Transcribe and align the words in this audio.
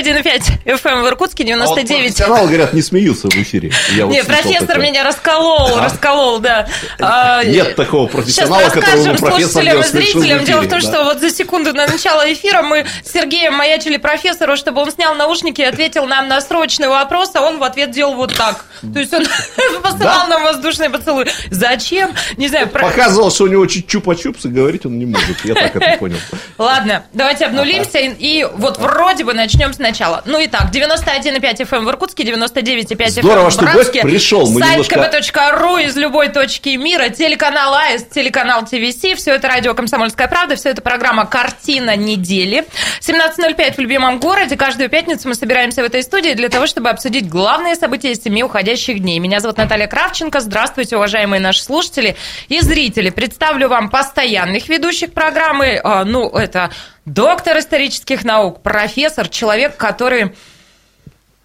91,5 0.00 0.64
FM 0.64 1.02
в 1.02 1.08
Иркутске, 1.08 1.44
99. 1.44 2.20
А 2.22 2.28
вот 2.28 2.46
говорят, 2.46 2.72
не 2.72 2.82
смеются 2.82 3.28
в 3.28 3.34
эфире. 3.34 3.72
Я 3.94 4.06
вот 4.06 4.26
профессор 4.26 4.66
такое. 4.66 4.90
меня 4.90 5.04
расколол, 5.04 5.78
а? 5.78 5.84
расколол, 5.84 6.38
да. 6.40 6.68
А, 7.00 7.42
Нет 7.44 7.76
такого 7.76 8.06
профессионала, 8.06 8.68
которого 8.70 9.16
профессор 9.16 9.56
слушателям 9.56 9.80
и 9.80 9.84
зрителям. 9.84 10.44
Дело 10.44 10.60
в 10.60 10.68
том, 10.68 10.80
да. 10.80 10.86
что 10.86 11.04
вот 11.04 11.20
за 11.20 11.30
секунду 11.30 11.72
на 11.72 11.86
начало 11.86 12.30
эфира 12.32 12.62
мы 12.62 12.86
с 13.04 13.12
Сергеем 13.12 13.54
маячили 13.54 13.96
профессору, 13.96 14.56
чтобы 14.56 14.82
он 14.82 14.90
снял 14.90 15.14
наушники 15.14 15.60
и 15.60 15.64
ответил 15.64 16.06
нам 16.06 16.28
на 16.28 16.40
срочный 16.40 16.88
вопрос, 16.88 17.30
а 17.34 17.42
он 17.42 17.58
в 17.58 17.62
ответ 17.62 17.90
делал 17.90 18.14
вот 18.14 18.34
так. 18.34 18.64
То 18.80 18.98
есть 18.98 19.12
он 19.12 19.24
посылал 19.82 20.28
нам 20.28 20.44
воздушный 20.44 20.90
поцелуй. 20.90 21.26
Зачем? 21.50 22.12
Не 22.36 22.48
знаю. 22.48 22.68
Показывал, 22.68 23.30
что 23.30 23.44
у 23.44 23.48
него 23.48 23.66
чуть 23.66 23.86
чупа-чупс, 23.92 24.40
и 24.44 24.48
говорить 24.48 24.86
он 24.86 24.98
не 24.98 25.06
может. 25.06 25.44
Я 25.44 25.54
так 25.54 25.76
это 25.76 25.98
понял. 25.98 26.18
Ладно, 26.58 27.04
давайте 27.12 27.46
обнулимся. 27.46 27.98
И 27.98 28.44
вот 28.54 28.78
вроде 28.78 29.24
бы 29.24 29.34
начнем 29.34 29.72
сначала. 29.86 30.22
Ну 30.24 30.40
и 30.40 30.48
так, 30.48 30.70
91,5 30.72 31.58
FM 31.58 31.84
в 31.84 31.90
Иркутске, 31.90 32.24
99,5 32.24 32.96
FM 32.96 33.08
Здорово, 33.08 33.50
что 33.50 33.66
гость 33.66 33.92
пришел. 33.92 34.50
Мы 34.50 34.60
сайт 34.60 34.90
немножко... 34.90 34.96
kp.ru 34.96 35.84
из 35.84 35.96
любой 35.96 36.28
точки 36.28 36.70
мира, 36.70 37.08
телеканал 37.08 37.74
АИС, 37.74 38.06
телеканал 38.12 38.64
ТВС, 38.64 39.16
все 39.16 39.34
это 39.34 39.48
радио 39.48 39.74
«Комсомольская 39.74 40.26
правда», 40.28 40.56
все 40.56 40.70
это 40.70 40.82
программа 40.82 41.26
«Картина 41.26 41.96
недели». 41.96 42.64
17.05 43.00 43.74
в 43.74 43.78
любимом 43.78 44.18
городе. 44.18 44.56
Каждую 44.56 44.88
пятницу 44.88 45.28
мы 45.28 45.34
собираемся 45.34 45.82
в 45.82 45.84
этой 45.84 46.02
студии 46.02 46.32
для 46.32 46.48
того, 46.48 46.66
чтобы 46.66 46.88
обсудить 46.90 47.28
главные 47.28 47.76
события 47.76 48.14
семи 48.14 48.42
уходящих 48.42 49.00
дней. 49.00 49.18
Меня 49.20 49.40
зовут 49.40 49.58
Наталья 49.58 49.86
Кравченко. 49.86 50.40
Здравствуйте, 50.40 50.96
уважаемые 50.96 51.40
наши 51.40 51.62
слушатели 51.62 52.16
и 52.48 52.60
зрители. 52.60 53.10
Представлю 53.10 53.68
вам 53.68 53.90
постоянных 53.90 54.68
ведущих 54.68 55.12
программы. 55.12 55.80
А, 55.82 56.04
ну, 56.04 56.28
это 56.30 56.70
доктор 57.06 57.58
исторических 57.58 58.24
наук, 58.24 58.62
профессор, 58.62 59.28
человек, 59.28 59.76
который 59.76 60.34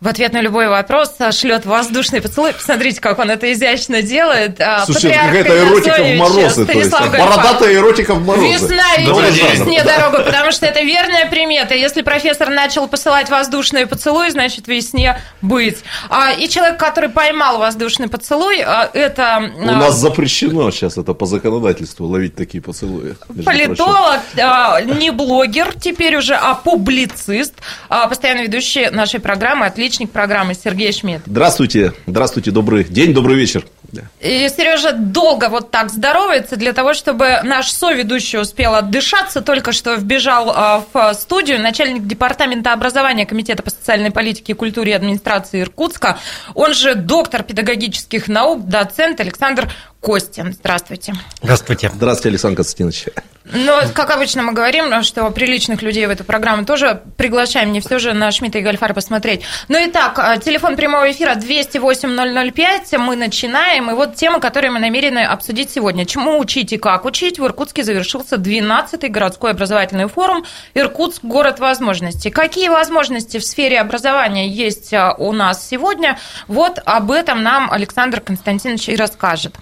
в 0.01 0.07
ответ 0.07 0.33
на 0.33 0.41
любой 0.41 0.67
вопрос 0.67 1.13
шлет 1.31 1.67
воздушный 1.67 2.21
поцелуй. 2.21 2.53
Посмотрите, 2.53 2.99
как 2.99 3.19
он 3.19 3.29
это 3.29 3.53
изящно 3.53 4.01
делает. 4.01 4.59
А, 4.59 4.83
Слушай, 4.85 5.13
какая-то 5.13 5.59
эротика 5.59 6.03
в 6.03 6.15
морозы. 6.17 6.65
То 6.65 6.71
есть, 6.71 6.91
бородатая 6.91 7.75
эротика 7.75 8.15
в 8.15 8.25
морозы. 8.25 8.47
Весна 8.47 8.97
ведет 8.97 9.51
весне 9.53 9.83
дорогу, 9.83 10.23
потому 10.25 10.51
что 10.51 10.65
это 10.65 10.81
верная 10.81 11.29
примета. 11.29 11.75
Если 11.75 12.01
профессор 12.01 12.49
начал 12.49 12.87
посылать 12.87 13.29
воздушные 13.29 13.85
поцелуи, 13.85 14.29
значит, 14.29 14.67
весне 14.67 15.21
быть. 15.43 15.77
А, 16.09 16.31
и 16.31 16.49
человек, 16.49 16.79
который 16.79 17.09
поймал 17.09 17.59
воздушный 17.59 18.07
поцелуй, 18.07 18.59
а, 18.65 18.89
это... 18.91 19.51
У 19.55 19.65
нас 19.65 19.97
запрещено 19.97 20.71
сейчас 20.71 20.97
это 20.97 21.13
по 21.13 21.27
законодательству 21.27 22.07
ловить 22.07 22.35
такие 22.35 22.63
поцелуи. 22.63 23.13
Политолог, 23.45 24.19
не 24.97 25.11
блогер 25.11 25.75
теперь 25.79 26.17
уже, 26.17 26.33
а 26.33 26.55
публицист, 26.55 27.53
постоянно 27.87 28.41
ведущий 28.41 28.89
нашей 28.89 29.19
программы 29.19 29.67
«Отлично 29.67 29.90
отличник 29.91 30.11
программы 30.11 30.53
Сергей 30.53 30.93
Шмидт. 30.93 31.23
Здравствуйте, 31.25 31.93
здравствуйте, 32.07 32.51
добрый 32.51 32.85
день, 32.85 33.13
добрый 33.13 33.35
вечер. 33.35 33.65
И 34.21 34.47
Сережа 34.55 34.93
долго 34.93 35.49
вот 35.49 35.69
так 35.69 35.89
здоровается 35.89 36.55
для 36.55 36.71
того, 36.71 36.93
чтобы 36.93 37.41
наш 37.43 37.69
соведущий 37.69 38.39
успел 38.39 38.73
отдышаться. 38.75 39.41
Только 39.41 39.73
что 39.73 39.95
вбежал 39.95 40.49
а, 40.55 40.85
в 40.93 41.13
студию 41.15 41.59
начальник 41.59 42.07
департамента 42.07 42.71
образования 42.71 43.25
Комитета 43.25 43.63
по 43.63 43.69
социальной 43.69 44.11
политике, 44.11 44.55
культуре 44.55 44.93
и 44.93 44.95
администрации 44.95 45.59
Иркутска, 45.59 46.19
он 46.55 46.73
же 46.73 46.95
доктор 46.95 47.43
педагогических 47.43 48.29
наук, 48.29 48.65
доцент 48.65 49.19
Александр 49.19 49.69
Костин. 49.99 50.53
Здравствуйте. 50.53 51.13
Здравствуйте. 51.41 51.91
Здравствуйте, 51.93 52.29
Александр 52.29 52.55
Константинович. 52.55 53.07
Ну, 53.45 53.73
как 53.93 54.11
обычно 54.11 54.43
мы 54.43 54.53
говорим, 54.53 55.01
что 55.03 55.29
приличных 55.31 55.81
людей 55.81 56.05
в 56.05 56.11
эту 56.11 56.23
программу 56.23 56.63
тоже 56.63 57.01
приглашаем, 57.17 57.71
не 57.71 57.81
все 57.81 57.97
же 57.97 58.13
на 58.13 58.31
Шмидта 58.31 58.59
и 58.59 58.61
Гольфар 58.61 58.93
посмотреть. 58.93 59.41
Ну 59.67 59.83
и 59.83 59.89
так, 59.89 60.17
а, 60.19 60.37
телефон 60.37 60.75
прямого 60.75 61.11
эфира 61.11 61.33
208-005, 61.33 62.97
мы 62.99 63.15
начинаем. 63.15 63.89
И 63.89 63.93
вот 63.93 64.15
тема, 64.15 64.39
которую 64.39 64.73
мы 64.73 64.79
намерены 64.79 65.25
обсудить 65.25 65.71
сегодня. 65.71 66.05
Чему 66.05 66.37
учить 66.37 66.71
и 66.73 66.77
как 66.77 67.05
учить? 67.05 67.39
В 67.39 67.45
Иркутске 67.45 67.83
завершился 67.83 68.35
12-й 68.35 69.09
городской 69.09 69.51
образовательный 69.51 70.07
форум 70.07 70.45
«Иркутск. 70.75 71.23
Город 71.23 71.59
возможностей». 71.59 72.29
Какие 72.29 72.69
возможности 72.69 73.37
в 73.39 73.43
сфере 73.43 73.79
образования 73.79 74.47
есть 74.47 74.93
а, 74.93 75.15
у 75.17 75.31
нас 75.31 75.67
сегодня? 75.67 76.19
Вот 76.47 76.79
об 76.85 77.11
этом 77.11 77.41
нам 77.41 77.71
Александр 77.71 78.21
Константинович 78.21 78.89
и 78.89 78.95
расскажет. 78.95 79.55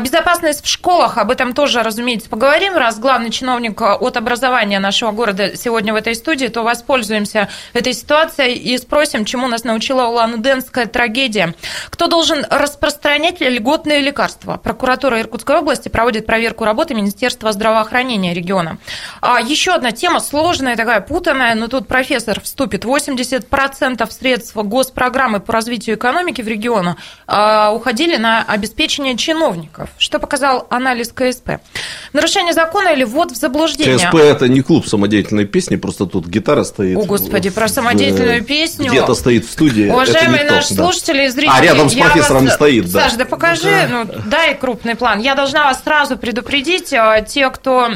Безопасность 0.00 0.64
в 0.64 0.68
школах, 0.68 1.16
об 1.16 1.30
этом 1.30 1.54
тоже, 1.54 1.82
разумеется, 1.82 2.28
поговорим. 2.28 2.76
Раз 2.76 2.98
главный 2.98 3.21
чиновник 3.30 3.80
от 3.80 4.16
образования 4.16 4.78
нашего 4.78 5.12
города 5.12 5.56
сегодня 5.56 5.92
в 5.92 5.96
этой 5.96 6.14
студии, 6.14 6.46
то 6.48 6.62
воспользуемся 6.62 7.48
этой 7.72 7.94
ситуацией 7.94 8.54
и 8.54 8.76
спросим, 8.78 9.24
чему 9.24 9.48
нас 9.48 9.64
научила 9.64 10.06
Улан-Удэнская 10.08 10.86
трагедия. 10.86 11.54
Кто 11.90 12.06
должен 12.06 12.44
распространять 12.50 13.40
льготные 13.40 14.00
лекарства? 14.00 14.56
Прокуратура 14.56 15.20
Иркутской 15.20 15.56
области 15.58 15.88
проводит 15.88 16.26
проверку 16.26 16.64
работы 16.64 16.94
Министерства 16.94 17.52
здравоохранения 17.52 18.34
региона. 18.34 18.78
А 19.20 19.40
еще 19.40 19.72
одна 19.72 19.92
тема 19.92 20.20
сложная, 20.20 20.76
такая 20.76 21.00
путанная, 21.00 21.54
но 21.54 21.68
тут 21.68 21.88
профессор 21.88 22.40
вступит. 22.40 22.84
80% 22.84 24.10
средств 24.10 24.56
госпрограммы 24.56 25.40
по 25.40 25.52
развитию 25.52 25.96
экономики 25.96 26.42
в 26.42 26.48
регионе 26.48 26.96
а, 27.26 27.72
уходили 27.72 28.16
на 28.16 28.42
обеспечение 28.42 29.16
чиновников, 29.16 29.90
что 29.98 30.18
показал 30.18 30.66
анализ 30.70 31.12
КСП. 31.12 31.60
Нарушение 32.12 32.52
закона 32.52 32.88
или 32.88 33.04
ввод 33.12 33.32
в 33.32 33.36
заблуждение. 33.36 33.96
КСП– 33.96 34.14
это 34.16 34.48
не 34.48 34.62
клуб 34.62 34.86
самодеятельной 34.86 35.44
песни, 35.44 35.76
просто 35.76 36.06
тут 36.06 36.26
гитара 36.26 36.64
стоит. 36.64 36.96
О, 36.96 37.04
Господи, 37.04 37.50
про 37.50 37.68
самодеятельную 37.68 38.42
песню. 38.44 38.90
Где-то 38.90 39.14
стоит 39.14 39.46
в 39.46 39.50
студии. 39.50 39.88
Уважаемые 39.88 40.44
наши 40.44 40.74
то, 40.74 40.84
слушатели 40.84 41.26
и 41.26 41.28
зрители. 41.28 41.50
А 41.52 41.60
рядом 41.60 41.88
с 41.88 41.94
профессором 41.94 42.44
вас... 42.46 42.54
стоит, 42.54 42.90
да. 42.90 43.02
Саш, 43.02 43.14
да 43.14 43.24
покажи, 43.24 43.70
да. 43.70 43.88
ну 43.88 44.22
дай 44.26 44.54
крупный 44.54 44.96
план. 44.96 45.20
Я 45.20 45.34
должна 45.34 45.66
вас 45.66 45.82
сразу 45.82 46.16
предупредить, 46.16 46.92
а, 46.92 47.20
те, 47.20 47.50
кто 47.50 47.88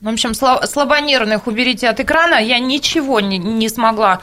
в 0.00 0.08
общем, 0.08 0.34
слабонервных 0.34 1.46
уберите 1.46 1.88
от 1.88 2.00
экрана. 2.00 2.34
Я 2.36 2.58
ничего 2.58 3.20
не, 3.20 3.38
не 3.38 3.68
смогла 3.68 4.20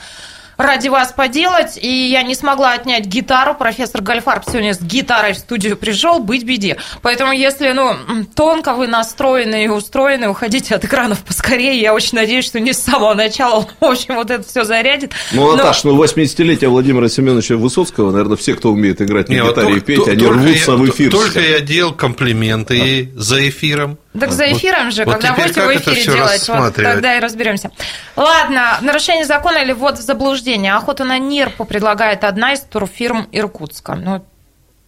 ради 0.57 0.87
вас 0.87 1.11
поделать, 1.11 1.77
и 1.81 2.07
я 2.07 2.23
не 2.23 2.35
смогла 2.35 2.73
отнять 2.73 3.05
гитару. 3.05 3.55
Профессор 3.55 4.01
Гальфарб 4.01 4.43
сегодня 4.47 4.73
с 4.73 4.81
гитарой 4.81 5.33
в 5.33 5.37
студию 5.37 5.77
пришел, 5.77 6.19
быть 6.19 6.43
беде. 6.43 6.77
Поэтому, 7.01 7.31
если, 7.31 7.71
ну, 7.71 7.95
тонко 8.35 8.73
вы 8.73 8.87
настроены 8.87 9.65
и 9.65 9.67
устроены, 9.67 10.29
уходите 10.29 10.75
от 10.75 10.85
экранов 10.85 11.23
поскорее. 11.23 11.79
Я 11.79 11.93
очень 11.93 12.17
надеюсь, 12.17 12.45
что 12.45 12.59
не 12.59 12.73
с 12.73 12.79
самого 12.79 13.13
начала, 13.13 13.67
в 13.79 13.85
общем, 13.85 14.15
вот 14.15 14.31
это 14.31 14.47
все 14.47 14.63
зарядит. 14.63 15.11
Ну, 15.31 15.55
Наташ, 15.55 15.83
Но... 15.83 15.93
ну, 15.93 16.03
80-летие 16.03 16.67
Владимира 16.67 17.09
Семеновича 17.09 17.55
Высоцкого, 17.55 18.11
наверное, 18.11 18.37
все, 18.37 18.55
кто 18.55 18.71
умеет 18.71 19.01
играть 19.01 19.29
на 19.29 19.33
не, 19.33 19.39
гитаре 19.39 19.73
вот 19.73 19.77
и 19.77 19.79
петь, 19.81 20.07
они 20.07 20.25
рвутся 20.25 20.71
я, 20.71 20.77
в 20.77 20.89
эфир. 20.89 21.11
Только 21.11 21.39
я 21.39 21.59
делал 21.59 21.93
комплименты 21.93 23.11
а. 23.15 23.19
за 23.19 23.47
эфиром. 23.47 23.97
Так 24.19 24.31
за 24.31 24.51
эфиром 24.51 24.91
же, 24.91 25.05
вот 25.05 25.15
когда 25.15 25.33
будете 25.33 25.61
в 25.61 25.75
эфире 25.75 26.03
делать, 26.03 26.47
вот 26.47 26.75
тогда 26.75 27.17
и 27.17 27.19
разберемся. 27.19 27.71
Ладно, 28.15 28.77
нарушение 28.81 29.25
закона 29.25 29.57
или 29.57 29.73
ввод 29.73 29.97
в 29.97 30.01
заблуждение. 30.01 30.73
Охота 30.73 31.03
на 31.03 31.17
нерпу 31.17 31.65
предлагает 31.65 32.23
одна 32.23 32.53
из 32.53 32.61
турфирм 32.61 33.27
Иркутска. 33.31 33.95
Ну, 33.95 34.25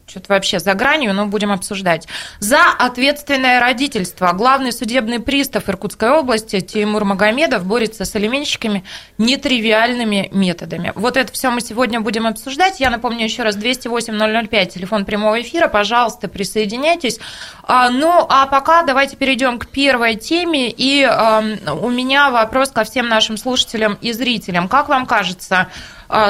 что-то 0.08 0.34
вообще 0.34 0.60
за 0.60 0.74
гранью, 0.74 1.14
но 1.14 1.26
будем 1.26 1.52
обсуждать. 1.52 2.08
За 2.40 2.60
ответственное 2.78 3.60
родительство. 3.60 4.32
Главный 4.34 4.72
судебный 4.72 5.20
пристав 5.20 5.68
Иркутской 5.68 6.12
области 6.12 6.60
Тимур 6.60 7.06
Магомедов 7.06 7.66
борется 7.66 8.06
с 8.06 8.16
алименщиками 8.16 8.84
нетривиальными 9.18 10.30
методами. 10.32 10.92
Вот 10.96 11.18
это 11.18 11.32
все 11.34 11.50
мы 11.50 11.62
сегодня 11.62 12.02
будем 12.02 12.28
обсуждать. 12.28 12.80
Я 12.80 12.90
напомню 12.90 13.24
еще 13.24 13.44
раз, 13.44 13.58
208-005, 13.58 14.66
телефон 14.68 15.06
прямого 15.06 15.42
эфира. 15.42 15.68
Пожалуйста, 15.68 16.28
присоединяйтесь. 16.28 17.20
А, 17.64 17.90
ну, 17.90 18.26
а 18.30 18.46
пока 18.46 18.84
давайте 18.84 19.16
перейдем 19.16 19.58
к 19.58 19.68
первой 19.68 20.16
теме. 20.16 20.70
И 20.70 21.06
у 21.06 21.90
меня 21.90 22.30
вопрос 22.30 22.70
ко 22.70 22.84
всем 22.84 23.10
нашим 23.10 23.38
слушателям 23.38 23.98
и 24.02 24.12
зрителям. 24.12 24.68
Как 24.68 24.88
вам 24.88 25.06
кажется, 25.08 25.68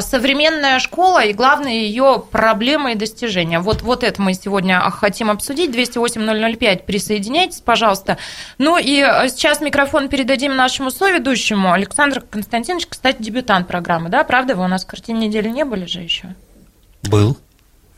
современная 0.01 0.79
школа 0.79 1.23
и, 1.23 1.33
главное, 1.33 1.73
ее 1.73 2.23
проблемы 2.31 2.93
и 2.93 2.95
достижения. 2.95 3.59
Вот, 3.59 3.81
вот 3.81 4.03
это 4.03 4.21
мы 4.21 4.33
сегодня 4.33 4.79
хотим 4.91 5.29
обсудить. 5.29 5.71
208-005, 5.75 6.83
присоединяйтесь, 6.83 7.61
пожалуйста. 7.61 8.17
Ну 8.57 8.77
и 8.77 9.01
а, 9.01 9.27
сейчас 9.29 9.61
микрофон 9.61 10.09
передадим 10.09 10.55
нашему 10.55 10.91
соведущему. 10.91 11.73
Александр 11.73 12.21
Константинович, 12.21 12.87
кстати, 12.87 13.17
дебютант 13.21 13.67
программы, 13.67 14.09
да? 14.09 14.23
Правда, 14.23 14.55
вы 14.55 14.63
у 14.63 14.67
нас 14.67 14.83
в 14.83 14.87
картине 14.87 15.27
недели 15.27 15.49
не 15.49 15.65
были 15.65 15.85
же 15.85 15.99
еще? 16.01 16.35
Был. 17.03 17.37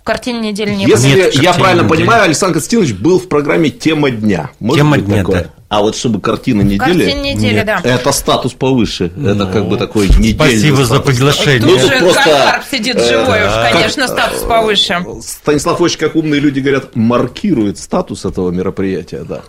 В 0.01 0.03
картине 0.03 0.51
недели 0.51 0.71
не 0.71 0.85
Если 0.85 1.13
было. 1.13 1.25
Если 1.25 1.43
я 1.43 1.53
правильно 1.53 1.81
недели. 1.83 1.97
понимаю, 1.97 2.23
Александр 2.23 2.53
Константинович 2.55 2.93
был 2.93 3.19
в 3.19 3.27
программе 3.27 3.69
«Тема 3.69 4.09
дня». 4.09 4.49
Может 4.59 4.81
Тема 4.81 4.97
дня, 4.97 5.17
такое? 5.17 5.43
да. 5.43 5.49
А 5.69 5.81
вот 5.81 5.97
чтобы 5.97 6.21
картина 6.21 6.61
недели... 6.61 6.77
Картина 6.79 7.21
недели, 7.23 7.55
Нет. 7.55 7.65
да. 7.65 7.81
Это 7.83 8.13
статус 8.13 8.53
повыше. 8.53 9.11
Ну, 9.17 9.29
это 9.31 9.45
как 9.51 9.67
бы 9.67 9.75
такой 9.75 10.07
недельный 10.07 10.33
Спасибо 10.33 10.77
за 10.77 10.85
статус. 10.85 11.05
приглашение. 11.07 11.59
Тут 11.59 11.69
Ну, 11.71 11.77
тут 11.77 11.91
же 11.91 11.99
просто, 11.99 12.23
Гальфарб 12.23 12.63
сидит 12.71 12.95
э, 12.95 13.09
живой 13.09 13.45
уж, 13.45 13.51
как- 13.51 13.71
конечно, 13.73 14.07
статус 14.07 14.43
повыше. 14.43 15.05
Станислав 15.21 15.81
очень, 15.81 15.97
как 15.99 16.15
умные 16.15 16.39
люди 16.39 16.61
говорят, 16.61 16.95
маркирует 16.95 17.77
статус 17.79 18.23
этого 18.23 18.49
мероприятия, 18.51 19.25
да. 19.27 19.41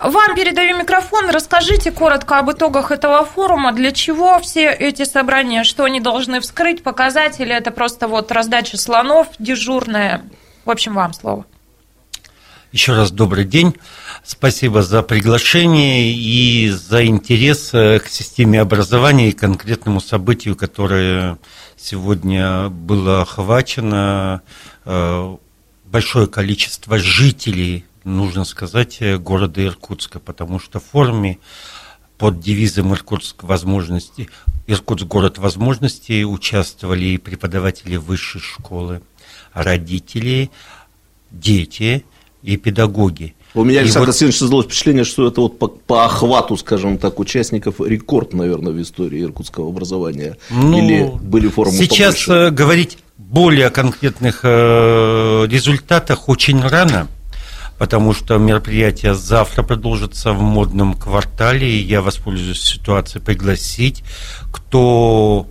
Вам 0.00 0.36
передаю 0.36 0.78
микрофон. 0.78 1.30
Расскажите 1.30 1.90
коротко 1.90 2.38
об 2.38 2.52
итогах 2.52 2.92
этого 2.92 3.24
форума. 3.24 3.72
Для 3.72 3.90
чего 3.90 4.38
все 4.38 4.70
эти 4.70 5.04
собрания? 5.04 5.64
Что 5.64 5.82
они 5.82 5.98
должны 6.00 6.38
вскрыть, 6.40 6.84
показать? 6.84 7.40
Или 7.40 7.52
это 7.52 7.72
просто 7.72 8.06
вот 8.06 8.30
раздача 8.30 8.76
слонов 8.78 9.26
дежурная? 9.40 10.22
В 10.64 10.70
общем, 10.70 10.94
вам 10.94 11.12
слово. 11.12 11.44
Еще 12.72 12.94
раз 12.94 13.12
добрый 13.12 13.44
день. 13.44 13.76
Спасибо 14.24 14.82
за 14.82 15.02
приглашение 15.02 16.12
и 16.12 16.68
за 16.68 17.06
интерес 17.06 17.72
э, 17.72 18.00
к 18.00 18.08
системе 18.08 18.60
образования 18.60 19.28
и 19.28 19.32
конкретному 19.32 20.00
событию, 20.00 20.56
которое 20.56 21.38
сегодня 21.76 22.68
было 22.68 23.22
охвачено. 23.22 24.42
Э, 24.84 25.36
Большое 25.84 26.26
количество 26.26 26.98
жителей, 26.98 27.84
нужно 28.02 28.44
сказать, 28.44 28.96
э, 28.98 29.16
города 29.16 29.64
Иркутска, 29.64 30.18
потому 30.18 30.58
что 30.58 30.80
в 30.80 30.84
форуме 30.84 31.38
под 32.18 32.40
девизом 32.40 32.92
Иркутск 32.92 33.44
возможности, 33.44 34.28
Иркутск 34.66 35.06
город 35.06 35.38
возможностей 35.38 36.24
участвовали 36.24 37.04
и 37.04 37.18
преподаватели 37.18 37.96
высшей 37.96 38.40
школы, 38.40 39.02
родители, 39.54 40.50
дети 41.30 42.04
и 42.46 42.56
педагоги. 42.56 43.34
У 43.54 43.64
меня, 43.64 43.80
Александр 43.80 44.06
вот- 44.06 44.14
Васильевич, 44.14 44.38
создалось 44.38 44.66
впечатление, 44.66 45.04
что 45.04 45.26
это 45.26 45.40
вот 45.40 45.58
по, 45.58 45.66
по 45.68 46.04
охвату, 46.04 46.56
скажем 46.56 46.96
так, 46.98 47.18
участников 47.18 47.80
рекорд, 47.80 48.34
наверное, 48.34 48.72
в 48.72 48.80
истории 48.80 49.22
иркутского 49.22 49.68
образования. 49.68 50.36
Ну, 50.50 50.78
Или 50.78 51.10
были 51.22 51.48
форумы 51.48 51.76
Сейчас 51.76 52.24
побольше? 52.24 52.32
э, 52.32 52.50
говорить 52.50 52.98
более 53.18 53.70
конкретных 53.70 54.40
э, 54.44 55.46
результатах 55.50 56.28
очень 56.28 56.60
рано, 56.62 57.08
потому 57.78 58.12
что 58.12 58.36
мероприятие 58.38 59.14
завтра 59.14 59.62
продолжится 59.64 60.32
в 60.32 60.40
модном 60.40 60.94
квартале, 60.94 61.68
и 61.68 61.82
я 61.82 62.02
воспользуюсь 62.02 62.60
ситуацией 62.62 63.24
пригласить, 63.24 64.04
кто 64.52 65.48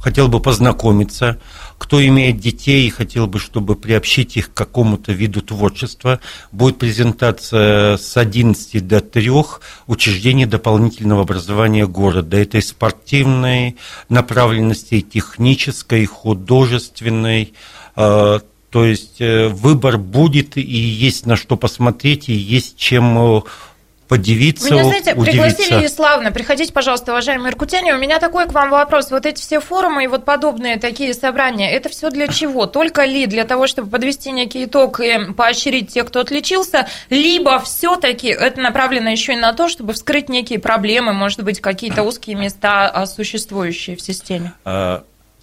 хотел 0.00 0.28
бы 0.28 0.40
познакомиться, 0.40 1.38
кто 1.78 2.04
имеет 2.04 2.38
детей 2.38 2.86
и 2.86 2.90
хотел 2.90 3.26
бы, 3.26 3.38
чтобы 3.38 3.76
приобщить 3.76 4.36
их 4.36 4.50
к 4.50 4.54
какому-то 4.54 5.12
виду 5.12 5.42
творчества, 5.42 6.20
будет 6.52 6.78
презентация 6.78 7.96
с 7.96 8.16
11 8.16 8.86
до 8.86 9.00
3 9.00 9.30
учреждений 9.86 10.46
дополнительного 10.46 11.22
образования 11.22 11.86
города. 11.86 12.36
Это 12.36 12.58
и 12.58 12.62
спортивной 12.62 13.76
направленности, 14.08 14.96
и 14.96 15.02
технической, 15.02 16.02
и 16.02 16.06
художественной. 16.06 17.54
э, 17.96 18.40
То 18.70 18.84
есть 18.84 19.20
э, 19.20 19.48
выбор 19.48 19.98
будет, 19.98 20.56
и 20.56 20.60
есть 20.60 21.26
на 21.26 21.36
что 21.36 21.56
посмотреть, 21.56 22.28
и 22.28 22.32
есть 22.32 22.76
чем 22.76 23.18
э, 23.18 23.40
подивиться, 24.10 24.68
Меня, 24.72 24.82
знаете, 24.82 25.14
удивиться. 25.14 25.54
пригласили 25.54 25.86
славно. 25.86 26.32
Приходите, 26.32 26.72
пожалуйста, 26.72 27.12
уважаемые 27.12 27.52
иркутяне. 27.52 27.94
У 27.94 27.96
меня 27.96 28.18
такой 28.18 28.46
к 28.46 28.52
вам 28.52 28.70
вопрос. 28.70 29.12
Вот 29.12 29.24
эти 29.24 29.40
все 29.40 29.60
форумы 29.60 30.02
и 30.02 30.06
вот 30.08 30.24
подобные 30.24 30.80
такие 30.80 31.14
собрания, 31.14 31.70
это 31.70 31.88
все 31.90 32.10
для 32.10 32.26
чего? 32.26 32.66
Только 32.66 33.04
ли 33.04 33.26
для 33.26 33.44
того, 33.44 33.68
чтобы 33.68 33.88
подвести 33.88 34.32
некий 34.32 34.64
итог 34.64 34.98
и 34.98 35.32
поощрить 35.32 35.92
тех, 35.92 36.06
кто 36.06 36.18
отличился, 36.18 36.88
либо 37.08 37.60
все-таки 37.60 38.26
это 38.26 38.60
направлено 38.60 39.10
еще 39.10 39.34
и 39.34 39.36
на 39.36 39.52
то, 39.52 39.68
чтобы 39.68 39.92
вскрыть 39.92 40.28
некие 40.28 40.58
проблемы, 40.58 41.12
может 41.12 41.44
быть, 41.44 41.60
какие-то 41.60 42.02
узкие 42.02 42.34
места, 42.34 42.88
а, 42.88 43.06
существующие 43.06 43.94
в 43.94 44.00
системе? 44.00 44.54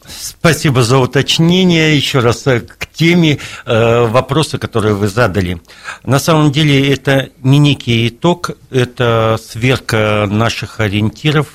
Спасибо 0.08 0.84
за 0.84 1.00
уточнение. 1.00 1.96
Еще 1.96 2.20
раз 2.20 2.48
э, 2.48 2.62
к 2.62 2.88
теме 2.88 3.40
э, 3.66 4.06
вопроса, 4.08 4.58
который 4.58 4.94
вы 4.94 5.08
задали. 5.08 5.62
На 6.04 6.20
самом 6.20 6.52
деле 6.52 6.92
это 6.92 7.30
не 7.44 7.60
некий 7.60 8.08
итог, 8.08 8.52
это 8.72 9.38
сверка 9.42 10.28
наших 10.30 10.80
ориентиров, 10.80 11.48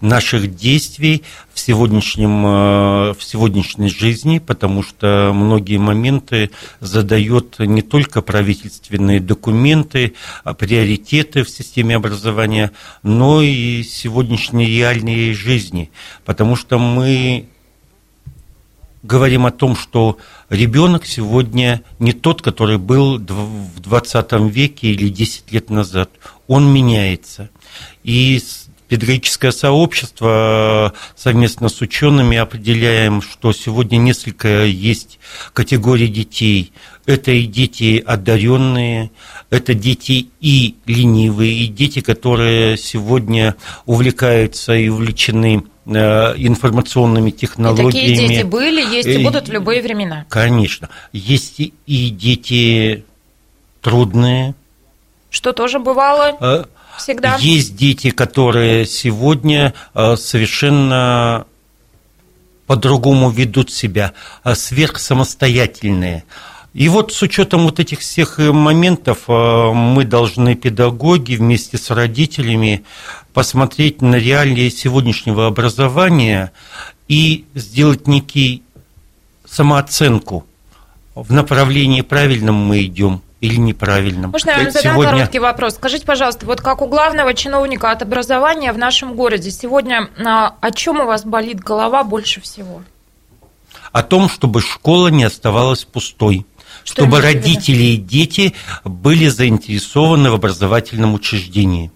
наших 0.00 0.54
действий 0.56 1.22
в, 1.54 1.60
сегодняшнем, 1.60 2.44
э, 2.44 3.14
в 3.14 3.18
сегодняшней 3.20 3.88
жизни, 3.88 4.38
потому 4.38 4.82
что 4.82 5.30
многие 5.32 5.78
моменты 5.78 6.50
задает 6.80 7.58
не 7.60 7.82
только 7.82 8.20
правительственные 8.20 9.20
документы, 9.20 10.14
а 10.44 10.54
приоритеты 10.54 11.44
в 11.44 11.50
системе 11.50 11.96
образования, 11.96 12.72
но 13.02 13.42
и 13.42 13.82
сегодняшней 13.84 14.66
реальной 14.66 15.32
жизни, 15.34 15.90
потому 16.24 16.56
что 16.56 16.78
мы 16.78 17.48
говорим 19.02 19.46
о 19.46 19.50
том, 19.50 19.76
что 19.76 20.18
ребенок 20.48 21.06
сегодня 21.06 21.82
не 21.98 22.12
тот, 22.12 22.42
который 22.42 22.78
был 22.78 23.18
в 23.18 23.80
20 23.80 24.32
веке 24.50 24.88
или 24.88 25.08
10 25.08 25.52
лет 25.52 25.70
назад. 25.70 26.10
Он 26.46 26.72
меняется. 26.72 27.50
И 28.04 28.40
педагогическое 28.92 29.52
сообщество 29.52 30.92
совместно 31.16 31.70
с 31.70 31.80
учеными 31.80 32.36
определяем, 32.36 33.22
что 33.22 33.52
сегодня 33.52 33.96
несколько 33.96 34.64
есть 34.64 35.18
категорий 35.54 36.08
детей. 36.08 36.72
Это 37.06 37.30
и 37.30 37.46
дети 37.46 38.02
одаренные, 38.06 39.10
это 39.48 39.72
дети 39.72 40.28
и 40.40 40.76
ленивые, 40.84 41.64
и 41.64 41.66
дети, 41.68 42.00
которые 42.00 42.76
сегодня 42.76 43.56
увлекаются 43.86 44.74
и 44.74 44.88
увлечены 44.88 45.64
э, 45.86 46.34
информационными 46.36 47.30
И 47.30 47.32
технологиями. 47.32 47.90
такие 47.90 48.28
дети 48.28 48.42
были, 48.42 48.80
есть 48.82 49.08
и 49.08 49.20
Э, 49.20 49.24
будут 49.24 49.48
в 49.48 49.52
любые 49.52 49.82
времена. 49.82 50.26
Конечно. 50.28 50.88
Есть 51.12 51.60
и- 51.60 51.72
и 51.86 52.10
дети 52.10 53.04
трудные. 53.80 54.54
Что 55.30 55.52
тоже 55.52 55.78
бывало 55.78 56.36
э, 56.40 56.64
всегда. 56.98 57.36
Есть 57.40 57.74
дети, 57.76 58.10
которые 58.10 58.86
сегодня 58.86 59.72
совершенно 60.16 61.46
по-другому 62.66 63.30
ведут 63.30 63.70
себя, 63.72 64.12
сверхсамостоятельные. 64.54 66.24
И 66.74 66.88
вот 66.88 67.12
с 67.12 67.20
учетом 67.20 67.64
вот 67.64 67.80
этих 67.80 68.00
всех 68.00 68.40
э, 68.40 68.50
моментов 68.50 69.28
э, 69.28 69.72
мы 69.72 70.04
должны, 70.04 70.54
педагоги, 70.54 71.34
вместе 71.36 71.76
с 71.76 71.90
родителями 71.90 72.84
посмотреть 73.34 74.00
на 74.00 74.16
реалии 74.16 74.70
сегодняшнего 74.70 75.46
образования 75.46 76.52
и 77.08 77.44
сделать 77.54 78.06
некий 78.06 78.62
самооценку 79.44 80.46
в 81.14 81.30
направлении 81.30 82.00
правильном 82.00 82.54
мы 82.54 82.84
идем 82.84 83.20
или 83.42 83.56
неправильном. 83.56 84.30
Можно 84.30 84.50
я 84.50 84.56
вам 84.56 84.64
Ведь 84.64 84.74
задам 84.74 84.94
сегодня- 84.94 85.12
короткий 85.12 85.38
вопрос? 85.40 85.74
Скажите, 85.74 86.06
пожалуйста, 86.06 86.46
вот 86.46 86.62
как 86.62 86.80
у 86.80 86.86
главного 86.86 87.34
чиновника 87.34 87.90
от 87.90 88.00
образования 88.00 88.72
в 88.72 88.78
нашем 88.78 89.14
городе, 89.14 89.50
сегодня 89.50 90.08
а, 90.24 90.54
о 90.60 90.70
чем 90.70 91.00
у 91.00 91.04
вас 91.04 91.24
болит 91.24 91.60
голова 91.60 92.02
больше 92.02 92.40
всего? 92.40 92.82
о 93.92 94.02
том, 94.02 94.28
чтобы 94.28 94.62
школа 94.62 95.08
не 95.08 95.24
оставалась 95.24 95.84
пустой, 95.84 96.46
чтобы 96.84 97.20
родители 97.20 97.82
и 97.82 97.96
дети 97.96 98.54
были 98.84 99.28
заинтересованы 99.28 100.30
в 100.30 100.34
образовательном 100.34 101.14
учреждении, 101.14 101.90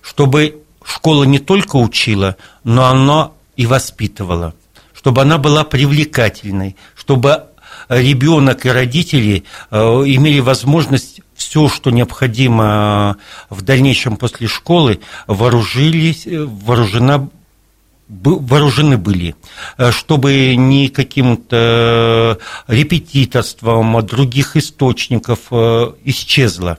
чтобы 0.00 0.62
школа 0.84 1.24
не 1.24 1.38
только 1.38 1.76
учила, 1.76 2.36
но 2.64 2.86
она 2.86 3.32
и 3.56 3.66
воспитывала, 3.66 4.54
чтобы 4.94 5.22
она 5.22 5.38
была 5.38 5.64
привлекательной, 5.64 6.76
чтобы 6.94 7.44
ребенок 7.88 8.66
и 8.66 8.70
родители 8.70 9.44
э, 9.70 9.76
имели 9.78 10.40
возможность 10.40 11.20
все, 11.34 11.68
что 11.68 11.90
необходимо 11.90 13.16
э, 13.50 13.54
в 13.54 13.62
дальнейшем 13.62 14.16
после 14.16 14.46
школы, 14.46 15.00
вооружились, 15.26 16.26
э, 16.26 16.44
вооружена 16.44 17.28
вооружены 18.20 18.96
были, 18.98 19.34
э, 19.78 19.90
чтобы 19.90 20.54
не 20.56 20.88
каким-то 20.88 22.38
репетиторством 22.66 23.96
от 23.96 24.06
других 24.06 24.56
источников 24.56 25.40
э, 25.50 25.92
исчезло. 26.04 26.78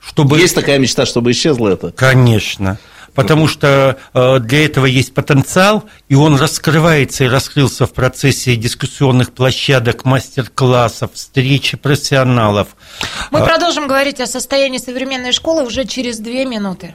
Чтобы... 0.00 0.38
Есть 0.38 0.54
такая 0.54 0.78
мечта, 0.78 1.06
чтобы 1.06 1.30
исчезло 1.30 1.68
это? 1.68 1.92
Конечно. 1.92 2.78
Потому 3.14 3.48
что 3.48 3.98
э, 4.14 4.38
для 4.38 4.64
этого 4.64 4.86
есть 4.86 5.14
потенциал, 5.14 5.84
и 6.08 6.14
он 6.14 6.36
раскрывается 6.36 7.24
и 7.24 7.28
раскрылся 7.28 7.86
в 7.86 7.92
процессе 7.92 8.56
дискуссионных 8.56 9.32
площадок, 9.32 10.04
мастер-классов, 10.04 11.10
встречи 11.14 11.76
профессионалов. 11.76 12.68
Мы 13.30 13.40
А- 13.40 13.44
продолжим 13.44 13.88
говорить 13.88 14.20
о 14.20 14.26
состоянии 14.26 14.78
современной 14.78 15.32
школы 15.32 15.64
уже 15.64 15.84
через 15.84 16.18
две 16.18 16.44
минуты. 16.44 16.94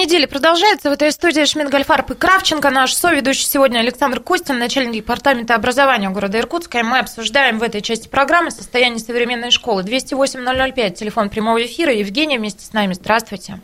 Недели 0.00 0.24
продолжается. 0.24 0.88
В 0.88 0.94
этой 0.94 1.12
студии 1.12 1.44
Шмидт 1.44 1.70
Гольфарб 1.70 2.12
и 2.12 2.14
Кравченко. 2.14 2.70
Наш 2.70 2.94
соведущий 2.94 3.44
сегодня 3.44 3.80
Александр 3.80 4.18
Костин, 4.20 4.58
начальник 4.58 4.94
департамента 4.94 5.54
образования 5.54 6.08
города 6.08 6.38
Иркутска. 6.38 6.78
И 6.78 6.82
мы 6.82 7.00
обсуждаем 7.00 7.58
в 7.58 7.62
этой 7.62 7.82
части 7.82 8.08
программы 8.08 8.50
состояние 8.50 8.98
современной 8.98 9.50
школы. 9.50 9.82
208-005, 9.82 10.92
телефон 10.92 11.28
прямого 11.28 11.62
эфира. 11.62 11.92
Евгений 11.92 12.38
вместе 12.38 12.64
с 12.64 12.72
нами. 12.72 12.94
Здравствуйте. 12.94 13.60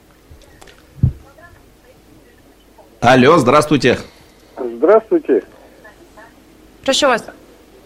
Алло, 3.01 3.39
здравствуйте. 3.39 3.99
Здравствуйте. 4.59 5.43
Прошу 6.85 7.07
вас. 7.07 7.25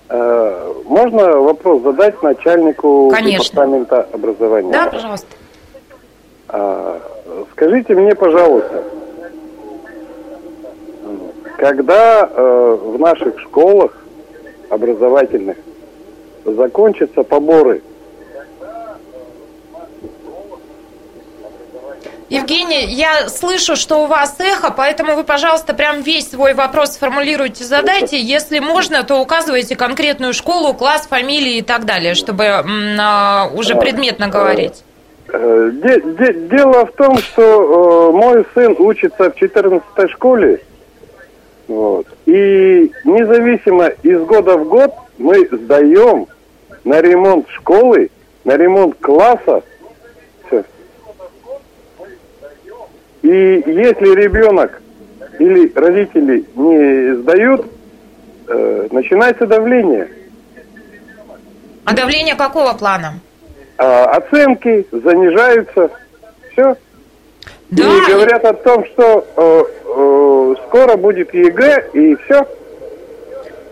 Э, 0.09 0.73
Можно 0.87 1.37
вопрос 1.37 1.83
задать 1.85 2.21
начальнику 2.21 3.11
Конечно. 3.13 3.45
департамента 3.45 4.09
образования? 4.13 4.73
Да, 4.73 4.87
пожалуйста. 4.87 5.37
Скажите 7.53 7.95
мне, 7.95 8.15
пожалуйста, 8.15 8.83
когда 11.59 12.23
э, 12.23 12.79
в 12.83 12.99
наших 12.99 13.39
школах 13.41 13.93
образовательных 14.71 15.57
закончатся 16.45 17.23
поборы? 17.23 17.83
Евгений, 22.31 22.87
я 22.87 23.29
слышу, 23.29 23.75
что 23.75 24.05
у 24.05 24.07
вас 24.07 24.37
эхо, 24.39 24.71
поэтому 24.71 25.17
вы, 25.17 25.25
пожалуйста, 25.25 25.75
прям 25.75 26.01
весь 26.01 26.31
свой 26.31 26.55
вопрос 26.55 26.93
сформулируйте, 26.93 27.65
задайте. 27.65 28.21
Если 28.21 28.61
можно, 28.61 29.03
то 29.03 29.17
указывайте 29.21 29.75
конкретную 29.75 30.33
школу, 30.33 30.73
класс, 30.73 31.09
фамилии 31.09 31.57
и 31.57 31.63
так 31.63 31.87
далее, 31.87 32.15
чтобы 32.15 32.45
а, 32.47 33.51
уже 33.53 33.75
предметно 33.75 34.29
говорить. 34.29 34.85
Э, 35.33 35.71
де- 35.75 36.01
де- 36.01 36.33
Дело 36.49 36.87
в 36.87 36.93
том, 36.93 37.17
что 37.19 37.43
э, 38.11 38.17
мой 38.17 38.45
сын 38.55 38.75
учится 38.79 39.31
в 39.31 39.37
14 39.37 40.09
школе, 40.11 40.61
вот, 41.69 42.07
и 42.27 42.91
независимо 43.05 43.89
из 44.03 44.21
года 44.23 44.57
в 44.57 44.69
год 44.69 44.93
мы 45.19 45.47
сдаем 45.53 46.27
на 46.85 47.01
ремонт 47.01 47.49
школы, 47.51 48.11
на 48.45 48.57
ремонт 48.57 48.97
класса. 49.01 49.63
Всё. 50.49 50.65
И 53.23 53.29
если 53.67 54.15
ребенок 54.15 54.83
или 55.39 55.71
родители 55.75 56.45
не 56.57 57.15
сдают, 57.17 57.67
э, 58.49 58.89
начинается 58.91 59.47
давление. 59.47 60.09
А 61.85 61.95
давление 61.95 62.35
какого 62.35 62.73
плана? 62.75 63.21
А 63.81 64.05
оценки 64.17 64.87
занижаются. 64.93 65.91
Все. 66.53 66.77
Да, 67.71 67.85
И 67.85 68.11
говорят 68.11 68.45
о 68.45 68.53
том, 68.53 68.85
что 68.85 69.27
э, 69.37 69.63
э, 69.87 70.55
скоро 70.67 70.97
будет 70.97 71.33
ЕГЭ, 71.33 71.89
и 71.95 72.15
все. 72.17 72.47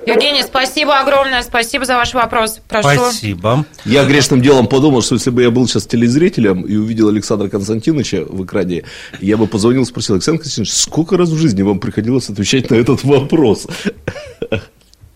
Евгений, 0.07 0.43
спасибо 0.43 0.99
огромное, 0.99 1.43
спасибо 1.43 1.85
за 1.85 1.97
ваш 1.97 2.15
вопрос. 2.15 2.61
Прошу. 2.67 2.89
Спасибо. 2.89 3.67
Я 3.85 4.07
грешным 4.07 4.41
делом 4.41 4.67
подумал, 4.67 5.03
что 5.03 5.17
если 5.17 5.29
бы 5.29 5.43
я 5.43 5.51
был 5.51 5.69
сейчас 5.69 5.85
телезрителем 5.85 6.63
и 6.63 6.77
увидел 6.77 7.09
Александра 7.09 7.49
Константиновича 7.49 8.25
в 8.25 8.47
экране, 8.47 8.85
я 9.21 9.37
бы 9.37 9.47
позвонил 9.47 9.83
и 9.83 9.85
спросил, 9.85 10.15
Александр 10.15 10.41
Константинович, 10.41 10.73
сколько 10.73 11.19
раз 11.19 11.29
в 11.29 11.37
жизни 11.37 11.61
вам 11.61 11.81
приходилось 11.81 12.31
отвечать 12.31 12.71
на 12.71 12.77
этот 12.77 13.05
вопрос? 13.05 13.67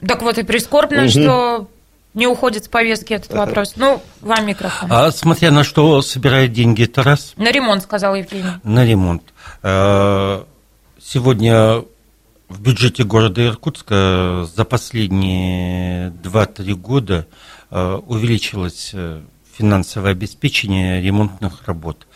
Так 0.06 0.20
вот 0.20 0.36
и 0.36 0.42
прискорбно, 0.42 1.08
что 1.08 1.68
не 2.14 2.26
уходит 2.26 2.64
с 2.64 2.68
повестки 2.68 3.12
этот 3.14 3.32
вопрос. 3.32 3.74
Ну, 3.76 4.02
вам 4.20 4.46
микрофон. 4.46 4.88
А 4.92 5.10
смотря 5.10 5.50
на 5.50 5.64
что 5.64 6.02
собирает 6.02 6.52
деньги 6.52 6.84
Тарас, 6.84 7.32
На 7.36 7.50
ремонт, 7.50 7.82
сказал 7.82 8.14
Евгений. 8.14 8.44
на 8.62 8.84
ремонт. 8.84 9.22
Э, 9.62 10.44
Сегодня 11.04 11.82
в 12.48 12.60
бюджете 12.60 13.02
города 13.04 13.44
Иркутска 13.44 14.46
за 14.54 14.64
последние 14.64 16.10
2-3 16.22 16.74
года 16.74 17.26
э, 17.70 18.00
увеличилось 18.06 18.90
э, 18.94 19.20
финансовое 19.56 20.12
обеспечение 20.12 21.02
ремонтных 21.02 21.66
работ. 21.66 22.06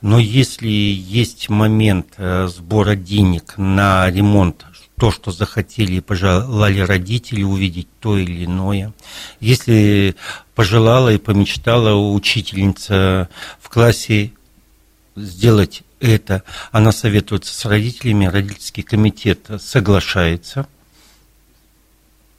Но 0.00 0.18
если 0.18 0.68
есть 0.68 1.48
момент 1.48 2.14
сбора 2.18 2.94
денег 2.94 3.54
на 3.56 4.08
ремонт, 4.10 4.64
то, 4.98 5.10
что 5.10 5.30
захотели 5.30 5.96
и 5.96 6.00
пожелали 6.00 6.80
родители 6.80 7.42
увидеть 7.42 7.88
то 8.00 8.16
или 8.16 8.44
иное, 8.44 8.92
если 9.40 10.16
пожелала 10.54 11.12
и 11.12 11.18
помечтала 11.18 11.94
учительница 11.94 13.28
в 13.60 13.68
классе 13.68 14.32
сделать 15.14 15.82
это, 16.00 16.42
она 16.72 16.92
советуется 16.92 17.54
с 17.54 17.64
родителями, 17.64 18.26
родительский 18.26 18.82
комитет 18.82 19.48
соглашается 19.60 20.66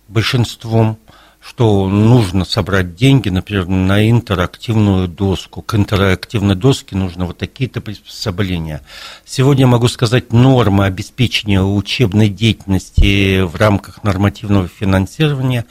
большинством, 0.08 1.00
что 1.48 1.88
нужно 1.88 2.44
собрать 2.44 2.96
деньги, 2.96 3.30
например, 3.30 3.68
на 3.68 4.10
интерактивную 4.10 5.08
доску. 5.08 5.62
К 5.62 5.76
интерактивной 5.76 6.56
доске 6.56 6.98
нужно 6.98 7.26
вот 7.26 7.38
такие-то 7.38 7.80
приспособления. 7.80 8.82
Сегодня 9.24 9.66
могу 9.66 9.88
сказать, 9.88 10.34
нормы 10.34 10.86
обеспечения 10.86 11.64
учебной 11.64 12.28
деятельности 12.28 13.42
в 13.42 13.56
рамках 13.56 14.04
нормативного 14.04 14.68
финансирования, 14.68 15.66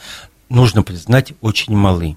нужно 0.48 0.82
признать, 0.82 1.34
очень 1.42 1.76
малы. 1.76 2.16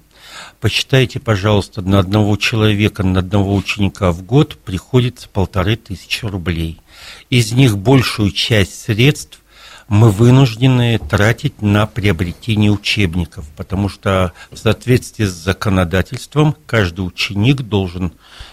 Посчитайте, 0.60 1.20
пожалуйста, 1.20 1.82
на 1.82 1.98
одного 1.98 2.36
человека, 2.38 3.02
на 3.02 3.20
одного 3.20 3.54
ученика 3.54 4.10
в 4.12 4.22
год 4.22 4.56
приходится 4.56 5.28
полторы 5.28 5.76
тысячи 5.76 6.24
рублей. 6.24 6.80
Из 7.28 7.52
них 7.52 7.76
большую 7.76 8.30
часть 8.30 8.80
средств 8.80 9.42
мы 9.90 10.12
вынуждены 10.12 11.00
тратить 11.00 11.62
на 11.62 11.84
приобретение 11.84 12.70
учебников, 12.70 13.44
потому 13.56 13.88
что 13.88 14.32
в 14.52 14.56
соответствии 14.56 15.24
с 15.24 15.32
законодательством 15.32 16.54
каждый 16.64 17.00
ученик 17.00 17.62
должен 17.62 18.12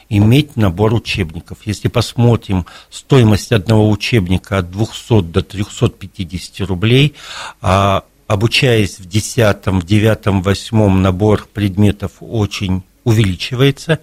иметь 0.10 0.56
набор 0.56 0.96
учебников. 0.96 1.60
Если 1.66 1.90
посмотрим 1.90 2.66
стоимость 2.90 3.52
одного 3.52 3.88
учебника 3.92 4.58
от 4.58 4.72
200 4.72 5.22
до 5.26 5.44
350 5.44 6.68
рублей, 6.68 7.14
а 7.62 8.04
обучаясь 8.26 8.98
в 8.98 9.08
10, 9.08 9.68
в 9.68 9.86
9, 9.86 10.44
8 10.44 10.90
набор 10.98 11.48
предметов 11.54 12.14
очень 12.20 12.82
увеличивается, 13.04 14.00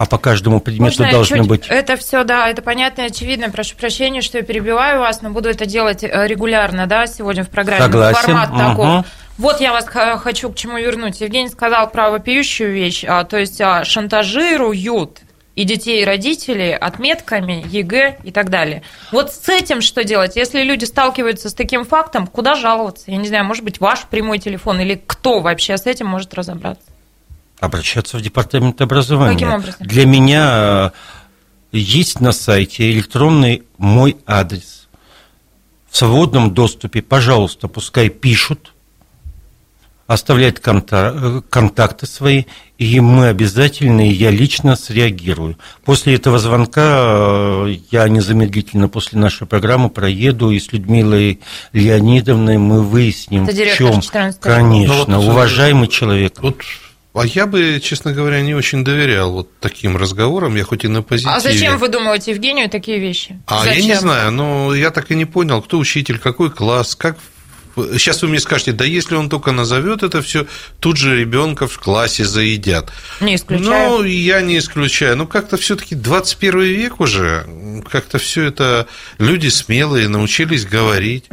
а 0.00 0.06
по 0.06 0.16
каждому 0.16 0.60
предмету 0.60 0.84
Можно 0.84 1.04
я 1.04 1.12
должны 1.12 1.38
чуть- 1.40 1.46
быть... 1.46 1.66
Это 1.68 1.98
все, 1.98 2.24
да, 2.24 2.48
это 2.48 2.62
понятно 2.62 3.02
и 3.02 3.04
очевидно. 3.08 3.50
Прошу 3.50 3.76
прощения, 3.76 4.22
что 4.22 4.38
я 4.38 4.42
перебиваю 4.42 4.98
вас, 4.98 5.20
но 5.20 5.28
буду 5.28 5.50
это 5.50 5.66
делать 5.66 6.02
э, 6.02 6.26
регулярно, 6.26 6.86
да, 6.86 7.06
сегодня 7.06 7.44
в 7.44 7.50
программе. 7.50 7.82
Согласен, 7.82 8.18
Формат 8.18 8.56
такой. 8.56 8.86
мгм. 8.86 9.04
Вот 9.36 9.60
я 9.60 9.72
вас 9.72 9.84
хочу 9.84 10.48
к 10.48 10.56
чему 10.56 10.78
вернуть. 10.78 11.20
Евгений 11.20 11.50
сказал 11.50 11.90
про 11.90 12.08
вопиющую 12.08 12.72
вещь, 12.72 13.04
а, 13.06 13.24
то 13.24 13.36
есть 13.36 13.60
а, 13.60 13.84
шантажируют 13.84 15.20
и 15.54 15.64
детей, 15.64 16.00
и 16.00 16.04
родителей 16.06 16.74
отметками, 16.74 17.62
ЕГЭ 17.68 18.20
и 18.24 18.30
так 18.30 18.48
далее. 18.48 18.82
Вот 19.12 19.30
с 19.30 19.50
этим 19.50 19.82
что 19.82 20.02
делать? 20.02 20.34
Если 20.34 20.62
люди 20.62 20.86
сталкиваются 20.86 21.50
с 21.50 21.54
таким 21.54 21.84
фактом, 21.84 22.26
куда 22.26 22.54
жаловаться? 22.54 23.10
Я 23.10 23.18
не 23.18 23.28
знаю, 23.28 23.44
может 23.44 23.64
быть, 23.64 23.80
ваш 23.80 24.04
прямой 24.06 24.38
телефон 24.38 24.80
или 24.80 25.02
кто 25.06 25.40
вообще 25.40 25.76
с 25.76 25.84
этим 25.84 26.06
может 26.06 26.32
разобраться? 26.32 26.89
Обращаться 27.60 28.16
в 28.16 28.22
департамент 28.22 28.80
образования. 28.80 29.34
Каким 29.34 29.52
образом? 29.52 29.76
Для 29.80 30.06
меня 30.06 30.92
э, 31.72 31.76
есть 31.78 32.20
на 32.20 32.32
сайте 32.32 32.90
электронный 32.90 33.64
мой 33.76 34.16
адрес. 34.26 34.88
В 35.90 35.96
свободном 35.96 36.54
доступе, 36.54 37.02
пожалуйста, 37.02 37.68
пускай 37.68 38.08
пишут, 38.08 38.72
оставляют 40.10 40.60
э, 40.64 41.42
контакты 41.50 42.06
свои, 42.06 42.44
и 42.78 42.98
мы 42.98 43.28
обязательно, 43.28 44.08
и 44.08 44.12
я 44.12 44.30
лично 44.30 44.74
среагирую. 44.74 45.56
После 45.84 46.16
этого 46.16 46.40
звонка 46.40 47.66
э, 47.66 47.76
я 47.92 48.08
незамедлительно 48.08 48.88
после 48.88 49.20
нашей 49.20 49.46
программы 49.46 49.88
проеду 49.88 50.50
и 50.50 50.58
с 50.58 50.72
Людмилой 50.72 51.40
Леонидовной 51.72 52.58
мы 52.58 52.82
выясним, 52.82 53.44
Это 53.44 53.52
в 53.52 53.76
чем, 53.76 54.00
14 54.00 54.40
конечно, 54.40 55.04
Ну, 55.06 55.20
вот, 55.20 55.28
уважаемый 55.28 55.86
человек. 55.86 56.40
Вот, 56.42 56.56
а 57.12 57.26
я 57.26 57.46
бы, 57.46 57.80
честно 57.82 58.12
говоря, 58.12 58.40
не 58.40 58.54
очень 58.54 58.84
доверял 58.84 59.32
вот 59.32 59.48
таким 59.58 59.96
разговорам, 59.96 60.54
я 60.54 60.64
хоть 60.64 60.84
и 60.84 60.88
на 60.88 61.02
позитиве. 61.02 61.34
А 61.34 61.40
зачем 61.40 61.78
вы 61.78 61.88
думаете 61.88 62.30
Евгению 62.30 62.70
такие 62.70 63.00
вещи? 63.00 63.40
А 63.46 63.64
зачем? 63.64 63.82
я 63.82 63.94
не 63.94 64.00
знаю, 64.00 64.30
но 64.30 64.74
я 64.74 64.90
так 64.90 65.10
и 65.10 65.16
не 65.16 65.24
понял, 65.24 65.60
кто 65.60 65.78
учитель, 65.78 66.18
какой 66.18 66.50
класс, 66.50 66.94
как... 66.94 67.18
Сейчас 67.74 68.22
вы 68.22 68.28
мне 68.28 68.40
скажете, 68.40 68.72
да 68.72 68.84
если 68.84 69.14
он 69.14 69.28
только 69.28 69.52
назовет 69.52 70.02
это 70.02 70.22
все, 70.22 70.46
тут 70.80 70.98
же 70.98 71.16
ребенка 71.16 71.66
в 71.66 71.78
классе 71.78 72.24
заедят. 72.24 72.92
Не 73.20 73.36
исключаю. 73.36 73.90
Ну, 73.90 74.04
я 74.04 74.40
не 74.40 74.58
исключаю. 74.58 75.16
Ну, 75.16 75.26
как-то 75.26 75.56
все-таки 75.56 75.94
21 75.94 76.60
век 76.60 77.00
уже, 77.00 77.46
как-то 77.90 78.18
все 78.18 78.44
это 78.44 78.86
люди 79.18 79.48
смелые 79.48 80.08
научились 80.08 80.66
говорить. 80.66 81.26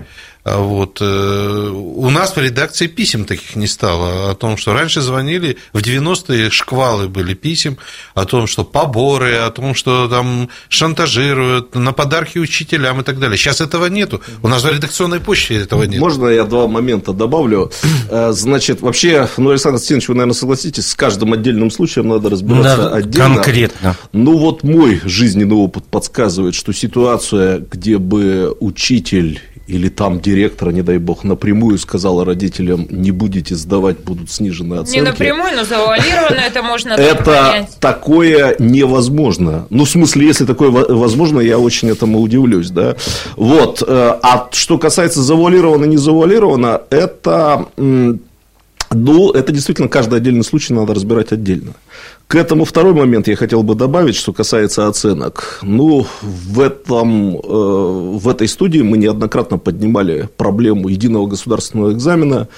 А 0.49 0.59
Вот. 0.61 0.99
э, 1.01 1.69
У 1.73 2.09
нас 2.09 2.35
в 2.35 2.39
редакции 2.39 2.87
писем 2.87 3.25
таких 3.25 3.55
не 3.55 3.67
стало. 3.67 4.31
О 4.31 4.35
том, 4.35 4.55
что 4.57 4.73
раньше 4.73 5.01
звонили, 5.01 5.57
в 5.73 5.79
90-е 5.79 6.49
шквалы 6.49 7.07
были 7.09 7.33
писем 7.33 7.77
о 8.15 8.23
том, 8.25 8.47
что 8.47 8.63
поборы, 8.63 9.35
о 9.35 9.49
том, 9.51 9.75
что 9.75 10.07
там 10.07 10.47
шантажируют, 10.69 11.75
на 11.75 11.91
подарки 11.91 12.37
учителям 12.39 13.01
и 13.01 13.03
так 13.03 13.19
далее. 13.19 13.37
Сейчас 13.37 13.59
этого 13.61 13.87
нету. 13.87 14.21
У 14.41 14.47
нас 14.47 14.63
в 14.63 14.69
редакционной 14.71 15.19
почте 15.19 15.55
этого 15.55 15.83
нет. 15.83 15.99
Можно 15.99 16.27
я 16.29 16.43
два 16.45 16.67
момента 16.67 17.11
добавлю? 17.13 17.71
Э, 18.09 18.31
Значит, 18.31 18.81
вообще, 18.81 19.27
ну, 19.37 19.49
Александр 19.49 19.79
Стенович, 19.79 20.07
вы, 20.07 20.15
наверное, 20.15 20.33
согласитесь, 20.33 20.87
с 20.87 20.95
каждым 20.95 21.33
отдельным 21.33 21.71
случаем 21.71 22.07
надо 22.07 22.29
разбираться 22.29 22.77
Да, 22.77 22.89
отдельно. 22.95 23.35
конкретно. 23.35 23.95
Ну, 24.13 24.37
вот 24.37 24.63
мой 24.63 25.01
жизненный 25.03 25.55
опыт 25.55 25.85
подсказывает, 25.85 26.55
что 26.55 26.71
ситуация, 26.73 27.59
где 27.71 27.97
бы 27.97 28.55
учитель 28.59 29.41
или 29.67 29.89
там 29.89 30.19
директор, 30.21 30.71
не 30.71 30.81
дай 30.81 30.97
бог, 30.97 31.23
напрямую 31.25 31.77
сказал 31.77 32.23
родителям, 32.23 32.87
не 32.89 33.11
будете 33.11 33.53
сдавать, 33.55 33.99
будут 33.99 34.31
снижены 34.31 34.75
оценки. 34.75 34.97
Не 34.99 35.01
напрямую, 35.01 35.55
но 35.57 35.65
завуалированно 35.65 36.39
это 36.39 36.63
можно 36.63 36.93
Это 36.93 37.67
такое 37.79 38.55
невозможно. 38.59 39.67
Ну, 39.69 39.83
в 39.83 39.89
смысле, 39.89 40.25
если 40.27 40.45
такое 40.45 40.69
во- 40.69 40.95
возможно, 40.95 41.39
я 41.41 41.59
очень 41.59 41.89
этому 41.89 42.21
удивлюсь, 42.21 42.69
да. 42.69 42.95
Вот. 43.35 43.83
э, 43.85 44.19
А 44.23 44.47
что 44.51 44.77
касается 44.77 45.21
завуалировано, 45.21 45.85
не 45.85 45.97
завуалировано, 45.97 46.81
это, 46.89 47.65
ну, 47.75 49.31
это 49.31 49.51
действительно 49.51 49.89
каждый 49.89 50.17
отдельный 50.19 50.43
случай 50.45 50.73
надо 50.73 50.93
разбирать 50.93 51.31
отдельно. 51.33 51.73
К 52.27 52.35
этому 52.35 52.65
второй 52.65 52.93
момент 52.93 53.29
я 53.29 53.37
хотел 53.37 53.63
бы 53.63 53.73
добавить, 53.73 54.15
что 54.15 54.33
касается 54.33 54.87
оценок. 54.87 55.59
Ну, 55.61 56.05
в, 56.21 56.59
этом, 56.59 57.37
э, 57.37 58.17
в 58.17 58.27
этой 58.27 58.49
студии 58.49 58.81
мы 58.81 58.97
неоднократно 58.97 59.57
поднимали 59.57 60.27
проблему 60.35 60.89
единого 60.89 61.27
государственного 61.27 61.93
экзамена 61.93 62.49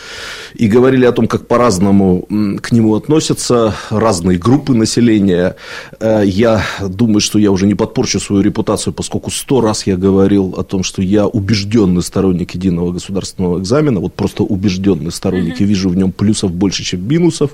и 0.56 0.68
говорили 0.68 1.06
о 1.06 1.12
том, 1.12 1.28
как 1.28 1.46
по-разному 1.46 2.26
к 2.64 2.72
нему 2.72 2.96
относятся 2.96 3.76
разные 3.92 4.40
группы 4.40 4.74
населения. 4.74 5.56
Э, 6.00 6.24
Я 6.26 6.64
думаю, 6.82 7.22
что 7.22 7.38
я 7.38 7.52
уже 7.52 7.68
не 7.68 7.76
подпорчу 7.76 8.20
свою 8.20 8.42
репутацию, 8.42 8.92
поскольку 8.92 9.30
сто 9.30 9.62
раз 9.62 9.86
я 9.86 9.98
говорил 9.98 10.56
о 10.58 10.64
том, 10.64 10.82
что 10.82 11.04
я 11.04 11.28
убежденный 11.28 12.02
сторонник 12.02 12.56
единого 12.56 12.92
государственного 12.92 13.60
экзамена, 13.60 14.00
вот 14.00 14.16
просто 14.16 14.42
убежденный 14.42 15.12
сторонник, 15.12 15.62
и 15.62 15.64
вижу 15.64 15.90
в 15.90 15.96
нем 15.96 16.12
плюсов 16.12 16.52
больше, 16.52 16.84
чем 16.84 17.08
минусов, 17.08 17.52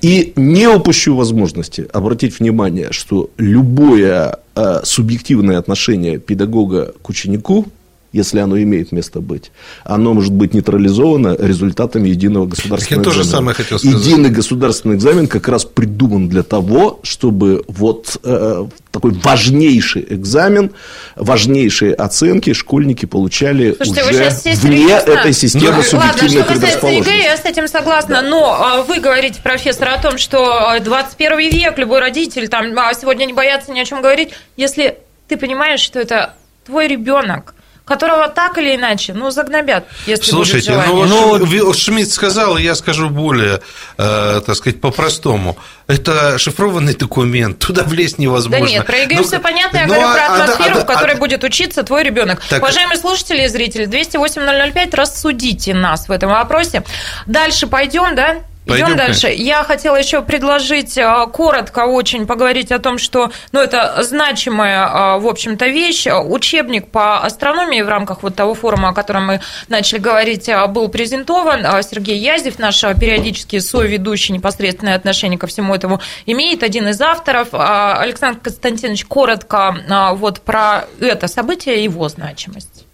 и 0.00 0.32
не 0.36 0.66
упущу 0.66 1.19
возможности 1.20 1.86
обратить 1.92 2.40
внимание, 2.40 2.92
что 2.92 3.28
любое 3.36 4.38
э, 4.54 4.80
субъективное 4.84 5.58
отношение 5.58 6.18
педагога 6.18 6.94
к 7.02 7.08
ученику, 7.10 7.66
если 8.12 8.38
оно 8.40 8.60
имеет 8.60 8.92
место 8.92 9.20
быть, 9.20 9.52
оно 9.84 10.14
может 10.14 10.32
быть 10.32 10.54
нейтрализовано 10.54 11.36
результатами 11.38 12.08
единого 12.08 12.46
государственного 12.46 13.00
Я 13.02 13.04
тоже 13.04 13.20
экзамена. 13.20 13.36
самое 13.38 13.54
хотел 13.54 13.78
сказать. 13.78 14.00
Единый 14.00 14.30
государственный 14.30 14.96
экзамен 14.96 15.26
как 15.28 15.48
раз 15.48 15.64
придуман 15.64 16.28
для 16.28 16.42
того, 16.42 17.00
чтобы 17.02 17.64
вот 17.68 18.16
э, 18.24 18.66
такой 18.90 19.12
важнейший 19.12 20.06
экзамен, 20.10 20.72
важнейшие 21.16 21.94
оценки 21.94 22.52
школьники 22.52 23.06
получали 23.06 23.74
Слушайте, 23.80 24.04
уже 24.10 24.56
вне 24.56 24.92
этой 24.92 25.32
системы 25.32 25.76
Ну, 25.76 25.82
субъективной 25.82 26.38
Ладно, 26.40 26.54
что 26.54 26.54
касается 26.54 26.86
ЕГЭ, 26.88 27.04
предрасположенности. 27.04 27.24
я 27.24 27.36
с 27.36 27.44
этим 27.44 27.68
согласна, 27.68 28.22
но 28.22 28.52
а, 28.52 28.82
вы 28.82 29.00
говорите, 29.00 29.40
профессор, 29.42 29.88
о 29.90 30.02
том, 30.02 30.18
что 30.18 30.74
э, 30.76 30.80
21 30.80 31.38
век, 31.50 31.78
любой 31.78 32.00
родитель 32.00 32.48
там 32.48 32.76
а, 32.78 32.92
сегодня 32.94 33.24
не 33.26 33.32
боятся 33.32 33.72
ни 33.72 33.80
о 33.80 33.84
чем 33.84 34.02
говорить, 34.02 34.30
если 34.56 34.98
ты 35.28 35.36
понимаешь, 35.36 35.80
что 35.80 36.00
это 36.00 36.34
твой 36.66 36.88
ребенок, 36.88 37.54
которого 37.90 38.28
так 38.28 38.56
или 38.58 38.76
иначе, 38.76 39.12
ну, 39.12 39.30
загнобят, 39.30 39.84
если 40.06 40.30
Слушайте, 40.30 40.72
будет 40.72 40.86
ну 40.86 41.06
желание. 41.06 41.26
вот 41.26 41.48
Ви- 41.48 41.74
Шмидт 41.74 42.10
сказал, 42.12 42.56
и 42.56 42.62
я 42.62 42.74
скажу 42.74 43.10
более, 43.10 43.60
э, 43.98 44.40
так 44.46 44.54
сказать, 44.56 44.80
по-простому. 44.80 45.56
Это 45.88 46.38
шифрованный 46.38 46.94
документ, 46.94 47.58
туда 47.58 47.82
влезть 47.82 48.18
невозможно. 48.18 48.64
Да 48.66 48.72
нет, 48.72 48.86
про 48.86 48.96
ЕГЭ 48.98 49.16
Ну, 49.16 49.24
все 49.24 49.40
понятно, 49.40 49.78
я 49.78 49.86
ну, 49.86 49.94
говорю 49.94 50.08
а- 50.08 50.14
про 50.14 50.22
а- 50.22 50.26
а- 50.28 50.42
атмосферу, 50.44 50.78
а- 50.78 50.80
в 50.82 50.86
которой 50.86 51.14
а- 51.14 51.18
будет 51.18 51.42
учиться 51.44 51.82
твой 51.82 52.04
ребенок. 52.04 52.40
Так- 52.48 52.62
Уважаемые 52.62 52.96
слушатели 52.98 53.42
и 53.44 53.48
зрители, 53.48 53.86
208-005, 53.86 54.94
рассудите 54.94 55.74
нас 55.74 56.08
в 56.08 56.12
этом 56.12 56.30
вопросе. 56.30 56.84
Дальше 57.26 57.66
пойдем, 57.66 58.14
да? 58.14 58.36
Идем 58.66 58.84
Пойдем, 58.84 58.96
дальше. 58.98 59.28
Я 59.28 59.64
хотела 59.64 59.96
еще 59.96 60.20
предложить 60.20 60.98
а, 60.98 61.24
коротко 61.26 61.86
очень 61.86 62.26
поговорить 62.26 62.70
о 62.70 62.78
том, 62.78 62.98
что 62.98 63.32
ну, 63.52 63.60
это 63.60 64.02
значимая, 64.02 64.86
а, 64.86 65.18
в 65.18 65.26
общем-то, 65.26 65.66
вещь. 65.66 66.06
Учебник 66.06 66.90
по 66.90 67.20
астрономии 67.20 67.80
в 67.80 67.88
рамках 67.88 68.22
вот 68.22 68.36
того 68.36 68.52
форума, 68.52 68.90
о 68.90 68.92
котором 68.92 69.26
мы 69.28 69.40
начали 69.68 69.98
говорить, 69.98 70.50
а, 70.50 70.66
был 70.66 70.88
презентован. 70.88 71.64
Сергей 71.82 72.18
Язев, 72.18 72.58
наш 72.58 72.84
а, 72.84 72.92
периодически 72.92 73.60
соведущий, 73.60 74.34
непосредственное 74.34 74.94
отношение 74.94 75.38
ко 75.38 75.46
всему 75.46 75.74
этому 75.74 76.00
имеет, 76.26 76.62
один 76.62 76.86
из 76.88 77.00
авторов. 77.00 77.48
Александр 77.52 78.40
Константинович, 78.40 79.06
коротко 79.06 79.74
вот 80.16 80.42
про 80.42 80.84
это 81.00 81.28
событие 81.28 81.80
и 81.80 81.84
его 81.84 82.08
значимость. 82.10 82.84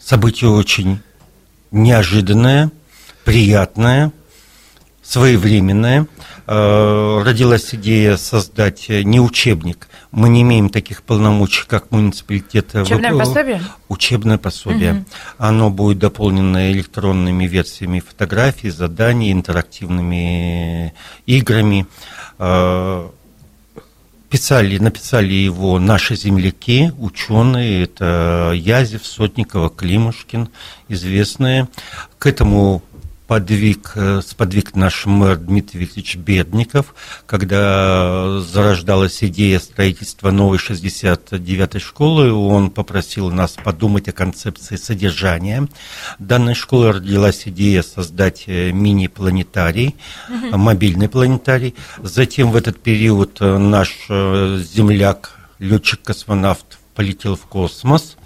Событие 0.00 0.50
очень 0.50 1.00
неожиданное, 1.70 2.70
приятное, 3.24 4.12
своевременное. 5.02 6.06
Э, 6.46 7.22
Родилась 7.24 7.74
идея 7.74 8.16
создать 8.16 8.88
не 8.88 9.20
учебник. 9.20 9.88
Мы 10.10 10.28
не 10.28 10.42
имеем 10.42 10.68
таких 10.68 11.02
полномочий, 11.02 11.64
как 11.66 11.90
муниципалитет. 11.90 12.74
Учебное 12.74 13.12
Вып- 13.12 13.18
пособие? 13.18 13.62
Учебное 13.88 14.38
пособие. 14.38 15.04
Оно 15.38 15.70
будет 15.70 15.98
дополнено 15.98 16.72
электронными 16.72 17.44
версиями 17.46 18.00
фотографий, 18.00 18.70
заданий, 18.70 19.32
интерактивными 19.32 20.94
играми. 21.26 21.86
Писали, 24.30 24.78
написали 24.78 25.32
его 25.32 25.80
наши 25.80 26.14
земляки, 26.14 26.92
ученые, 26.98 27.82
это 27.82 28.52
Язев, 28.54 29.04
Сотникова, 29.04 29.70
Климушкин, 29.70 30.50
известные. 30.88 31.66
К 32.16 32.26
этому 32.26 32.80
подвиг, 33.30 33.92
э, 33.94 34.22
сподвиг 34.26 34.74
наш 34.74 35.06
мэр 35.06 35.36
Дмитрий 35.36 35.78
Викторович 35.78 36.16
Бердников, 36.16 36.96
когда 37.26 38.40
зарождалась 38.40 39.22
идея 39.22 39.60
строительства 39.60 40.32
новой 40.32 40.58
69-й 40.58 41.78
школы, 41.78 42.32
он 42.32 42.72
попросил 42.72 43.30
нас 43.30 43.52
подумать 43.52 44.08
о 44.08 44.12
концепции 44.12 44.74
содержания. 44.74 45.68
Данной 46.18 46.56
школы 46.56 46.90
родилась 46.90 47.42
идея 47.46 47.82
создать 47.84 48.48
э, 48.48 48.72
мини-планетарий, 48.72 49.94
э, 50.28 50.56
мобильный 50.56 51.08
планетарий. 51.08 51.76
Затем 51.98 52.50
в 52.50 52.56
этот 52.56 52.80
период 52.80 53.36
э, 53.40 53.58
наш 53.58 54.08
земляк, 54.08 55.38
летчик-космонавт 55.60 56.80
полетел 56.96 57.36
в 57.36 57.42
космос. 57.42 58.16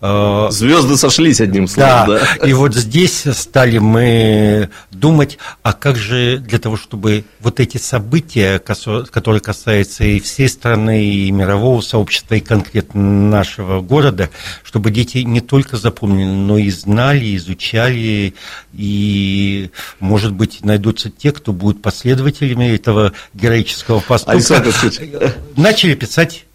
Э, 0.00 0.48
Звезды 0.50 0.96
сошлись 0.96 1.40
одним 1.40 1.68
словом, 1.68 2.06
да, 2.06 2.36
да. 2.40 2.46
и 2.46 2.52
вот 2.52 2.74
здесь 2.74 3.24
стали 3.32 3.78
мы 3.78 4.70
думать, 4.90 5.38
а 5.62 5.72
как 5.72 5.96
же 5.96 6.38
для 6.38 6.58
того, 6.58 6.76
чтобы 6.76 7.24
вот 7.40 7.60
эти 7.60 7.78
события, 7.78 8.58
которые 8.58 9.40
касаются 9.40 10.04
и 10.04 10.20
всей 10.20 10.48
страны, 10.48 11.04
и 11.04 11.30
мирового 11.30 11.80
сообщества, 11.80 12.34
и 12.34 12.40
конкретно 12.40 13.02
нашего 13.02 13.80
города, 13.80 14.30
чтобы 14.62 14.90
дети 14.90 15.18
не 15.18 15.40
только 15.40 15.76
запомнили, 15.76 16.28
но 16.28 16.58
и 16.58 16.70
знали, 16.70 17.36
изучали, 17.36 18.34
и, 18.72 19.70
может 20.00 20.32
быть, 20.32 20.64
найдутся 20.64 21.10
те, 21.10 21.32
кто 21.32 21.52
будут 21.52 21.82
последователями 21.82 22.74
этого 22.74 23.12
героического 23.34 24.00
поступка. 24.00 24.32
Александр 24.32 24.72
Начали 25.56 25.94
писать 25.94 26.46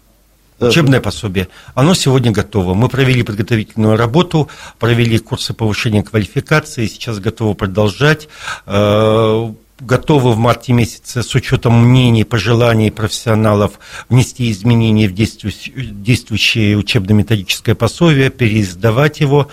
Учебное 0.60 1.00
пособие. 1.00 1.48
Оно 1.74 1.94
сегодня 1.94 2.32
готово. 2.32 2.74
Мы 2.74 2.88
провели 2.88 3.22
подготовительную 3.22 3.96
работу, 3.96 4.48
провели 4.78 5.18
курсы 5.18 5.54
повышения 5.54 6.02
квалификации, 6.02 6.86
сейчас 6.86 7.20
готовы 7.20 7.54
продолжать. 7.54 8.28
Э, 8.66 9.52
Готовы 9.80 10.32
в 10.32 10.38
марте 10.38 10.72
месяце 10.72 11.22
с 11.22 11.32
учетом 11.36 11.88
мнений, 11.88 12.24
пожеланий 12.24 12.90
профессионалов 12.90 13.78
внести 14.08 14.50
изменения 14.50 15.08
в 15.08 15.14
действующее 15.14 16.76
учебно-методическое 16.76 17.76
пособие, 17.76 18.30
переиздавать 18.30 19.20
его. 19.20 19.48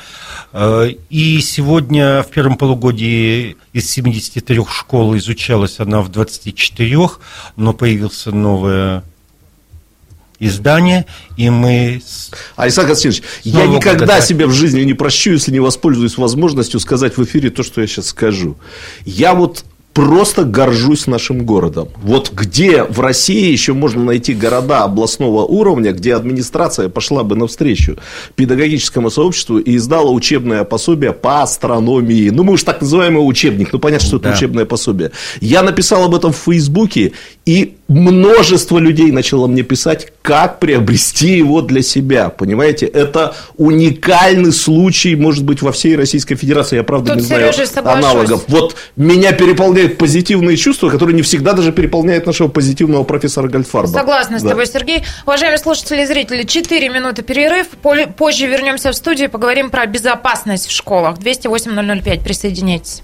Э, 0.51 0.89
И 1.11 1.39
сегодня 1.41 2.23
в 2.23 2.31
первом 2.31 2.57
полугодии 2.57 3.55
из 3.71 3.87
73 3.91 4.65
школ 4.67 5.15
изучалась 5.15 5.79
она 5.79 6.01
в 6.01 6.09
24, 6.09 7.19
но 7.55 7.73
появился 7.73 8.31
новое 8.31 9.03
издание, 10.39 11.05
и 11.37 11.49
мы... 11.49 12.01
Александр 12.55 12.89
Константинович, 12.89 13.23
я 13.43 13.67
никогда 13.67 14.05
благодарю. 14.05 14.25
себе 14.25 14.45
в 14.47 14.51
жизни 14.51 14.81
не 14.81 14.93
прощу, 14.93 15.31
если 15.31 15.51
не 15.51 15.59
воспользуюсь 15.59 16.17
возможностью 16.17 16.79
сказать 16.79 17.17
в 17.17 17.23
эфире 17.23 17.49
то, 17.49 17.63
что 17.63 17.81
я 17.81 17.87
сейчас 17.87 18.07
скажу. 18.07 18.57
Я 19.05 19.33
вот 19.33 19.63
просто 19.95 20.43
горжусь 20.43 21.07
нашим 21.07 21.45
городом. 21.45 21.87
Вот 22.03 22.29
где 22.33 22.83
в 22.83 22.99
России 22.99 23.49
еще 23.49 23.71
можно 23.71 24.03
найти 24.03 24.33
города 24.33 24.83
областного 24.83 25.45
уровня, 25.45 25.93
где 25.93 26.15
администрация 26.15 26.89
пошла 26.89 27.23
бы 27.23 27.37
навстречу 27.37 27.97
педагогическому 28.35 29.09
сообществу 29.09 29.57
и 29.57 29.77
издала 29.77 30.11
учебное 30.11 30.65
пособие 30.65 31.13
по 31.13 31.43
астрономии. 31.43 32.29
Ну, 32.29 32.43
мы 32.43 32.53
уж 32.53 32.63
так 32.63 32.81
называемый 32.81 33.19
учебник, 33.19 33.71
ну, 33.71 33.79
понятно, 33.79 34.05
что 34.05 34.17
это 34.17 34.29
Да. 34.29 34.35
учебное 34.35 34.65
пособие. 34.65 35.11
Я 35.39 35.63
написал 35.63 36.03
об 36.03 36.13
этом 36.13 36.33
в 36.33 36.37
Фейсбуке, 36.37 37.13
и 37.45 37.77
множество 37.87 38.79
людей 38.79 39.11
начало 39.11 39.47
мне 39.47 39.63
писать, 39.63 40.07
как 40.21 40.59
приобрести 40.59 41.37
его 41.37 41.61
для 41.61 41.81
себя. 41.81 42.29
Понимаете, 42.29 42.85
это 42.85 43.35
уникальный 43.57 44.51
случай, 44.51 45.15
может 45.15 45.43
быть, 45.43 45.61
во 45.61 45.71
всей 45.71 45.95
Российской 45.95 46.35
Федерации. 46.35 46.77
Я, 46.77 46.83
правда, 46.83 47.13
Тут, 47.13 47.21
не 47.21 47.27
знаю 47.27 47.53
аналогов. 47.83 48.43
Вот 48.47 48.75
меня 48.95 49.31
переполняют 49.33 49.97
позитивные 49.97 50.57
чувства, 50.57 50.89
которые 50.89 51.15
не 51.15 51.21
всегда 51.21 51.53
даже 51.53 51.71
переполняют 51.71 52.25
нашего 52.25 52.47
позитивного 52.47 53.03
профессора 53.03 53.47
Гольдфарба. 53.47 53.87
Согласна 53.91 54.39
с 54.39 54.43
Да. 54.43 54.49
тобой, 54.49 54.65
Сергей. 54.67 55.03
Уважаемые 55.25 55.59
слушатели 55.59 56.01
и 56.01 56.05
зрители, 56.05 56.43
4 56.43 56.89
минуты 56.89 57.21
перерыв. 57.21 57.67
Позже 58.17 58.47
вернемся 58.47 58.91
в 58.91 58.95
студию 58.95 59.27
и 59.27 59.31
поговорим 59.31 59.69
про 59.69 59.85
безопасность 59.85 60.67
в 60.67 60.71
школах. 60.71 61.19
208-005, 61.19 62.23
присоединяйтесь. 62.23 63.03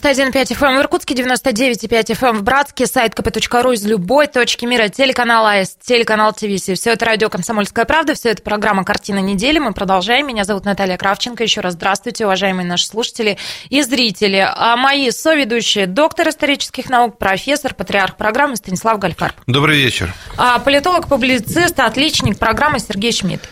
91,5 0.00 0.56
FM 0.56 0.78
в 0.78 0.80
Иркутске, 0.80 1.14
99,5 1.14 2.18
FM 2.18 2.38
в 2.38 2.42
Братске, 2.42 2.86
сайт 2.86 3.14
kp.ru 3.14 3.74
из 3.74 3.84
любой 3.84 4.26
точки 4.26 4.64
мира, 4.64 4.88
телеканал 4.88 5.46
АС, 5.46 5.76
телеканал 5.80 6.32
ТВС. 6.32 6.78
Все 6.78 6.92
это 6.92 7.04
радио 7.04 7.28
«Комсомольская 7.28 7.84
правда», 7.84 8.14
все 8.14 8.30
это 8.30 8.42
программа 8.42 8.84
«Картина 8.84 9.18
недели». 9.18 9.58
Мы 9.58 9.72
продолжаем. 9.72 10.26
Меня 10.26 10.44
зовут 10.44 10.64
Наталья 10.64 10.96
Кравченко. 10.96 11.42
Еще 11.42 11.60
раз 11.60 11.74
здравствуйте, 11.74 12.24
уважаемые 12.24 12.66
наши 12.66 12.86
слушатели 12.86 13.38
и 13.68 13.82
зрители. 13.82 14.46
А 14.48 14.76
мои 14.76 15.10
соведущие, 15.10 15.86
доктор 15.86 16.28
исторических 16.28 16.90
наук, 16.90 17.18
профессор, 17.18 17.74
патриарх 17.74 18.16
программы 18.16 18.56
Станислав 18.56 18.98
Гальфарб. 18.98 19.36
Добрый 19.46 19.78
вечер. 19.78 20.14
А 20.36 20.58
политолог, 20.58 21.08
публицист, 21.08 21.78
отличник 21.78 22.38
программы 22.38 22.78
Сергей 22.78 23.12
Шмидт. 23.12 23.48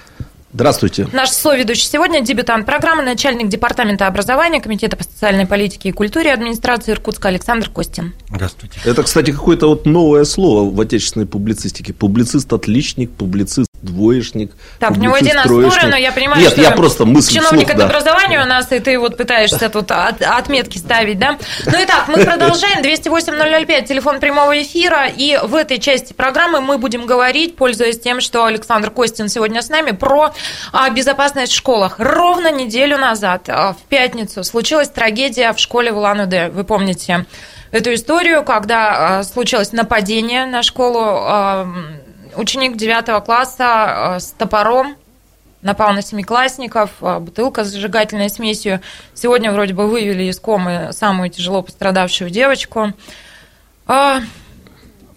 Здравствуйте. 0.54 1.08
Наш 1.12 1.30
соведущий 1.30 1.88
сегодня 1.88 2.20
дебютант 2.20 2.66
программы, 2.66 3.02
начальник 3.02 3.48
департамента 3.48 4.06
образования 4.06 4.60
Комитета 4.60 4.98
по 4.98 5.04
социальной 5.04 5.46
политике 5.46 5.88
и 5.88 5.92
культуре 5.92 6.32
администрации 6.32 6.92
Иркутска 6.92 7.28
Александр 7.28 7.70
Костин. 7.70 8.12
Здравствуйте. 8.28 8.78
Это, 8.84 9.02
кстати, 9.02 9.30
какое-то 9.30 9.68
вот 9.68 9.86
новое 9.86 10.24
слово 10.24 10.70
в 10.70 10.78
отечественной 10.78 11.26
публицистике. 11.26 11.94
Публицист-отличник, 11.94 13.10
публицист-двоечник. 13.82 14.52
Так, 14.78 14.92
у 14.92 14.94
него 14.94 15.16
единая 15.16 15.42
публицист-троечник. 15.44 15.72
сторону, 15.80 15.96
я 15.96 16.12
понимаю, 16.12 16.40
Нет, 16.40 16.52
что 16.52 16.62
я 16.62 16.70
просто 16.70 17.04
мысль 17.04 17.34
чиновник 17.34 17.66
вслух, 17.68 17.78
да. 17.78 17.86
образования 17.86 18.42
у 18.42 18.46
нас, 18.46 18.70
и 18.72 18.78
ты 18.78 18.98
вот 18.98 19.16
пытаешься 19.16 19.68
тут 19.68 19.90
от- 19.90 20.22
отметки 20.22 20.78
ставить, 20.78 21.18
да? 21.18 21.36
Ну 21.66 21.80
и 21.80 21.86
так, 21.86 22.08
мы 22.08 22.24
продолжаем. 22.24 22.82
208-005, 22.82 23.86
телефон 23.86 24.20
прямого 24.20 24.60
эфира. 24.60 25.06
И 25.08 25.38
в 25.42 25.54
этой 25.54 25.78
части 25.78 26.12
программы 26.12 26.60
мы 26.60 26.78
будем 26.78 27.06
говорить, 27.06 27.56
пользуясь 27.56 27.98
тем, 28.00 28.20
что 28.20 28.44
Александр 28.44 28.90
Костин 28.90 29.28
сегодня 29.28 29.62
с 29.62 29.68
нами, 29.68 29.90
про 29.92 30.32
а, 30.72 30.90
безопасность 30.90 31.52
в 31.52 31.56
школах. 31.56 31.96
Ровно 31.98 32.50
неделю 32.50 32.98
назад, 32.98 33.48
а, 33.48 33.72
в 33.74 33.88
пятницу, 33.88 34.44
случилась 34.44 34.88
трагедия 34.88 35.52
в 35.52 35.58
школе 35.58 35.92
в 35.92 35.98
Улан-Удэ. 35.98 36.50
Вы 36.50 36.64
помните 36.64 37.26
эту 37.70 37.94
историю, 37.94 38.44
когда 38.44 39.18
а, 39.18 39.22
случилось 39.24 39.72
нападение 39.72 40.46
на 40.46 40.62
школу. 40.62 41.02
А, 42.34 42.40
Ученик 42.40 42.76
9 42.76 43.24
класса 43.24 44.14
а, 44.14 44.20
с 44.20 44.30
топором 44.32 44.96
напал 45.62 45.92
на 45.92 46.02
семиклассников, 46.02 46.90
а, 47.00 47.20
бутылка 47.20 47.64
с 47.64 47.68
зажигательной 47.68 48.28
смесью. 48.28 48.80
Сегодня 49.14 49.52
вроде 49.52 49.74
бы 49.74 49.86
вывели 49.86 50.24
из 50.24 50.38
комы 50.40 50.90
самую 50.92 51.30
тяжело 51.30 51.62
пострадавшую 51.62 52.30
девочку. 52.30 52.92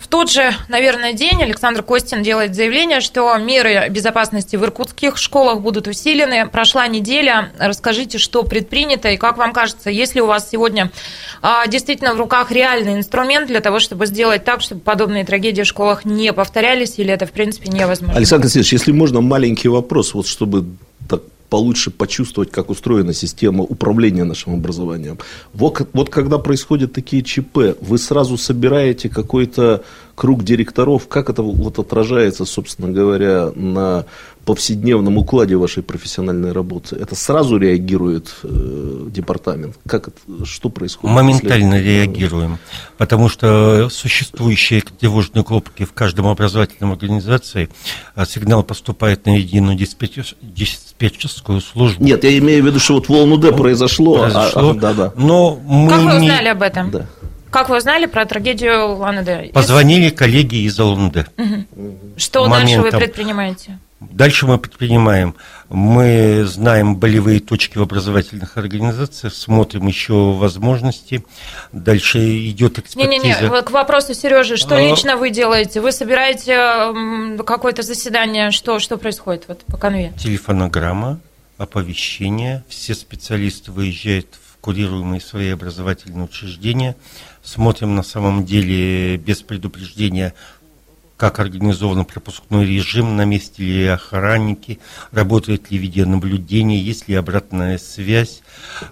В 0.05 0.07
тот 0.07 0.29
же, 0.29 0.53
наверное, 0.69 1.13
день 1.13 1.41
Александр 1.41 1.81
Костин 1.81 2.21
делает 2.21 2.53
заявление, 2.53 3.01
что 3.01 3.35
меры 3.37 3.89
безопасности 3.89 4.55
в 4.55 4.63
иркутских 4.63 5.17
школах 5.17 5.61
будут 5.61 5.87
усилены. 5.87 6.47
Прошла 6.47 6.85
неделя. 6.85 7.51
Расскажите, 7.57 8.19
что 8.19 8.43
предпринято 8.43 9.09
и 9.09 9.17
как 9.17 9.37
вам 9.37 9.51
кажется, 9.51 9.89
если 9.89 10.19
у 10.19 10.27
вас 10.27 10.47
сегодня 10.47 10.91
а, 11.41 11.65
действительно 11.65 12.13
в 12.13 12.19
руках 12.19 12.51
реальный 12.51 12.93
инструмент 12.93 13.47
для 13.47 13.61
того, 13.61 13.79
чтобы 13.79 14.05
сделать 14.05 14.45
так, 14.45 14.61
чтобы 14.61 14.81
подобные 14.81 15.25
трагедии 15.25 15.63
в 15.63 15.65
школах 15.65 16.05
не 16.05 16.31
повторялись, 16.33 16.99
или 16.99 17.11
это, 17.11 17.25
в 17.25 17.31
принципе, 17.31 17.71
невозможно? 17.71 18.15
Александр 18.15 18.43
Константинович, 18.43 18.73
если 18.73 18.91
можно, 18.91 19.21
маленький 19.21 19.69
вопрос, 19.69 20.13
вот 20.13 20.27
чтобы 20.27 20.65
так 21.09 21.23
получше 21.55 21.89
почувствовать, 21.89 22.51
как 22.51 22.69
устроена 22.69 23.13
система 23.13 23.63
управления 23.63 24.25
нашим 24.25 24.55
образованием. 24.55 25.19
Вот, 25.53 25.87
вот 25.93 26.09
когда 26.09 26.37
происходят 26.37 26.91
такие 26.91 27.23
ЧП, 27.23 27.77
вы 27.79 27.97
сразу 27.97 28.37
собираете 28.37 29.07
какой-то 29.07 29.81
круг 30.15 30.43
директоров, 30.43 31.07
как 31.07 31.29
это 31.29 31.41
вот 31.43 31.77
отражается, 31.77 32.45
собственно 32.45 32.89
говоря, 32.89 33.51
на 33.55 34.05
повседневном 34.45 35.17
укладе 35.17 35.55
вашей 35.57 35.83
профессиональной 35.83 36.51
работы? 36.51 36.95
Это 36.95 37.15
сразу 37.15 37.57
реагирует 37.57 38.33
э, 38.43 39.07
департамент? 39.09 39.75
Как 39.87 40.07
это, 40.09 40.45
что 40.45 40.69
происходит? 40.69 41.15
Моментально 41.15 41.73
Если- 41.75 41.87
реагируем, 41.89 42.57
потому 42.97 43.27
что 43.27 43.89
существующие 43.89 44.81
тревожные 44.81 45.43
кнопки 45.43 45.83
в 45.83 45.93
каждом 45.93 46.27
образовательном 46.27 46.93
организации, 46.93 47.69
а 48.13 48.25
сигнал 48.25 48.63
поступает 48.63 49.25
на 49.25 49.35
единую 49.37 49.77
диспетчер- 49.77 50.35
диспетчерскую 50.41 51.59
службу. 51.59 52.03
Нет, 52.03 52.23
я 52.23 52.37
имею 52.37 52.63
в 52.63 52.67
виду, 52.67 52.79
что 52.79 52.93
вот 52.95 53.07
в 53.07 53.11
Улан-Удэ 53.11 53.51
произошло. 53.51 54.15
а- 54.17 54.19
Произошло, 54.29 54.69
а, 54.69 54.73
да, 54.75 54.93
да. 54.93 55.13
но 55.17 55.59
мы 55.65 55.89
Как 55.89 55.99
вы 56.03 56.11
не- 56.21 56.29
узнали 56.29 56.47
об 56.49 56.61
этом? 56.61 56.91
Да. 56.91 57.07
Как 57.55 57.69
вы 57.69 57.77
узнали 57.77 58.05
про 58.05 58.25
трагедию 58.25 58.97
Ланы 58.97 59.49
Позвонили 59.53 60.09
коллеги 60.09 60.65
из 60.65 60.77
Алунды. 60.77 61.25
Что 62.17 62.49
дальше 62.49 62.75
вы 62.75 62.81
моментом. 62.81 62.99
предпринимаете? 62.99 63.79
Дальше 64.01 64.45
мы 64.45 64.57
предпринимаем. 64.57 65.35
Мы 65.69 66.43
знаем 66.47 66.97
болевые 66.97 67.39
точки 67.39 67.77
в 67.77 67.81
образовательных 67.81 68.57
организациях, 68.57 69.33
смотрим 69.33 69.87
еще 69.87 70.33
возможности. 70.33 71.23
Дальше 71.71 72.19
идет 72.49 72.77
экспертиза. 72.77 73.23
Не-не-не, 73.25 73.61
к 73.61 73.71
вопросу 73.71 74.13
Сережи, 74.13 74.57
что 74.57 74.75
А. 74.75 74.81
лично 74.81 75.15
вы 75.15 75.29
делаете? 75.29 75.79
Вы 75.79 75.93
собираете 75.93 76.57
какое-то 77.45 77.83
заседание? 77.83 78.51
Что, 78.51 78.79
что 78.79 78.97
происходит 78.97 79.45
вот 79.47 79.63
по 79.63 79.77
конве? 79.77 80.11
Телефонограмма, 80.19 81.21
оповещение. 81.57 82.65
Все 82.67 82.93
специалисты 82.93 83.71
выезжают 83.71 84.27
в 84.33 84.45
курируемые 84.59 85.21
свои 85.21 85.51
образовательные 85.51 86.25
учреждения. 86.25 86.95
Смотрим 87.45 87.93
на 87.93 88.01
самом 88.01 88.43
деле 88.43 89.17
без 89.17 89.43
предупреждения, 89.43 90.33
как 91.15 91.39
организован 91.39 92.03
пропускной 92.03 92.65
режим, 92.65 93.15
на 93.15 93.23
месте 93.23 93.61
ли 93.61 93.85
охранники, 93.85 94.79
работает 95.11 95.69
ли 95.69 95.77
видеонаблюдение, 95.77 96.83
есть 96.83 97.07
ли 97.07 97.13
обратная 97.13 97.77
связь. 97.77 98.41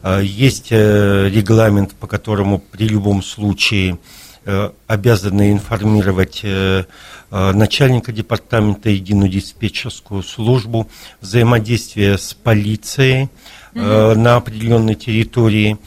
А, 0.04 0.20
Есть 0.20 0.68
э, 0.70 1.30
регламент, 1.34 1.96
по 1.96 2.06
которому 2.06 2.60
при 2.60 2.88
любом 2.88 3.24
случае 3.24 3.98
э, 4.46 4.70
обязаны 4.86 5.52
информировать 5.52 6.42
э, 6.44 6.84
начальника 7.32 8.12
департамента 8.12 8.92
единую 8.92 9.30
диспетчерскую 9.30 10.22
службу, 10.22 10.88
взаимодействие 11.20 12.20
с 12.20 12.36
полицией 12.36 13.30
э, 13.74 14.14
на 14.14 14.36
определенной 14.36 14.94
территории. 14.94 15.80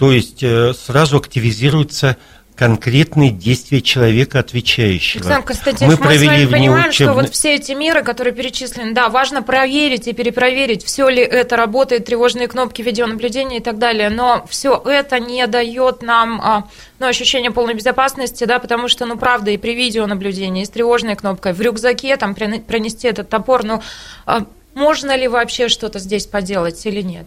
То 0.00 0.12
есть 0.12 0.42
э, 0.42 0.72
сразу 0.72 1.18
активизируются 1.18 2.16
конкретные 2.56 3.30
действия 3.30 3.82
человека, 3.82 4.38
отвечающего. 4.38 5.20
Александр 5.20 5.46
Константинович, 5.46 5.98
мы, 5.98 6.04
с 6.04 6.08
провели 6.08 6.26
вами 6.26 6.46
понимаем, 6.46 6.92
что 6.92 7.04
внеучебный- 7.04 7.14
вот 7.14 7.34
все 7.34 7.54
эти 7.56 7.72
меры, 7.72 8.02
которые 8.02 8.32
перечислены, 8.32 8.94
да, 8.94 9.10
важно 9.10 9.42
проверить 9.42 10.08
и 10.08 10.14
перепроверить, 10.14 10.84
все 10.84 11.10
ли 11.10 11.22
это 11.22 11.56
работает, 11.56 12.06
тревожные 12.06 12.48
кнопки 12.48 12.80
видеонаблюдения 12.80 13.58
и 13.58 13.62
так 13.62 13.76
далее, 13.78 14.08
но 14.08 14.46
все 14.48 14.82
это 14.86 15.20
не 15.20 15.46
дает 15.46 16.00
нам 16.00 16.40
а, 16.40 16.68
ну, 16.98 17.06
ощущение 17.06 17.50
полной 17.50 17.74
безопасности, 17.74 18.44
да, 18.44 18.58
потому 18.58 18.88
что, 18.88 19.04
ну, 19.04 19.18
правда, 19.18 19.50
и 19.50 19.58
при 19.58 19.74
видеонаблюдении, 19.74 20.62
и 20.62 20.66
с 20.66 20.70
тревожной 20.70 21.14
кнопкой, 21.14 21.52
в 21.52 21.60
рюкзаке 21.60 22.16
там 22.16 22.34
пронести 22.34 23.06
этот 23.06 23.28
топор, 23.28 23.64
ну, 23.64 23.82
а 24.24 24.46
можно 24.72 25.14
ли 25.14 25.28
вообще 25.28 25.68
что-то 25.68 25.98
здесь 25.98 26.24
поделать 26.24 26.86
или 26.86 27.02
нет? 27.02 27.26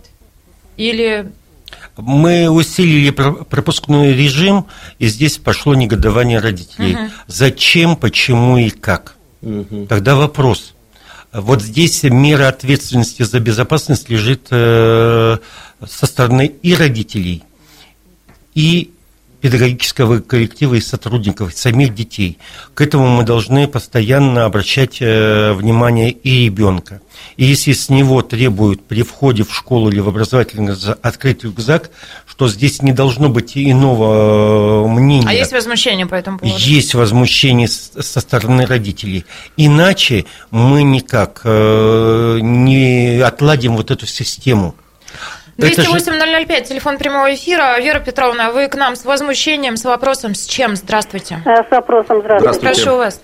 Или 0.75 1.31
Мы 1.97 2.49
усилили 2.49 3.11
про- 3.11 3.33
пропускной 3.33 4.13
режим, 4.13 4.65
и 4.99 5.07
здесь 5.07 5.37
пошло 5.37 5.75
негодование 5.75 6.39
родителей. 6.39 6.97
Зачем, 7.27 7.95
почему 7.95 8.57
и 8.57 8.69
как? 8.69 9.15
Тогда 9.89 10.15
вопрос. 10.15 10.73
Вот 11.31 11.61
здесь 11.61 12.03
мера 12.03 12.47
ответственности 12.47 13.23
за 13.23 13.39
безопасность 13.39 14.09
лежит 14.09 14.47
э, 14.51 15.37
со 15.87 16.05
стороны 16.05 16.51
и 16.61 16.75
родителей, 16.75 17.43
и 18.53 18.91
педагогического 19.43 20.21
коллектива 20.21 20.75
и 20.75 20.79
сотрудников, 20.79 21.53
самих 21.53 21.93
детей. 21.93 22.37
К 22.73 22.79
этому 22.79 23.07
мы 23.09 23.23
должны 23.23 23.67
постоянно 23.67 24.45
обращать 24.45 24.99
э, 25.01 25.51
внимание 25.51 26.11
и 26.11 26.45
ребенка. 26.45 27.01
И 27.35 27.43
если 27.43 27.73
с 27.73 27.89
него 27.89 28.21
требуют 28.21 28.85
при 28.85 29.03
входе 29.03 29.43
в 29.43 29.53
школу 29.53 29.89
или 29.89 29.99
в 29.99 30.07
образовательный 30.07 30.73
открыть 31.01 31.43
рюкзак, 31.43 31.91
что 32.25 32.47
здесь 32.47 32.81
не 32.81 32.93
должно 32.93 33.27
быть 33.27 33.57
иного 33.57 34.85
э, 34.85 34.87
мнения. 34.87 35.27
А 35.27 35.33
есть 35.33 35.51
возмущение 35.51 36.05
по 36.05 36.15
этому 36.15 36.39
поводу? 36.39 36.57
Есть 36.57 36.93
возмущение 36.93 37.67
со 37.67 38.21
стороны 38.21 38.65
родителей. 38.65 39.25
Иначе 39.57 40.23
мы 40.51 40.83
никак 40.83 41.41
э, 41.43 42.39
не 42.41 43.19
отладим 43.19 43.75
вот 43.75 43.91
эту 43.91 44.07
систему. 44.07 44.73
208-005, 45.57 46.63
телефон 46.63 46.97
прямого 46.97 47.33
эфира. 47.33 47.79
Вера 47.79 47.99
Петровна, 47.99 48.51
вы 48.51 48.67
к 48.67 48.75
нам 48.75 48.95
с 48.95 49.05
возмущением, 49.05 49.77
с 49.77 49.85
вопросом, 49.85 50.33
с 50.33 50.45
чем? 50.45 50.75
Здравствуйте. 50.75 51.37
С 51.45 51.69
вопросом, 51.69 52.21
здравствуйте. 52.21 52.59
здравствуйте. 52.59 52.83
Прошу 52.83 52.97
вас. 52.97 53.21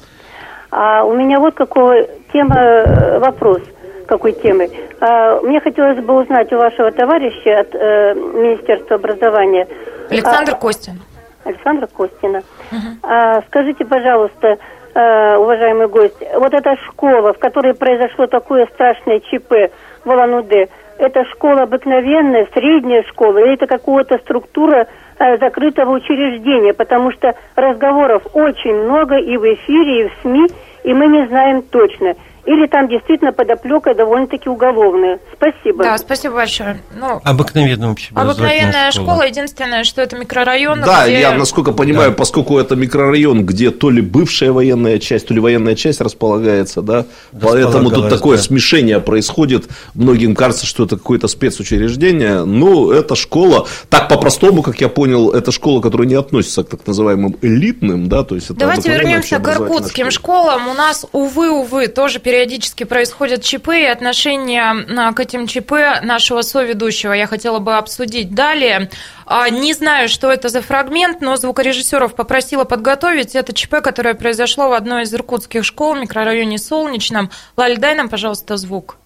А, 0.71 1.03
у 1.03 1.15
меня 1.15 1.39
вот 1.39 1.55
какой 1.55 2.07
тема, 2.31 2.55
э, 2.55 3.19
вопрос, 3.19 3.61
какой 4.07 4.33
темы. 4.33 4.69
А, 4.99 5.39
мне 5.41 5.59
хотелось 5.59 5.99
бы 6.03 6.21
узнать 6.21 6.51
у 6.53 6.57
вашего 6.57 6.91
товарища 6.91 7.59
от 7.59 7.73
э, 7.73 8.13
Министерства 8.13 8.97
образования. 8.97 9.67
Александр 10.11 10.51
а, 10.51 10.55
Костин. 10.55 11.01
Александра 11.45 11.87
Костина. 11.87 12.43
Угу. 12.71 12.79
А, 13.03 13.41
скажите, 13.47 13.85
пожалуйста, 13.85 14.57
э, 14.93 15.35
уважаемый 15.37 15.87
гость, 15.87 16.21
вот 16.35 16.53
эта 16.53 16.75
школа, 16.87 17.33
в 17.33 17.39
которой 17.39 17.73
произошло 17.73 18.27
такое 18.27 18.67
страшное 18.67 19.19
ЧП 19.19 19.71
в 20.03 20.09
Улан-Удэ, 20.09 20.67
это 20.99 21.23
школа 21.31 21.63
обыкновенная, 21.63 22.47
средняя 22.53 23.03
школа, 23.03 23.39
или 23.39 23.53
это 23.53 23.65
какая-то 23.65 24.17
структура 24.19 24.87
э, 25.17 25.37
закрытого 25.37 25.91
учреждения, 25.95 26.73
потому 26.73 27.11
что 27.11 27.33
разговоров 27.55 28.23
очень 28.33 28.75
много 28.75 29.17
и 29.17 29.37
в 29.37 29.43
эфире, 29.53 30.01
и 30.01 30.07
в 30.09 30.11
СМИ, 30.21 30.47
и 30.83 30.93
мы 30.93 31.07
не 31.07 31.25
знаем 31.27 31.63
точно– 31.63 32.15
или 32.45 32.67
там 32.67 32.87
действительно 32.87 33.31
подоплека 33.31 33.93
довольно-таки 33.93 34.49
уголовная. 34.49 35.19
Спасибо. 35.33 35.83
Да, 35.83 35.97
спасибо 35.97 36.35
большое. 36.35 36.81
Ну, 36.95 37.21
Обыкновенная 37.23 37.89
вообще. 37.89 38.11
Обыкновенная 38.13 38.91
школа. 38.91 39.07
школа. 39.07 39.23
Единственное, 39.27 39.83
что 39.83 40.01
это 40.01 40.17
микрорайон. 40.17 40.81
Да, 40.81 41.05
где... 41.05 41.19
я 41.19 41.33
насколько 41.33 41.71
понимаю, 41.71 42.11
да. 42.11 42.15
поскольку 42.15 42.57
это 42.57 42.75
микрорайон, 42.75 43.45
где 43.45 43.71
то 43.71 43.89
ли 43.89 44.01
бывшая 44.01 44.51
военная 44.51 44.99
часть, 44.99 45.27
то 45.27 45.33
ли 45.33 45.39
военная 45.39 45.75
часть 45.75 46.01
располагается, 46.01 46.81
да, 46.81 47.05
поэтому 47.39 47.91
тут 47.91 48.09
такое 48.09 48.37
да. 48.37 48.43
смешение 48.43 48.99
происходит. 48.99 49.67
Многим 49.93 50.35
кажется, 50.35 50.65
что 50.65 50.85
это 50.85 50.97
какое-то 50.97 51.27
спецучреждение. 51.27 52.45
Ну, 52.45 52.91
это 52.91 53.15
школа, 53.15 53.67
так 53.89 54.07
по-простому, 54.09 54.63
как 54.63 54.81
я 54.81 54.89
понял, 54.89 55.31
это 55.31 55.51
школа, 55.51 55.81
которая 55.81 56.07
не 56.07 56.15
относится 56.15 56.63
к 56.63 56.69
так 56.69 56.85
называемым 56.87 57.35
элитным, 57.41 58.09
да, 58.09 58.23
то 58.23 58.35
есть 58.35 58.49
это 58.49 58.59
Давайте 58.59 58.89
вернемся 58.89 59.39
к 59.39 59.47
иркутским 59.47 60.11
школам. 60.11 60.67
У 60.67 60.73
нас, 60.73 61.05
увы, 61.11 61.49
увы, 61.49 61.87
тоже 61.87 62.19
периодически 62.29 62.83
происходят 62.83 63.41
ЧП, 63.41 63.69
и 63.69 63.85
отношение 63.85 64.61
а, 64.63 65.13
к 65.13 65.19
этим 65.19 65.47
ЧП 65.47 66.03
нашего 66.03 66.43
соведущего 66.43 67.13
я 67.13 67.25
хотела 67.25 67.57
бы 67.57 67.75
обсудить 67.75 68.35
далее. 68.35 68.91
А, 69.25 69.49
не 69.49 69.73
знаю, 69.73 70.09
что 70.09 70.31
это 70.31 70.47
за 70.49 70.61
фрагмент, 70.61 71.21
но 71.21 71.37
звукорежиссеров 71.37 72.13
попросила 72.13 72.65
подготовить. 72.65 73.35
Это 73.35 73.51
ЧП, 73.51 73.81
которое 73.81 74.13
произошло 74.13 74.69
в 74.69 74.73
одной 74.73 75.03
из 75.03 75.13
иркутских 75.15 75.65
школ 75.65 75.95
в 75.95 76.01
микрорайоне 76.01 76.59
Солнечном. 76.59 77.31
Лаль, 77.57 77.79
дай 77.79 77.95
нам, 77.95 78.09
пожалуйста, 78.09 78.57
звук. 78.57 78.97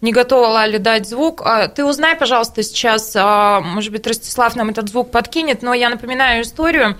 Не 0.00 0.10
готова 0.10 0.48
Лали 0.48 0.78
дать 0.78 1.08
звук. 1.08 1.42
А, 1.44 1.68
ты 1.68 1.84
узнай, 1.84 2.16
пожалуйста, 2.16 2.64
сейчас, 2.64 3.14
может 3.14 3.92
быть, 3.92 4.04
Ростислав 4.04 4.56
нам 4.56 4.70
этот 4.70 4.88
звук 4.88 5.12
подкинет, 5.12 5.62
но 5.62 5.74
я 5.74 5.90
напоминаю 5.90 6.42
историю. 6.42 6.98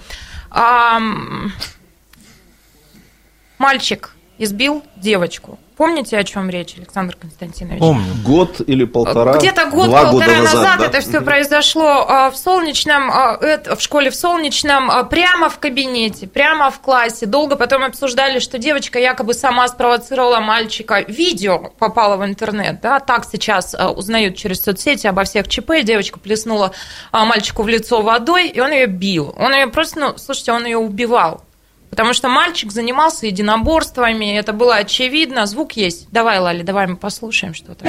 Мальчик 3.59 4.15
избил 4.39 4.83
девочку. 4.97 5.59
Помните, 5.79 6.19
о 6.19 6.25
чем 6.25 6.51
речь, 6.51 6.75
Александр 6.77 7.15
Константинович? 7.15 7.79
Помню. 7.79 8.13
Год 8.25 8.61
или 8.67 8.85
полтора? 8.85 9.39
Где-то 9.39 9.67
год-полтора 9.67 10.39
назад, 10.39 10.55
назад 10.55 10.79
да? 10.81 10.87
это 10.87 11.01
все 11.01 11.21
произошло 11.21 12.05
а, 12.09 12.31
в 12.33 12.37
Солнечном, 12.37 13.09
а, 13.09 13.39
в 13.77 13.81
школе 13.81 14.11
в 14.11 14.17
Солнечном, 14.17 14.91
а, 14.91 15.05
прямо 15.05 15.49
в 15.49 15.61
кабинете, 15.61 16.27
прямо 16.27 16.73
в 16.73 16.81
классе. 16.81 17.27
Долго 17.27 17.55
потом 17.55 17.85
обсуждали, 17.85 18.41
что 18.41 18.59
девочка 18.59 18.99
якобы 18.99 19.35
сама 19.35 19.69
спровоцировала 19.69 20.41
мальчика. 20.41 21.05
Видео 21.07 21.71
попало 21.79 22.17
в 22.17 22.25
интернет, 22.25 22.81
да, 22.81 22.99
так 22.99 23.25
сейчас 23.31 23.77
узнают 23.95 24.35
через 24.35 24.61
соцсети 24.61 25.07
обо 25.07 25.23
всех 25.23 25.47
ЧП. 25.47 25.85
Девочка 25.85 26.19
плеснула 26.19 26.73
мальчику 27.13 27.63
в 27.63 27.69
лицо 27.69 28.03
водой, 28.03 28.49
и 28.49 28.59
он 28.59 28.73
ее 28.73 28.87
бил. 28.87 29.33
Он 29.39 29.55
ее 29.55 29.69
просто, 29.69 30.01
ну, 30.01 30.19
слушайте, 30.19 30.51
он 30.51 30.65
ее 30.65 30.79
убивал. 30.79 31.45
Потому 31.91 32.13
что 32.13 32.29
мальчик 32.29 32.71
занимался 32.71 33.27
единоборствами, 33.27 34.37
это 34.37 34.53
было 34.53 34.77
очевидно. 34.77 35.47
Звук 35.47 35.73
есть. 35.73 36.09
Давай, 36.11 36.39
Лали, 36.39 36.63
давай 36.63 36.87
мы 36.87 36.97
послушаем 36.97 37.55
что-то. 37.55 37.85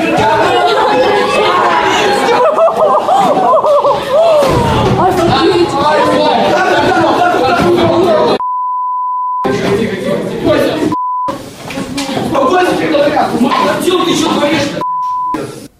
Ты 14.05 14.15
что 14.15 14.33
творишь? 14.39 14.79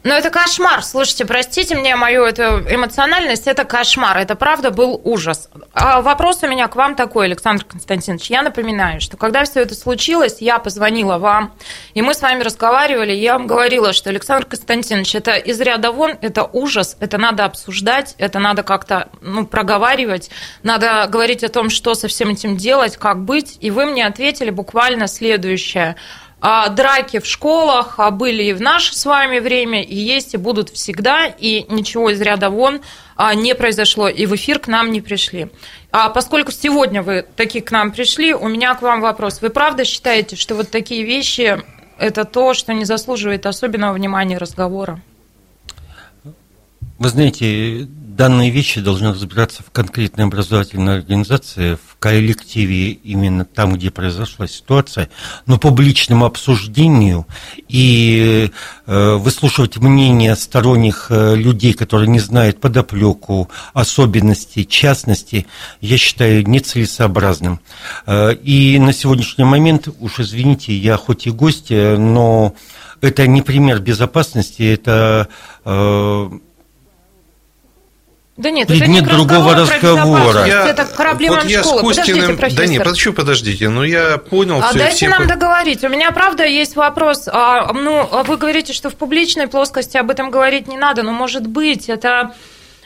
Но 0.02 0.16
это 0.16 0.30
кошмар. 0.30 0.82
Слушайте, 0.82 1.26
простите 1.26 1.76
мне 1.76 1.96
мою 1.98 2.24
эту 2.24 2.42
эмоциональность, 2.74 3.48
это 3.48 3.66
кошмар. 3.66 4.18
Это 4.18 4.36
правда 4.36 4.72
был 4.72 5.00
ужас. 5.04 5.50
А 5.74 6.02
вопрос 6.02 6.42
у 6.42 6.48
меня 6.48 6.70
к 6.70 6.78
вам 6.78 6.96
такой, 6.96 7.26
Александр 7.26 7.66
Константинович. 7.66 8.30
Я 8.30 8.42
напоминаю, 8.42 9.02
что 9.02 9.18
когда 9.18 9.44
все 9.44 9.62
это 9.62 9.76
случилось, 9.76 10.38
я 10.40 10.60
позвонила 10.60 11.18
вам, 11.18 11.54
и 11.96 12.02
мы 12.02 12.14
с 12.14 12.22
вами 12.22 12.44
разговаривали, 12.44 13.12
я 13.12 13.34
вам 13.34 13.46
говорила, 13.46 13.92
что 13.92 14.10
Александр 14.10 14.46
Константинович, 14.46 15.16
это 15.16 15.36
из 15.36 15.60
ряда 15.60 15.92
вон, 15.92 16.18
это 16.22 16.46
ужас, 16.46 16.96
это 17.02 17.18
надо 17.18 17.44
обсуждать, 17.44 18.16
это 18.18 18.40
надо 18.40 18.64
как-то 18.64 19.10
ну, 19.20 19.46
проговаривать, 19.46 20.30
надо 20.64 21.08
говорить 21.08 21.44
о 21.44 21.50
том, 21.50 21.70
что 21.70 21.94
со 21.94 22.08
всем 22.08 22.30
этим 22.30 22.56
делать, 22.56 22.96
как 22.96 23.20
быть. 23.26 23.58
И 23.60 23.70
вы 23.70 23.86
мне 23.86 24.08
ответили 24.08 24.50
буквально 24.50 25.08
следующее– 25.08 25.98
драки 26.42 27.20
в 27.20 27.26
школах 27.26 27.96
а 27.98 28.12
были 28.12 28.44
и 28.44 28.54
в 28.54 28.62
наше 28.62 28.96
с 28.96 29.06
вами 29.06 29.40
время, 29.40 29.84
и 29.84 29.96
есть, 29.96 30.34
и 30.34 30.38
будут 30.38 30.70
всегда, 30.70 31.26
и 31.26 31.66
ничего 31.70 32.10
из 32.10 32.22
ряда 32.22 32.50
вон 32.50 32.82
а, 33.16 33.36
не 33.36 33.56
произошло, 33.56 34.08
и 34.08 34.26
в 34.26 34.36
эфир 34.36 34.60
к 34.60 34.68
нам 34.68 34.92
не 34.92 35.02
пришли. 35.02 35.50
А 35.92 36.10
поскольку 36.10 36.52
сегодня 36.52 37.02
вы 37.02 37.26
такие 37.36 37.64
к 37.64 37.72
нам 37.72 37.92
пришли, 37.92 38.34
у 38.34 38.48
меня 38.48 38.74
к 38.76 38.82
вам 38.82 39.02
вопрос. 39.02 39.42
Вы 39.42 39.50
правда 39.50 39.84
считаете, 39.84 40.36
что 40.36 40.56
вот 40.56 40.70
такие 40.70 41.04
вещи– 41.04 41.62
это 41.98 42.24
то, 42.24 42.54
что 42.54 42.74
не 42.74 42.86
заслуживает 42.86 43.46
особенного 43.46 43.94
внимания 43.94 44.38
разговора? 44.38 45.02
Вы 46.98 47.10
знаете, 47.10 47.88
данные 48.20 48.50
вещи 48.50 48.82
должны 48.82 49.14
разбираться 49.14 49.64
в 49.64 49.72
конкретной 49.72 50.26
образовательной 50.26 50.96
организации, 50.96 51.76
в 51.76 51.96
коллективе 52.00 52.92
именно 52.92 53.46
там, 53.46 53.76
где 53.76 53.92
произошла 53.92 54.46
ситуация, 54.46 55.10
но 55.46 55.58
публичному 55.58 56.26
обсуждению 56.26 57.26
и 57.70 58.52
э, 58.86 59.14
выслушивать 59.14 59.78
мнение 59.78 60.36
сторонних 60.36 61.08
э, 61.10 61.38
людей, 61.38 61.72
которые 61.72 62.10
не 62.10 62.20
знают 62.20 62.60
подоплеку, 62.60 63.50
особенностей, 63.72 64.68
частности, 64.68 65.48
я 65.80 65.98
считаю 65.98 66.46
нецелесообразным. 66.46 67.62
Э, 68.06 68.34
и 68.34 68.80
на 68.80 68.92
сегодняшний 68.92 69.46
момент, 69.46 69.88
уж 70.02 70.20
извините, 70.20 70.76
я 70.76 70.98
хоть 70.98 71.26
и 71.26 71.32
гость, 71.32 71.70
но 71.70 72.54
это 73.00 73.26
не 73.28 73.42
пример 73.42 73.80
безопасности, 73.80 74.64
это 74.64 75.30
да 78.40 78.52
нет, 78.52 78.72
это 78.72 78.88
нет 78.88 79.04
другого 79.04 79.54
разговора. 79.54 80.46
Я, 80.46 80.70
это 80.70 80.86
проблема 80.86 81.42
вот 81.42 81.46
я 81.50 81.62
школы. 81.62 81.94
С 81.94 81.98
Костиным, 81.98 82.38
подождите, 82.38 82.62
Да 82.62 82.68
нет, 82.68 82.84
подожди, 82.84 83.12
подождите, 83.12 83.70
ну 83.70 83.84
я 83.84 84.18
понял 84.18 84.60
а 84.64 84.70
все. 84.70 84.80
Дайте 84.80 84.96
все... 84.96 85.10
нам 85.10 85.28
договорить. 85.28 85.84
У 85.84 85.90
меня, 85.90 86.10
правда, 86.12 86.46
есть 86.46 86.78
вопрос. 86.78 87.28
А, 87.28 87.74
ну, 87.74 88.08
вы 88.24 88.38
говорите, 88.38 88.72
что 88.72 88.90
в 88.90 88.96
публичной 88.96 89.48
плоскости 89.48 89.98
об 89.98 90.10
этом 90.10 90.32
говорить 90.32 90.70
не 90.70 90.78
надо, 90.78 91.04
но, 91.04 91.12
может 91.12 91.48
быть, 91.48 91.90
это 91.90 92.34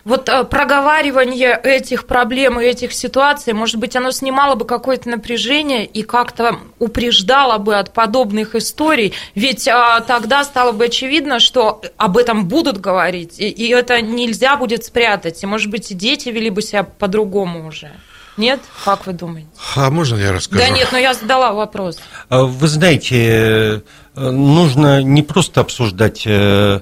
вот 0.06 0.28
э, 0.28 0.44
проговаривание 0.44 1.60
этих 1.63 2.06
проблем 2.06 2.60
и 2.60 2.66
этих 2.66 2.92
ситуаций, 2.94 3.54
может 3.54 3.78
быть, 3.78 3.96
оно 3.96 4.12
снимало 4.12 4.56
бы 4.56 4.66
какое-то 4.66 5.10
напряжение 5.10 5.86
и 5.86 6.04
как-то 6.04 6.58
упреждало 6.80 7.58
бы 7.58 7.78
от 7.78 7.94
подобных 7.94 8.56
историй, 8.56 9.13
ведь 9.34 9.68
а, 9.68 10.02
тогда 10.02 10.44
стало 10.44 10.74
бы 10.74 10.86
очевидно, 10.86 11.39
что 11.39 11.82
об 11.98 12.18
этом 12.18 12.48
будут 12.48 12.80
говорить, 12.80 13.39
и, 13.39 13.50
и 13.50 13.70
это 13.70 14.02
нельзя 14.02 14.58
будет 14.58 14.84
спрятать, 14.84 15.42
и, 15.42 15.46
может 15.46 15.72
быть, 15.72 15.92
и 15.92 15.94
дети 15.94 16.30
вели 16.30 16.50
бы 16.50 16.62
себя 16.62 16.84
по-другому 16.84 17.68
уже. 17.68 17.92
Нет? 18.36 18.60
Как 18.84 19.06
вы 19.06 19.13
думаете? 19.13 19.48
А 19.76 19.89
можно 19.89 20.18
я 20.18 20.34
расскажу? 20.34 20.60
Да 20.62 20.70
нет, 20.70 20.89
но 20.92 20.98
я 20.98 21.13
задала 21.13 21.54
вопрос. 21.54 22.00
А 22.30 22.44
Вы 22.44 22.68
знаете, 22.68 23.16
э, 23.16 23.82
нужно 24.16 25.04
не 25.04 25.22
просто 25.22 25.62
обсуждать 25.62 26.24
со 26.24 26.82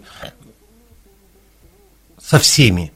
всеми, 2.40 2.94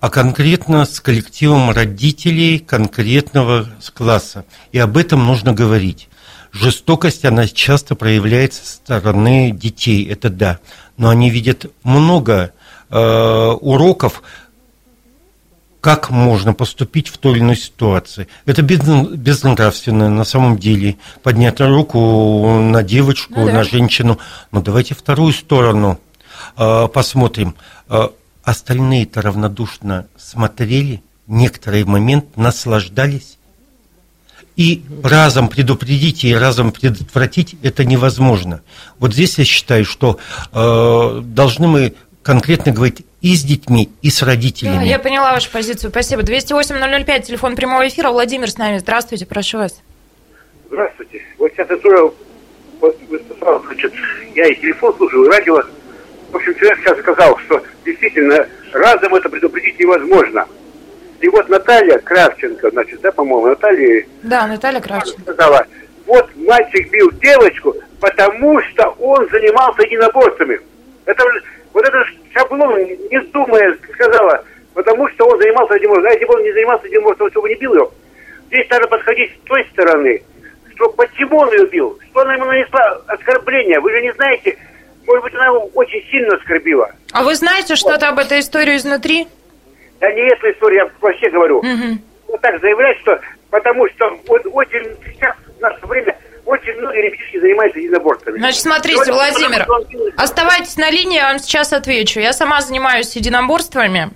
а 0.00 0.10
конкретно 0.10 0.84
с 0.84 1.00
коллективом 1.00 1.70
родителей 1.70 2.58
конкретного 2.58 3.68
класса. 3.94 4.44
И 4.72 4.78
об 4.78 4.96
этом 4.96 5.26
нужно 5.26 5.52
говорить. 5.52 6.08
Жестокость, 6.52 7.24
она 7.24 7.46
часто 7.46 7.94
проявляется 7.94 8.64
со 8.64 8.72
стороны 8.74 9.50
детей, 9.50 10.06
это 10.08 10.30
да. 10.30 10.58
Но 10.96 11.08
они 11.10 11.30
видят 11.30 11.66
много 11.82 12.52
э, 12.90 12.98
уроков, 13.60 14.22
как 15.80 16.10
можно 16.10 16.54
поступить 16.54 17.08
в 17.08 17.18
той 17.18 17.32
или 17.34 17.40
иной 17.40 17.56
ситуации. 17.56 18.26
Это 18.46 18.62
без- 18.62 18.80
безнравственно 18.80 20.08
на 20.08 20.24
самом 20.24 20.58
деле. 20.58 20.96
Поднять 21.22 21.60
руку 21.60 22.58
на 22.60 22.82
девочку, 22.82 23.34
Ну 23.40 23.46
да. 23.46 23.52
на 23.52 23.64
женщину. 23.64 24.18
Но 24.50 24.60
давайте 24.60 24.94
вторую 24.94 25.32
сторону 25.32 26.00
э, 26.56 26.88
посмотрим. 26.92 27.54
Остальные-то 28.48 29.20
равнодушно 29.20 30.08
смотрели, 30.16 31.02
некоторый 31.26 31.84
момент 31.84 32.38
наслаждались. 32.38 33.36
И 34.56 34.82
разом 35.04 35.50
предупредить 35.50 36.24
и 36.24 36.34
разом 36.34 36.72
предотвратить 36.72 37.56
это 37.62 37.84
невозможно. 37.84 38.62
Вот 38.98 39.12
здесь 39.12 39.36
я 39.36 39.44
считаю, 39.44 39.84
что 39.84 40.18
э, 40.54 41.20
должны 41.24 41.66
мы 41.68 41.94
конкретно 42.22 42.72
говорить 42.72 43.04
и 43.20 43.36
с 43.36 43.42
детьми, 43.42 43.90
и 44.00 44.08
с 44.08 44.22
родителями. 44.22 44.76
Да, 44.76 44.82
я 44.82 44.98
поняла 44.98 45.32
вашу 45.32 45.50
позицию. 45.50 45.90
Спасибо. 45.90 46.22
208-005, 46.22 47.24
телефон 47.24 47.54
прямого 47.54 47.86
эфира. 47.86 48.10
Владимир 48.10 48.50
с 48.50 48.56
нами. 48.56 48.78
Здравствуйте, 48.78 49.26
прошу 49.26 49.58
вас. 49.58 49.78
Здравствуйте. 50.70 51.20
Вот 51.36 51.52
сейчас 51.52 51.68
я 51.68 51.76
слушал, 51.76 52.14
вот 52.80 52.98
вы 53.10 53.20
сказали, 53.36 53.60
значит, 53.66 53.92
я 54.34 54.46
и 54.46 54.54
телефон 54.54 54.96
слушаю, 54.96 55.26
и 55.26 55.28
радио. 55.28 55.62
В 56.30 56.36
общем, 56.36 56.54
человек 56.56 56.78
сейчас 56.80 56.98
сказал, 56.98 57.38
что 57.38 57.62
действительно 57.84 58.46
разом 58.72 59.14
это 59.14 59.28
предупредить 59.28 59.78
невозможно. 59.78 60.46
И 61.20 61.28
вот 61.28 61.48
Наталья 61.48 61.98
Кравченко, 61.98 62.70
значит, 62.70 63.00
да, 63.00 63.10
по-моему, 63.12 63.48
Наталья 63.48 64.04
Да, 64.22 64.46
Наталья 64.46 64.80
Кравченко. 64.80 65.22
сказала, 65.22 65.66
вот 66.06 66.28
мальчик 66.36 66.90
бил 66.90 67.10
девочку, 67.12 67.74
потому 68.00 68.60
что 68.62 68.88
он 69.00 69.28
занимался 69.30 69.82
единоборствами. 69.82 70.60
Это 71.06 71.24
вот 71.72 71.84
это 71.84 72.04
ж 72.04 72.14
шаблон, 72.34 72.78
не 72.80 73.20
думая, 73.32 73.76
сказала, 73.92 74.44
потому 74.74 75.08
что 75.08 75.26
он 75.26 75.38
занимался 75.38 75.74
единоборством. 75.74 76.10
А 76.10 76.12
если 76.12 76.24
бы 76.26 76.34
он 76.34 76.42
не 76.42 76.52
занимался 76.52 76.86
единоборством, 76.86 77.30
то 77.30 77.42
бы 77.42 77.48
не 77.48 77.54
бил 77.56 77.74
ее. 77.74 77.88
Здесь 78.48 78.66
надо 78.70 78.86
подходить 78.88 79.32
с 79.32 79.48
той 79.48 79.66
стороны, 79.72 80.22
что 80.74 80.88
почему 80.90 81.38
он 81.38 81.52
ее 81.52 81.66
бил, 81.66 81.98
что 82.10 82.20
она 82.20 82.34
ему 82.34 82.44
нанесла 82.44 83.02
оскорбление. 83.08 83.80
Вы 83.80 83.90
же 83.92 84.02
не 84.02 84.12
знаете, 84.12 84.56
может 85.08 85.24
быть, 85.24 85.34
она 85.34 85.46
его 85.46 85.70
очень 85.74 86.02
сильно 86.10 86.36
оскорбила. 86.36 86.92
А 87.12 87.24
вы 87.24 87.34
знаете 87.34 87.76
что-то 87.76 88.08
об 88.08 88.18
этой 88.18 88.40
истории 88.40 88.76
изнутри? 88.76 89.26
Да 90.00 90.12
не 90.12 90.20
эту 90.20 90.50
историю, 90.52 90.84
я 90.84 90.90
вообще 91.00 91.30
говорю. 91.30 91.62
Мгм. 91.62 92.00
Вот 92.28 92.40
так 92.42 92.60
заявлять, 92.60 92.98
что 92.98 93.18
потому 93.50 93.88
что 93.88 94.10
вот 94.26 94.42
очень 94.52 94.84
сейчас 95.06 95.34
в 95.56 95.60
наше 95.60 95.86
время 95.86 96.16
очень 96.44 96.74
многие 96.74 97.08
ребятишки 97.08 97.40
занимаются 97.40 97.78
единоборствами. 97.78 98.38
Значит, 98.38 98.60
смотрите, 98.60 99.04
Сегодня 99.04 99.14
Владимир, 99.14 99.66
оставайтесь 100.16 100.76
на 100.76 100.90
линии, 100.90 101.16
я 101.16 101.28
вам 101.28 101.38
сейчас 101.38 101.72
отвечу. 101.72 102.20
Я 102.20 102.32
сама 102.32 102.60
занимаюсь 102.60 103.16
единоборствами. 103.16 104.10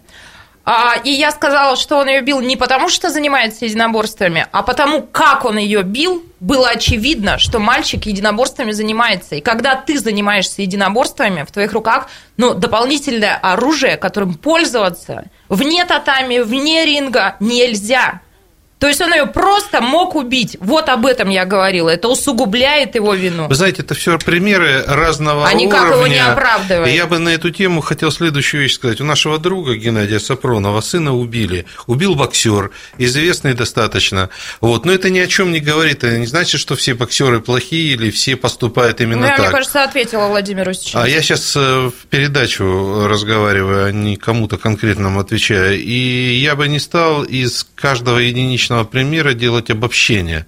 А, 0.65 0.95
и 1.03 1.11
я 1.11 1.33
сказала, 1.33 1.77
что 1.77 1.99
он 1.99 2.09
ее 2.09 2.21
бил 2.21 2.41
не 2.41 2.57
потому, 2.57 2.89
что 2.89 3.11
занимается 3.11 3.65
единоборствами, 3.65 4.47
а 4.53 4.63
потому, 4.63 5.03
как 5.03 5.45
он 5.45 5.59
ее 5.59 5.83
бил, 5.83 6.23
было 6.39 6.69
очевидно, 6.69 7.39
что 7.39 7.59
мальчик 7.59 8.07
единоборствами 8.07 8.71
занимается. 8.71 9.35
И 9.35 9.41
когда 9.41 9.75
ты 9.75 9.99
занимаешься 9.99 10.63
единоборствами, 10.63 11.43
в 11.43 11.51
твоих 11.51 11.73
руках 11.73 12.09
ну, 12.37 12.55
дополнительное 12.55 13.37
оружие, 13.37 13.97
которым 13.97 14.35
пользоваться 14.35 15.25
вне 15.49 15.85
татами, 15.85 16.39
вне 16.39 16.85
ринга 16.85 17.37
нельзя. 17.41 18.21
То 18.83 18.89
есть 18.89 19.01
он 19.01 19.15
ее 19.15 19.27
просто 19.27 19.81
мог 19.81 20.17
убить. 20.17 20.57
Вот 20.59 20.89
об 20.89 21.07
этом 21.07 21.29
я 21.29 21.45
говорила. 21.45 21.89
Это 21.89 22.09
усугубляет 22.09 22.97
его 22.97 23.15
вину. 23.15 23.47
Вы 23.47 23.55
знаете, 23.55 23.83
это 23.83 23.95
все 23.95 24.19
примеры 24.19 24.83
разного 24.89 25.47
А 25.47 25.53
никак 25.53 25.83
уровня. 25.83 25.97
его 25.99 26.07
не 26.09 26.19
оправдывает. 26.19 26.89
И 26.93 26.97
я 26.97 27.07
бы 27.07 27.19
на 27.21 27.29
эту 27.29 27.53
тему 27.53 27.81
хотел 27.81 28.11
следующую 28.11 28.65
вещь 28.65 28.75
сказать. 28.75 29.01
У 29.01 29.05
нашего 29.05 29.39
друга 29.39 29.77
Геннадия 29.77 30.19
Сапронова 30.19 30.81
сына 30.81 31.15
убили. 31.15 31.65
Убил 31.87 32.17
боксер, 32.17 32.73
известный 32.99 33.55
достаточно. 33.55 34.31
Вот. 34.61 34.85
Но 34.85 34.91
это 34.91 35.11
ни 35.11 35.21
о 35.21 35.29
чем 35.29 35.53
не 35.53 35.61
говорит. 35.61 35.99
Это 36.03 36.19
не 36.19 36.27
значит, 36.27 36.61
что 36.61 36.75
все 36.75 36.95
боксеры 36.95 37.41
плохие 37.41 37.93
или 37.95 38.11
все 38.11 38.35
поступают 38.35 39.01
именно 39.01 39.21
Ну, 39.21 39.27
я, 39.27 39.37
так. 39.37 39.45
мне 39.47 39.51
кажется, 39.53 39.85
ответила 39.85 40.27
Владимиру 40.27 40.75
сейчас. 40.75 41.05
А 41.05 41.09
я 41.09 41.23
сейчас 41.23 41.55
в 41.55 41.93
передачу 42.11 43.07
разговариваю, 43.07 43.87
а 43.87 43.93
не 43.93 44.17
кому-то 44.17 44.59
конкретному 44.59 45.21
отвечаю. 45.21 45.81
И 45.81 46.35
я 46.43 46.57
бы 46.57 46.67
не 46.67 46.81
стал 46.81 47.23
из 47.23 47.65
каждого 47.77 48.19
единичного 48.19 48.72
примера 48.91 49.35
делать 49.35 49.71
обобщение. 49.71 50.47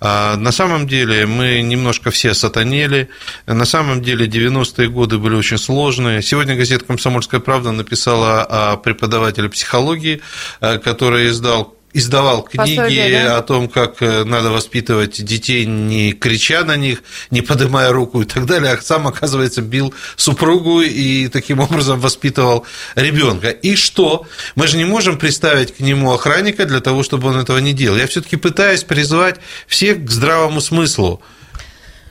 А 0.00 0.36
на 0.36 0.52
самом 0.52 0.86
деле 0.86 1.26
мы 1.26 1.60
немножко 1.62 2.10
все 2.10 2.34
сатанели. 2.34 3.08
На 3.46 3.64
самом 3.64 4.02
деле 4.02 4.26
90-е 4.26 4.88
годы 4.88 5.18
были 5.18 5.34
очень 5.34 5.58
сложные. 5.58 6.22
Сегодня 6.22 6.56
газета 6.56 6.84
«Комсомольская 6.84 7.40
правда» 7.40 7.72
написала 7.72 8.42
о 8.42 8.76
преподавателе 8.76 9.48
психологии, 9.48 10.20
э, 10.60 10.78
который 10.78 11.28
издал 11.28 11.77
издавал 11.92 12.42
книги 12.42 12.76
Пособие, 12.76 13.24
да? 13.24 13.38
о 13.38 13.42
том, 13.42 13.68
как 13.68 14.02
э, 14.02 14.24
надо 14.24 14.50
воспитывать 14.50 15.22
детей, 15.24 15.64
не 15.64 16.12
крича 16.12 16.64
на 16.64 16.76
них, 16.76 17.02
не 17.30 17.40
поднимая 17.40 17.92
руку 17.92 18.20
и 18.22 18.24
так 18.24 18.46
далее, 18.46 18.72
а 18.72 18.82
сам, 18.82 19.06
оказывается, 19.06 19.62
бил 19.62 19.94
супругу 20.16 20.82
и 20.82 21.28
таким 21.28 21.60
образом 21.60 22.00
воспитывал 22.00 22.66
ребенка. 22.94 23.50
И 23.50 23.74
что? 23.76 24.26
Мы 24.54 24.66
же 24.66 24.76
не 24.76 24.84
можем 24.84 25.18
представить 25.18 25.76
к 25.76 25.80
нему 25.80 26.12
охранника 26.12 26.66
для 26.66 26.80
того, 26.80 27.02
чтобы 27.02 27.28
он 27.28 27.38
этого 27.38 27.58
не 27.58 27.72
делал. 27.72 27.96
Я 27.96 28.06
все-таки 28.06 28.36
пытаюсь 28.36 28.84
призвать 28.84 29.36
всех 29.66 30.04
к 30.04 30.10
здравому 30.10 30.60
смыслу. 30.60 31.22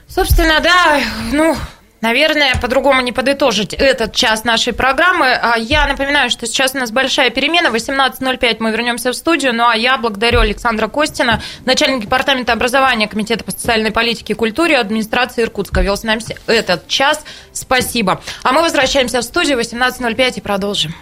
Собственно, 0.08 0.60
да, 0.60 1.00
ну, 1.32 1.56
наверное, 2.00 2.54
по-другому 2.56 3.00
не 3.00 3.12
подытожить 3.12 3.74
этот 3.74 4.14
час 4.14 4.44
нашей 4.44 4.72
программы. 4.72 5.32
А 5.32 5.56
Я 5.56 5.86
напоминаю, 5.86 6.30
что 6.30 6.46
сейчас 6.46 6.74
у 6.74 6.78
нас 6.78 6.90
большая 6.90 7.30
перемена. 7.30 7.70
В 7.70 7.74
18.05 7.74 8.56
мы 8.60 8.70
вернемся 8.70 9.10
в 9.12 9.14
студию. 9.14 9.54
Ну, 9.54 9.68
а 9.68 9.76
я 9.76 9.96
благодарю 9.98 10.40
Александра 10.40 10.88
Костина, 10.88 11.42
начальник 11.64 12.02
департамента 12.02 12.52
образования 12.52 13.08
Комитета 13.08 13.44
по 13.44 13.50
социальной 13.50 13.90
политике 13.90 14.32
и 14.32 14.36
культуре 14.36 14.78
администрации 14.78 15.42
Иркутска. 15.42 15.80
Вел 15.80 15.96
с 15.96 16.02
нами 16.02 16.20
этот 16.46 16.88
час. 16.88 17.24
Спасибо. 17.52 18.20
А 18.42 18.52
мы 18.52 18.62
возвращаемся 18.62 19.20
в 19.20 19.24
студию 19.24 19.56
в 19.56 19.60
18.05 19.60 20.38
и 20.38 20.40
продолжим. 20.40 20.94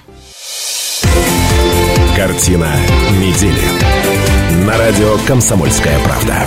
Картина 2.16 2.74
недели. 3.20 4.64
На 4.64 4.78
радио 4.78 5.18
«Комсомольская 5.26 5.98
правда». 6.00 6.46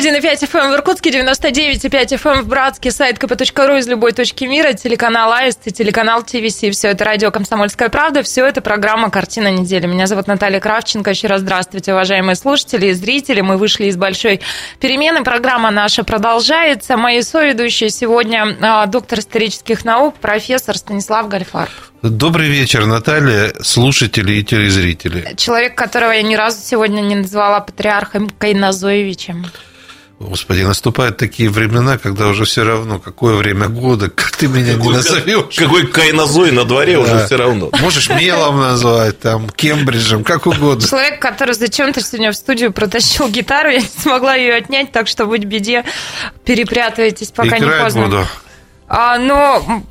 91,5 0.00 0.50
FM 0.50 0.70
в 0.70 0.74
Иркутске, 0.76 1.10
99,5 1.10 1.90
FM 2.16 2.42
в 2.42 2.48
Братске, 2.48 2.90
сайт 2.90 3.18
kp.ru 3.18 3.78
из 3.78 3.86
любой 3.86 4.12
точки 4.12 4.44
мира, 4.44 4.72
телеканал 4.72 5.30
Аист 5.30 5.60
и 5.66 5.72
телеканал 5.72 6.22
ТВС. 6.22 6.56
Все 6.72 6.88
это 6.88 7.04
радио 7.04 7.30
«Комсомольская 7.30 7.90
правда», 7.90 8.22
все 8.22 8.46
это 8.46 8.62
программа 8.62 9.10
«Картина 9.10 9.50
недели». 9.50 9.86
Меня 9.86 10.06
зовут 10.06 10.26
Наталья 10.26 10.58
Кравченко. 10.58 11.10
Еще 11.10 11.26
раз 11.26 11.42
здравствуйте, 11.42 11.92
уважаемые 11.92 12.34
слушатели 12.34 12.86
и 12.86 12.92
зрители. 12.94 13.42
Мы 13.42 13.58
вышли 13.58 13.86
из 13.86 13.98
большой 13.98 14.40
перемены. 14.80 15.22
Программа 15.22 15.70
наша 15.70 16.02
продолжается. 16.02 16.96
Мои 16.96 17.20
соведущие 17.20 17.90
сегодня 17.90 18.56
а, 18.62 18.86
доктор 18.86 19.18
исторических 19.18 19.84
наук, 19.84 20.14
профессор 20.14 20.78
Станислав 20.78 21.28
Гальфар. 21.28 21.68
Добрый 22.00 22.48
вечер, 22.48 22.86
Наталья, 22.86 23.52
слушатели 23.60 24.32
и 24.32 24.44
телезрители. 24.44 25.34
Человек, 25.36 25.74
которого 25.74 26.12
я 26.12 26.22
ни 26.22 26.36
разу 26.36 26.58
сегодня 26.64 27.02
не 27.02 27.16
назвала 27.16 27.60
патриархом 27.60 28.30
Кайназоевичем. 28.30 29.44
Господи, 30.20 30.60
наступают 30.60 31.16
такие 31.16 31.48
времена, 31.48 31.96
когда 31.96 32.28
уже 32.28 32.44
все 32.44 32.62
равно, 32.62 32.98
какое 32.98 33.36
время 33.36 33.68
года, 33.68 34.10
как 34.14 34.36
ты 34.36 34.48
меня 34.48 34.74
не 34.74 34.88
назовешь. 34.90 35.56
Какой 35.56 35.86
кайнозой 35.86 36.52
на 36.52 36.64
дворе 36.64 36.98
уже 36.98 37.12
Да. 37.12 37.26
все 37.26 37.36
равно. 37.36 37.70
Можешь 37.80 38.10
мелом 38.10 38.60
назвать, 38.60 39.18
там, 39.18 39.48
Кембриджем, 39.48 40.22
как 40.22 40.46
угодно. 40.46 40.86
Человек, 40.86 41.22
который 41.22 41.54
зачем-то 41.54 42.02
сегодня 42.02 42.32
в 42.32 42.36
студию 42.36 42.70
протащил 42.70 43.28
гитару, 43.28 43.70
я 43.70 43.80
не 43.80 43.86
смогла 43.88 44.34
ее 44.34 44.54
отнять, 44.56 44.92
так 44.92 45.08
что 45.08 45.24
будь 45.24 45.44
беде, 45.44 45.84
перепрятывайтесь, 46.44 47.28
пока 47.30 47.58
не 47.58 47.64
Играть 47.64 47.84
поздно. 47.84 48.04
буду. 48.04 48.26
А, 48.88 49.18
но 49.18 49.82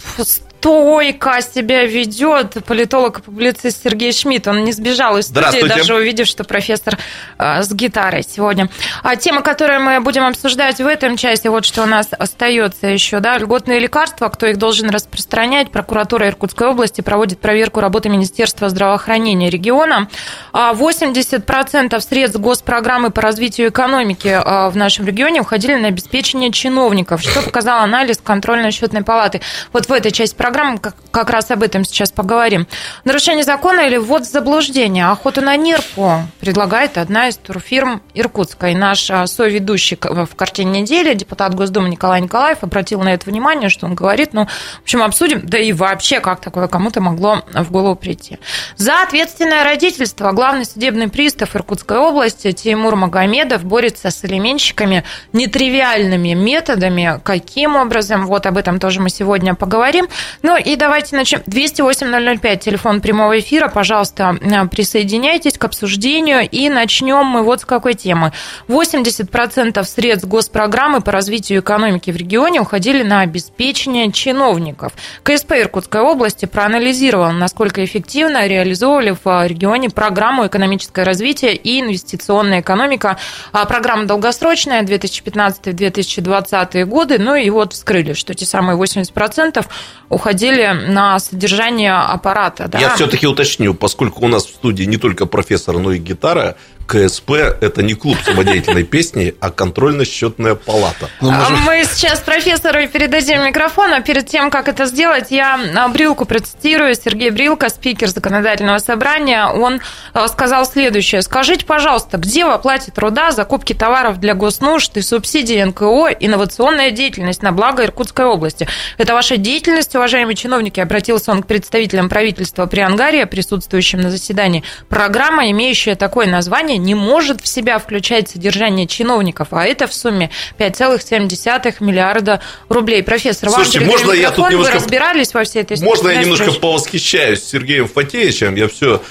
стойко 0.59 1.41
себя 1.41 1.85
ведет 1.85 2.57
политолог 2.65 3.19
и 3.19 3.21
публицист 3.21 3.81
Сергей 3.83 4.11
Шмидт. 4.11 4.47
Он 4.47 4.63
не 4.65 4.73
сбежал 4.73 5.17
из 5.17 5.27
студии, 5.27 5.65
даже 5.67 5.95
увидев, 5.95 6.27
что 6.27 6.43
профессор 6.43 6.97
э, 7.37 7.63
с 7.63 7.71
гитарой 7.71 8.23
сегодня. 8.23 8.69
А 9.01 9.15
тема, 9.15 9.41
которую 9.41 9.81
мы 9.81 10.01
будем 10.01 10.25
обсуждать 10.25 10.79
в 10.79 10.85
этом 10.85 11.15
части, 11.15 11.47
вот 11.47 11.65
что 11.65 11.83
у 11.83 11.85
нас 11.85 12.07
остается 12.11 12.87
еще, 12.87 13.19
да, 13.21 13.37
льготные 13.37 13.79
лекарства, 13.79 14.27
кто 14.27 14.47
их 14.47 14.57
должен 14.57 14.89
распространять. 14.89 15.71
Прокуратура 15.71 16.27
Иркутской 16.27 16.67
области 16.67 16.99
проводит 17.01 17.39
проверку 17.39 17.79
работы 17.79 18.09
Министерства 18.09 18.67
здравоохранения 18.67 19.49
региона. 19.49 20.09
А 20.51 20.73
80% 20.73 21.99
средств 22.01 22.39
госпрограммы 22.39 23.11
по 23.11 23.21
развитию 23.21 23.69
экономики 23.69 24.37
а, 24.43 24.69
в 24.69 24.75
нашем 24.75 25.05
регионе 25.05 25.41
уходили 25.41 25.75
на 25.75 25.87
обеспечение 25.87 26.51
чиновников, 26.51 27.21
что 27.21 27.41
показал 27.41 27.79
анализ 27.79 28.19
контрольно-счетной 28.21 29.03
палаты. 29.03 29.39
Вот 29.71 29.87
в 29.87 29.93
этой 29.93 30.11
части 30.11 30.35
программы 30.49 30.79
как, 30.79 30.95
как 31.11 31.29
раз 31.29 31.51
об 31.51 31.61
этом 31.61 31.85
сейчас 31.85 32.11
поговорим. 32.11 32.65
Нарушение 33.03 33.43
закона 33.43 33.81
или 33.81 33.97
ввод 33.97 34.23
в 34.23 34.31
заблуждение. 34.31 35.05
Охоту 35.05 35.41
на 35.41 35.55
нирку 35.55 36.23
предлагает 36.39 36.97
одна 36.97 37.27
из 37.27 37.37
турфирм 37.37 38.01
Иркутска. 38.15 38.69
И 38.69 38.75
наш 38.75 39.11
а, 39.11 39.27
соведущий 39.27 39.95
в 40.01 40.35
картине 40.35 40.81
недели, 40.81 41.13
депутат 41.13 41.53
Госдумы 41.53 41.89
Николай 41.89 42.21
Николаев, 42.21 42.63
обратил 42.63 43.01
на 43.01 43.13
это 43.13 43.29
внимание, 43.29 43.69
что 43.69 43.85
он 43.85 43.93
говорит, 43.93 44.33
ну, 44.33 44.47
в 44.47 44.81
общем, 44.81 45.03
обсудим, 45.03 45.41
да 45.43 45.59
и 45.59 45.71
вообще, 45.71 46.19
как 46.19 46.41
такое 46.41 46.67
кому-то 46.67 46.99
могло 46.99 47.43
в 47.53 47.71
голову 47.71 47.95
прийти. 47.95 48.39
За 48.75 49.03
ответственное 49.03 49.63
родительство 49.63 50.31
главный 50.31 50.65
судебный 50.65 51.09
пристав 51.09 51.55
Иркутской 51.55 51.97
области 51.97 52.51
Тимур 52.53 52.95
Магомедов 52.95 53.63
борется 53.63 54.09
с 54.09 54.23
алименщиками 54.23 55.03
нетривиальными 55.31 56.33
методами. 56.33 57.21
Каким 57.23 57.75
образом? 57.75 58.25
Вот 58.25 58.47
об 58.47 58.57
этом 58.57 58.79
тоже 58.79 58.99
мы 58.99 59.11
сегодня 59.11 59.53
поговорим. 59.53 60.07
Ну 60.41 60.57
и 60.57 60.75
давайте 60.75 61.15
начнем. 61.15 61.41
208-005, 61.41 62.57
телефон 62.57 63.01
прямого 63.01 63.39
эфира. 63.39 63.67
Пожалуйста, 63.67 64.37
э, 64.39 64.65
присоединяйтесь 64.67 65.57
к 65.57 65.65
обсуждению. 65.65 66.47
И 66.49 66.69
начнем 66.69 67.25
мы 67.25 67.43
вот 67.43 67.61
с 67.61 67.65
какой 67.65 67.93
темы. 67.93 68.31
80% 68.67 69.83
средств 69.83 70.27
госпрограммы 70.27 71.01
по 71.01 71.11
развитию 71.11 71.59
экономики 71.59 72.11
в 72.11 72.15
регионе 72.15 72.61
уходили 72.61 73.03
на 73.03 73.21
обеспечение 73.21 74.11
чиновников. 74.11 74.93
КСП 75.23 75.53
Иркутской 75.53 76.01
области 76.01 76.45
проанализировал, 76.45 77.31
насколько 77.31 77.83
эффективно 77.83 78.47
реализовывали 78.47 79.15
в 79.23 79.47
регионе 79.47 79.89
программу 79.89 80.47
«Экономическое 80.47 81.03
развитие 81.03 81.55
и 81.55 81.81
инвестиционная 81.81 82.61
экономика». 82.61 83.17
А 83.51 83.65
Программа 83.65 84.05
долгосрочная, 84.05 84.83
2015-2020 84.83 86.85
годы. 86.85 87.19
Ну 87.19 87.35
и 87.35 87.49
вот 87.49 87.73
вскрыли, 87.73 88.13
что 88.13 88.33
те 88.33 88.45
самые 88.45 88.77
80% 88.77 89.65
уходили 90.09 90.28
на 90.73 91.19
содержание 91.19 91.93
аппарата. 91.93 92.67
Да? 92.67 92.79
Я 92.79 92.95
все-таки 92.95 93.27
уточню, 93.27 93.73
поскольку 93.73 94.25
у 94.25 94.27
нас 94.27 94.45
в 94.45 94.49
студии 94.49 94.83
не 94.83 94.97
только 94.97 95.25
профессор, 95.25 95.77
но 95.77 95.91
и 95.91 95.99
гитара, 95.99 96.55
КСП– 96.89 97.31
это 97.61 97.83
не 97.83 97.93
клуб 97.93 98.17
самодеятельной 98.25 98.83
песни, 98.83 99.35
а 99.39 99.51
контрольно-счетная 99.51 100.55
палата. 100.55 101.07
Ну, 101.21 101.29
А 101.29 101.49
может, 101.49 101.65
Мы 101.65 101.83
сейчас 101.85 102.19
профессору 102.19 102.79
передадим 102.87 103.45
микрофон, 103.45 103.93
а 103.93 104.01
перед 104.01 104.25
тем, 104.25 104.49
как 104.49 104.67
это 104.67 104.85
сделать, 104.85 105.27
я 105.29 105.59
а, 105.75 105.87
Брилку 105.89 106.25
процитирую. 106.25 106.95
Сергей 106.95 107.29
Брилка, 107.29 107.69
спикер 107.69 108.07
законодательного 108.09 108.79
собрания, 108.79 109.45
он 109.45 109.81
а, 110.13 110.27
сказал 110.27 110.65
следующее. 110.65 111.21
Скажите, 111.21 111.63
пожалуйста, 111.63 112.17
где 112.17 112.43
в 112.43 112.49
оплате 112.49 112.91
труда, 112.91 113.29
закупки 113.31 113.73
товаров 113.73 114.19
для 114.19 114.33
госнужд 114.33 114.97
и 114.97 115.01
субсидии 115.01 115.61
НКО 115.61 116.09
инновационная 116.19 116.89
деятельность 116.89 117.43
на 117.43 117.51
благо 117.51 117.83
Иркутской 117.83 118.25
области? 118.25 118.67
Это 118.97 119.13
ваша 119.13 119.37
деятельность, 119.37 119.95
уважаемые 119.95 120.35
чиновники, 120.35 120.79
обратился 120.79 121.31
он 121.31 121.43
к 121.43 121.47
представителям 121.47 122.09
правительства 122.09 122.65
при 122.65 122.79
Ангаре, 122.79 123.27
присутствующим 123.27 124.01
на 124.01 124.09
заседании. 124.09 124.63
Программа, 124.87 125.51
имеющая 125.51 125.93
такое 125.93 126.25
название, 126.25 126.78
не 126.83 126.95
может 126.95 127.41
в 127.41 127.47
себя 127.47 127.79
включать 127.79 128.29
содержание 128.29 128.87
чиновников, 128.87 129.49
а 129.51 129.65
это 129.65 129.87
в 129.87 129.93
сумме 129.93 130.29
5,7 130.57 131.75
миллиарда 131.79 132.41
рублей. 132.67 133.03
Профессор, 133.03 133.49
вам 133.49 133.63
Слушайте, 133.63 133.79
передаю 133.79 133.97
можно 133.99 134.11
я 134.13 134.31
тут 134.31 134.49
немножко- 134.49 134.75
разбирались 134.75 135.33
во 135.33 135.43
всей 135.43 135.61
этой? 135.63 135.79
Можно 135.81 136.09
я 136.09 136.21
немножко 136.21 136.51
повосхищаюсь 136.53 137.43
Сергеем 137.43 137.87
Фатеевичем? 137.87 138.55
Я 138.55 138.67
все 138.67 139.01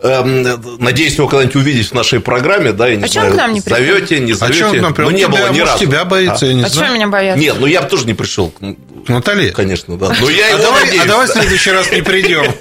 надеюсь 0.00 1.16
его 1.16 1.26
когда-нибудь 1.28 1.56
увидеть 1.56 1.88
в 1.88 1.94
нашей 1.94 2.20
программе, 2.20 2.72
да, 2.72 2.88
я 2.88 2.96
не 2.96 3.04
А 3.04 3.08
знаю, 3.08 3.32
к 3.32 3.36
нам 3.36 3.52
не 3.52 3.60
пришел? 3.60 3.78
зовете, 3.78 4.20
не 4.20 4.32
а 4.32 4.36
зовете. 4.36 4.64
он 4.64 4.78
к 4.78 4.82
нам 4.82 4.94
ну, 4.98 5.10
не 5.10 5.18
тебя, 5.18 5.28
было 5.28 5.52
ни 5.52 5.60
разу. 5.60 5.78
тебя 5.84 6.04
боится, 6.04 6.46
я 6.46 6.54
не 6.54 6.62
А 6.62 6.66
что 6.66 6.76
знаю. 6.78 6.94
меня 6.94 7.08
боятся? 7.08 7.40
Нет, 7.40 7.56
ну 7.58 7.66
я 7.66 7.82
бы 7.82 7.88
тоже 7.88 8.06
не 8.06 8.14
пришел. 8.14 8.52
Наталья, 9.08 9.50
Конечно, 9.52 9.96
да. 9.96 10.12
Но 10.20 10.28
я 10.28 10.46
а 10.46 10.48
его 10.50 10.58
давай, 10.62 10.84
надеюсь, 10.84 11.02
а 11.04 11.08
давай 11.08 11.26
в 11.26 11.30
следующий 11.30 11.70
раз 11.70 11.90
не 11.90 12.02
придем. 12.02 12.44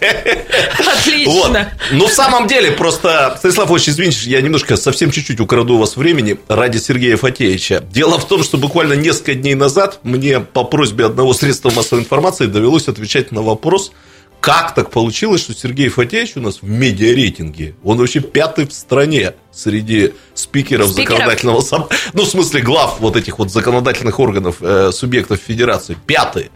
Отлично. 0.80 1.32
Вот. 1.32 1.58
Ну, 1.92 2.08
в 2.08 2.12
самом 2.12 2.48
деле, 2.48 2.72
просто, 2.72 3.36
Станислав 3.38 3.70
Ильич, 3.72 3.90
извините, 3.90 4.30
я 4.30 4.42
немножко, 4.42 4.78
совсем 4.78 5.12
чуть-чуть 5.12 5.40
украду 5.40 5.76
у 5.76 5.78
вас 5.80 5.98
времени 5.98 6.38
ради 6.48 6.78
Сергея 6.78 7.18
Фатеевича. 7.18 7.84
Дело 7.92 8.18
в 8.18 8.28
том, 8.28 8.44
что 8.44 8.58
буквально 8.58 8.94
несколько 8.94 9.34
дней 9.34 9.56
назад 9.56 10.00
мне 10.04 10.40
по 10.40 10.64
просьбе 10.64 11.06
одного 11.06 11.34
средства 11.34 11.70
массовой 11.72 12.02
информации 12.04 12.46
довелось 12.46 12.88
отвечать 12.88 13.32
на 13.32 13.42
вопрос, 13.42 13.92
как 14.48 14.74
так 14.74 14.92
получилось, 14.92 15.42
что 15.42 15.54
Сергей 15.54 15.90
Фатеевич 15.90 16.38
у 16.38 16.40
нас 16.40 16.62
в 16.62 16.70
медиарейтинге, 16.70 17.76
он 17.84 17.98
вообще 17.98 18.22
пятый 18.22 18.66
в 18.66 18.72
стране 18.72 19.34
среди 19.52 20.14
спикеров, 20.36 20.92
Спикеров? 20.92 21.18
законодательного 21.18 21.60
собрания, 21.60 22.02
ну, 22.14 22.24
в 22.24 22.30
смысле, 22.30 22.62
глав 22.62 23.02
вот 23.02 23.18
этих 23.18 23.40
вот 23.40 23.52
законодательных 23.52 24.22
органов 24.22 24.60
э, 24.62 24.92
субъектов 24.94 25.42
федерации, 25.46 25.98
пятый. 26.06 26.50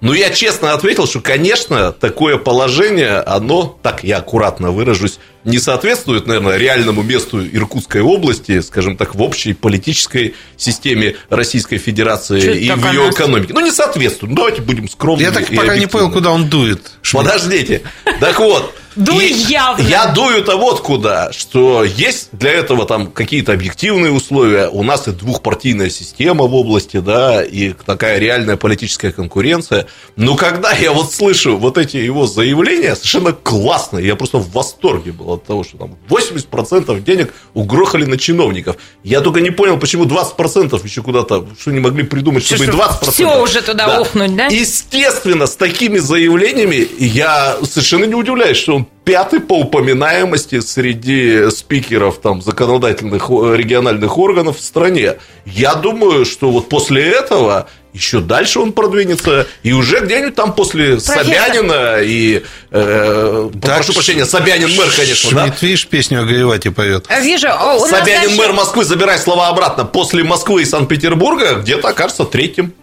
Ну, 0.00 0.14
я 0.14 0.30
честно 0.30 0.72
ответил, 0.72 1.06
что, 1.06 1.20
конечно, 1.20 1.92
такое 1.92 2.38
положение, 2.38 3.18
оно, 3.18 3.78
так 3.82 4.04
я 4.04 4.18
аккуратно 4.18 4.70
выражусь, 4.70 5.18
не 5.44 5.58
соответствует, 5.58 6.26
наверное, 6.26 6.56
реальному 6.56 7.02
месту 7.02 7.46
Иркутской 7.46 8.00
области, 8.00 8.60
скажем 8.60 8.96
так, 8.96 9.14
в 9.14 9.22
общей 9.22 9.52
политической 9.52 10.34
системе 10.56 11.16
Российской 11.28 11.78
Федерации 11.78 12.38
это 12.38 12.52
и 12.52 12.70
в 12.70 12.92
ее 12.92 13.10
экономике. 13.10 13.52
Ну, 13.52 13.60
не 13.60 13.70
соответствует. 13.70 14.30
Ну, 14.30 14.36
давайте 14.36 14.62
будем 14.62 14.88
скромными 14.88 15.26
Я 15.26 15.32
так 15.32 15.50
и 15.50 15.56
пока 15.56 15.76
не 15.76 15.86
понял, 15.86 16.10
куда 16.10 16.30
он 16.30 16.48
дует. 16.48 16.92
Подождите. 17.12 17.82
Так 18.20 18.38
вот. 18.40 18.74
Дуй 18.96 19.32
явно. 19.32 19.82
Я 19.82 20.06
дую-то 20.12 20.56
вот 20.56 20.80
куда, 20.80 21.32
что 21.32 21.82
есть 21.82 22.28
для 22.32 22.52
этого 22.52 22.86
там 22.86 23.08
какие-то 23.08 23.52
объективные 23.52 24.12
условия. 24.12 24.68
У 24.68 24.84
нас 24.84 25.08
и 25.08 25.10
двухпартийная 25.10 25.90
система 25.90 26.44
в 26.44 26.54
области, 26.54 26.98
да, 26.98 27.42
и 27.42 27.72
такая 27.72 28.18
реальная 28.18 28.56
политическая 28.56 29.10
конкуренция. 29.10 29.86
Но 30.16 30.36
когда 30.36 30.72
я 30.72 30.92
вот 30.92 31.12
слышу 31.12 31.56
вот 31.56 31.76
эти 31.76 31.96
его 31.96 32.26
заявления, 32.26 32.94
совершенно 32.94 33.32
классные, 33.32 34.06
я 34.06 34.14
просто 34.14 34.38
в 34.38 34.52
восторге 34.52 35.10
был 35.10 35.32
от 35.34 35.44
того, 35.44 35.64
что 35.64 35.76
там 35.78 35.96
80% 36.08 37.00
денег 37.00 37.34
угрохали 37.54 38.04
на 38.04 38.16
чиновников. 38.18 38.76
Я 39.02 39.20
только 39.20 39.40
не 39.40 39.50
понял, 39.50 39.78
почему 39.78 40.04
20% 40.04 40.82
еще 40.84 41.02
куда-то, 41.02 41.46
что 41.58 41.70
не 41.70 41.80
могли 41.80 42.02
придумать, 42.04 42.44
чтобы 42.44 42.64
и 42.64 42.68
20%. 42.68 43.10
Все 43.10 43.42
уже 43.42 43.62
туда 43.62 44.00
ухнуть, 44.00 44.34
да? 44.36 44.46
Естественно, 44.46 45.46
с 45.46 45.56
такими 45.56 45.98
заявлениями 45.98 46.86
я 46.98 47.56
совершенно 47.62 48.04
не 48.04 48.14
удивляюсь, 48.14 48.56
что 48.56 48.76
он 48.76 48.86
пятый 49.04 49.40
по 49.40 49.58
упоминаемости 49.60 50.60
среди 50.60 51.50
спикеров 51.50 52.18
там, 52.18 52.40
законодательных 52.42 53.30
о- 53.30 53.54
региональных 53.54 54.16
органов 54.18 54.58
в 54.58 54.62
стране. 54.64 55.14
Я 55.44 55.74
думаю, 55.74 56.24
что 56.24 56.50
вот 56.50 56.68
после 56.68 57.02
этого 57.02 57.68
еще 57.94 58.20
дальше 58.20 58.58
он 58.60 58.72
продвинется, 58.72 59.46
и 59.62 59.72
уже 59.72 60.00
где-нибудь 60.00 60.34
там 60.34 60.52
после 60.52 60.96
Профессор. 60.96 61.24
Собянина 61.24 61.98
и, 62.02 62.42
э, 62.70 63.50
прошу 63.62 63.84
Ш- 63.84 63.92
прощения, 63.94 64.26
Собянин 64.26 64.68
мэр, 64.76 64.88
конечно, 64.94 65.30
да? 65.30 65.42
Шмидт, 65.44 65.62
видишь, 65.62 65.86
песню 65.86 66.22
о 66.22 66.24
Гаевате 66.24 66.70
поет. 66.72 67.06
Вижу, 67.22 67.48
о, 67.48 67.78
Собянин 67.86 68.28
дальше- 68.28 68.36
мэр 68.36 68.52
Москвы, 68.52 68.84
забирай 68.84 69.18
слова 69.18 69.48
обратно, 69.48 69.84
после 69.84 70.24
Москвы 70.24 70.62
и 70.62 70.64
Санкт-Петербурга 70.64 71.54
где-то 71.54 71.88
окажется 71.88 72.24
третьим. 72.24 72.74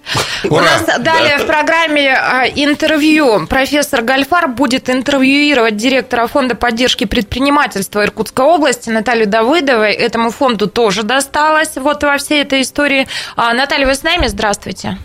У 0.45 0.55
нас 0.59 0.83
далее 0.99 1.37
в 1.37 1.45
программе 1.45 2.09
а, 2.15 2.45
интервью. 2.47 3.45
Профессор 3.47 4.01
Гальфар 4.01 4.47
будет 4.47 4.89
интервьюировать 4.89 5.75
директора 5.77 6.27
фонда 6.27 6.55
поддержки 6.55 7.03
предпринимательства 7.05 8.03
Иркутской 8.03 8.45
области 8.45 8.89
Наталью 8.89 9.27
Давыдовой. 9.27 9.91
Этому 9.93 10.31
фонду 10.31 10.67
тоже 10.67 11.03
досталось 11.03 11.71
вот 11.75 12.01
во 12.03 12.17
всей 12.17 12.41
этой 12.43 12.61
истории. 12.61 13.07
А, 13.35 13.53
Наталья, 13.53 13.85
вы 13.85 13.93
с 13.95 14.03
нами? 14.03 14.27
Здравствуйте. 14.27 14.97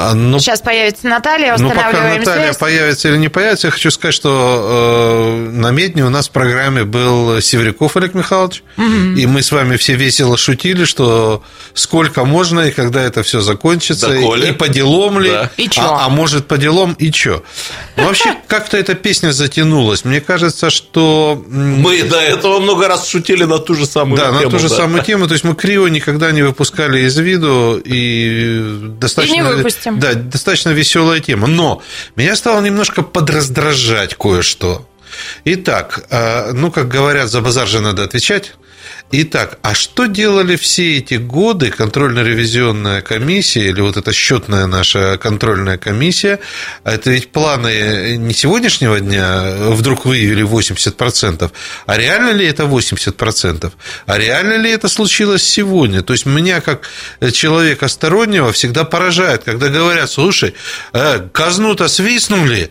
А, 0.00 0.14
ну, 0.14 0.38
Сейчас 0.38 0.60
появится 0.60 1.06
Наталья, 1.06 1.54
Ну, 1.58 1.68
пока 1.68 1.88
устанавливаем 1.88 2.20
Наталья 2.20 2.44
связь. 2.44 2.56
появится 2.56 3.08
или 3.08 3.16
не 3.16 3.28
появится, 3.28 3.66
я 3.66 3.70
хочу 3.70 3.90
сказать, 3.90 4.14
что 4.14 5.36
э, 5.46 5.50
на 5.50 5.70
Медне 5.70 6.04
у 6.04 6.08
нас 6.08 6.28
в 6.28 6.30
программе 6.30 6.84
был 6.84 7.40
Северяков 7.40 7.96
Олег 7.96 8.14
Михайлович, 8.14 8.62
и 8.78 9.26
мы 9.26 9.42
с 9.42 9.52
вами 9.52 9.76
все 9.76 9.94
весело 9.94 10.36
шутили, 10.36 10.84
что 10.84 11.42
сколько 11.74 12.24
можно 12.24 12.60
и 12.60 12.70
когда 12.70 13.02
это 13.02 13.22
все 13.22 13.40
закончится, 13.40 14.08
Да, 14.08 14.16
и, 14.16 14.48
и 14.48 14.52
по 14.52 14.68
делам 14.68 15.20
ли, 15.20 15.30
Да. 15.30 15.50
И 15.56 15.68
чё? 15.68 15.82
а, 15.82 16.06
а 16.06 16.08
может 16.08 16.46
по 16.46 16.56
делам 16.56 16.94
и 16.94 17.10
чё. 17.12 17.42
Ну, 17.96 18.04
вообще, 18.04 18.34
как-то 18.46 18.78
эта 18.78 18.94
песня 18.94 19.32
затянулась. 19.32 20.04
Мне 20.04 20.20
кажется, 20.20 20.70
что... 20.70 21.42
Мы 21.48 22.02
до 22.04 22.18
этого 22.20 22.60
много 22.60 22.88
раз 22.88 23.06
шутили 23.06 23.44
на 23.44 23.58
ту 23.58 23.74
же 23.74 23.86
самую 23.86 24.18
да, 24.18 24.28
тему. 24.28 24.40
на 24.40 24.50
ту 24.50 24.58
же 24.58 24.68
да. 24.68 24.76
самую 24.76 25.02
тему. 25.02 25.26
То 25.26 25.34
есть 25.34 25.44
мы 25.44 25.54
Крио 25.54 25.88
никогда 25.88 26.32
не 26.32 26.42
выпускали 26.42 27.00
из 27.00 27.18
виду 27.18 27.80
и 27.84 28.88
достаточно... 28.98 29.34
И 29.34 29.38
не 29.38 29.42
выпустим. 29.42 29.89
Давайте. 29.98 30.20
Да, 30.20 30.30
достаточно 30.30 30.70
веселая 30.70 31.20
тема. 31.20 31.46
Но 31.46 31.82
меня 32.16 32.36
стало 32.36 32.60
немножко 32.60 33.02
подраздражать 33.02 34.14
кое-что. 34.14 34.86
Итак, 35.44 36.06
э, 36.10 36.52
ну, 36.52 36.70
как 36.70 36.88
говорят, 36.88 37.28
за 37.28 37.40
базар 37.40 37.66
же 37.66 37.80
надо 37.80 38.04
отвечать. 38.04 38.54
Итак, 39.12 39.58
а 39.62 39.74
что 39.74 40.06
делали 40.06 40.54
все 40.54 40.98
эти 40.98 41.14
годы 41.14 41.70
контрольно-ревизионная 41.70 43.02
комиссия 43.02 43.68
или 43.68 43.80
вот 43.80 43.96
эта 43.96 44.12
счетная 44.12 44.66
наша 44.66 45.18
контрольная 45.18 45.78
комиссия? 45.78 46.38
Это 46.84 47.10
ведь 47.10 47.32
планы 47.32 48.16
не 48.16 48.32
сегодняшнего 48.32 49.00
дня 49.00 49.52
вдруг 49.70 50.04
выявили 50.04 50.44
80%, 50.44 51.50
а 51.86 51.98
реально 51.98 52.30
ли 52.30 52.46
это 52.46 52.64
80%? 52.64 53.72
А 54.06 54.18
реально 54.18 54.54
ли 54.58 54.70
это 54.70 54.88
случилось 54.88 55.42
сегодня? 55.42 56.02
То 56.02 56.12
есть 56.12 56.24
меня 56.24 56.60
как 56.60 56.88
человека 57.32 57.88
стороннего 57.88 58.52
всегда 58.52 58.84
поражает, 58.84 59.42
когда 59.42 59.70
говорят, 59.70 60.08
слушай, 60.08 60.54
э, 60.92 61.26
казну-то 61.32 61.88
свистнули, 61.88 62.70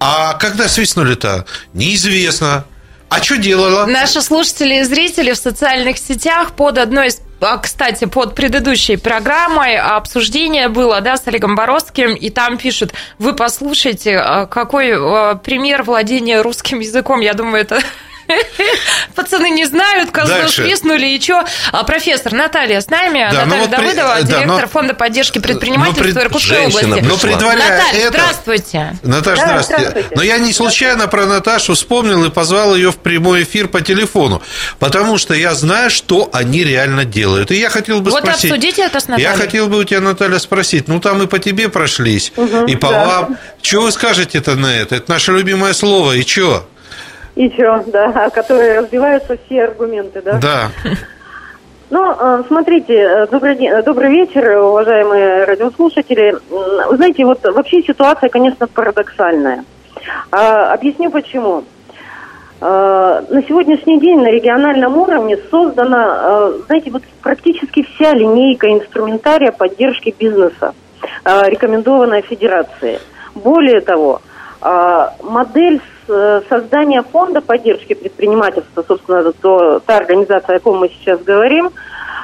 а 0.00 0.34
когда 0.34 0.68
свистнули-то? 0.68 1.44
Неизвестно. 1.74 2.64
А 3.08 3.22
что 3.22 3.36
делала? 3.36 3.86
Наши 3.86 4.20
слушатели 4.20 4.80
и 4.80 4.82
зрители 4.82 5.32
в 5.32 5.36
социальных 5.36 5.98
сетях 5.98 6.52
под 6.52 6.78
одной 6.78 7.08
из 7.08 7.20
а, 7.38 7.58
кстати, 7.58 8.06
под 8.06 8.34
предыдущей 8.34 8.96
программой 8.96 9.76
обсуждение 9.76 10.68
было, 10.68 11.02
да, 11.02 11.18
с 11.18 11.26
Олегом 11.26 11.54
Боровским, 11.54 12.14
и 12.14 12.30
там 12.30 12.56
пишут, 12.56 12.94
вы 13.18 13.34
послушайте, 13.34 14.16
а, 14.16 14.46
какой 14.46 14.92
а, 14.94 15.34
пример 15.34 15.82
владения 15.82 16.40
русским 16.40 16.80
языком. 16.80 17.20
Я 17.20 17.34
думаю, 17.34 17.60
это 17.60 17.80
Пацаны 19.14 19.50
не 19.50 19.64
знают, 19.66 20.10
козлы 20.10 20.48
свистнули, 20.48 21.06
и 21.06 21.20
что? 21.20 21.44
А 21.72 21.84
профессор 21.84 22.32
Наталья 22.32 22.80
с 22.80 22.88
нами, 22.88 23.28
да, 23.30 23.44
Наталья 23.44 23.60
вот 23.62 23.70
Давыдова, 23.70 24.14
при... 24.16 24.22
директор 24.26 24.46
да, 24.48 24.62
но... 24.62 24.68
Фонда 24.68 24.94
поддержки 24.94 25.38
предпринимательства 25.38 26.20
но 26.20 26.26
Иркутской 26.26 26.56
Женщина 26.56 26.96
области. 26.96 27.08
Но 27.08 27.16
предваряя 27.16 27.78
Наталья, 27.78 28.00
это... 28.00 28.18
здравствуйте. 28.18 28.98
Наташа, 29.02 29.42
да, 29.42 29.46
здравствуйте. 29.48 29.88
здравствуйте. 29.88 30.16
Но 30.16 30.22
я 30.22 30.38
не 30.38 30.52
случайно 30.52 31.08
про 31.08 31.26
Наташу 31.26 31.74
вспомнил 31.74 32.24
и 32.24 32.30
позвал 32.30 32.74
ее 32.74 32.92
в 32.92 32.96
прямой 32.96 33.44
эфир 33.44 33.68
по 33.68 33.80
телефону, 33.80 34.42
потому 34.78 35.18
что 35.18 35.34
я 35.34 35.54
знаю, 35.54 35.90
что 35.90 36.28
они 36.32 36.64
реально 36.64 37.04
делают. 37.04 37.50
И 37.50 37.56
я 37.56 37.70
хотел 37.70 38.00
бы 38.00 38.10
вот 38.10 38.22
спросить... 38.22 38.50
Вот 38.50 38.56
обсудите 38.56 38.82
это 38.82 39.00
с 39.00 39.08
Натальей. 39.08 39.30
Я 39.30 39.36
хотел 39.36 39.68
бы 39.68 39.78
у 39.78 39.84
тебя, 39.84 40.00
Наталья, 40.00 40.38
спросить, 40.38 40.88
ну 40.88 41.00
там 41.00 41.22
и 41.22 41.26
по 41.26 41.38
тебе 41.38 41.68
прошлись, 41.68 42.32
угу, 42.36 42.66
и 42.66 42.76
по 42.76 42.90
да. 42.90 43.06
вам. 43.06 43.38
Что 43.62 43.82
вы 43.82 43.92
скажете-то 43.92 44.54
на 44.54 44.74
это? 44.74 44.96
Это 44.96 45.10
наше 45.10 45.32
любимое 45.32 45.72
слово, 45.72 46.12
и 46.12 46.22
что? 46.26 46.68
И 47.36 47.50
что, 47.50 47.84
да, 47.86 48.30
которые 48.34 48.80
разбиваются 48.80 49.38
все 49.46 49.64
аргументы, 49.64 50.20
да? 50.22 50.40
Да. 50.40 50.70
Ну, 51.88 52.12
э, 52.18 52.42
смотрите, 52.48 52.94
э, 52.94 53.26
добрый, 53.28 53.54
день, 53.54 53.68
э, 53.68 53.80
добрый 53.80 54.10
вечер, 54.10 54.58
уважаемые 54.58 55.44
радиослушатели. 55.44 56.36
Вы 56.50 56.96
знаете, 56.96 57.24
вот 57.24 57.44
вообще 57.44 57.80
ситуация, 57.80 58.28
конечно, 58.28 58.66
парадоксальная. 58.66 59.64
А, 60.32 60.72
объясню 60.74 61.12
почему. 61.12 61.62
На 62.60 63.42
сегодняшний 63.46 64.00
день 64.00 64.18
на 64.18 64.30
региональном 64.30 64.96
уровне 64.96 65.38
создана, 65.50 66.50
знаете, 66.66 66.90
вот 66.90 67.02
практически 67.22 67.82
вся 67.82 68.14
линейка 68.14 68.72
инструментария 68.72 69.52
поддержки 69.52 70.12
бизнеса, 70.18 70.74
рекомендованная 71.24 72.22
Федерацией. 72.22 72.98
Более 73.34 73.82
того, 73.82 74.22
модель 75.22 75.82
создания 76.48 77.02
фонда 77.02 77.40
поддержки 77.40 77.94
предпринимательства, 77.94 78.84
собственно, 78.86 79.32
то, 79.32 79.80
та 79.80 79.96
организация, 79.96 80.56
о 80.56 80.60
ком 80.60 80.78
мы 80.78 80.88
сейчас 80.88 81.20
говорим, 81.22 81.70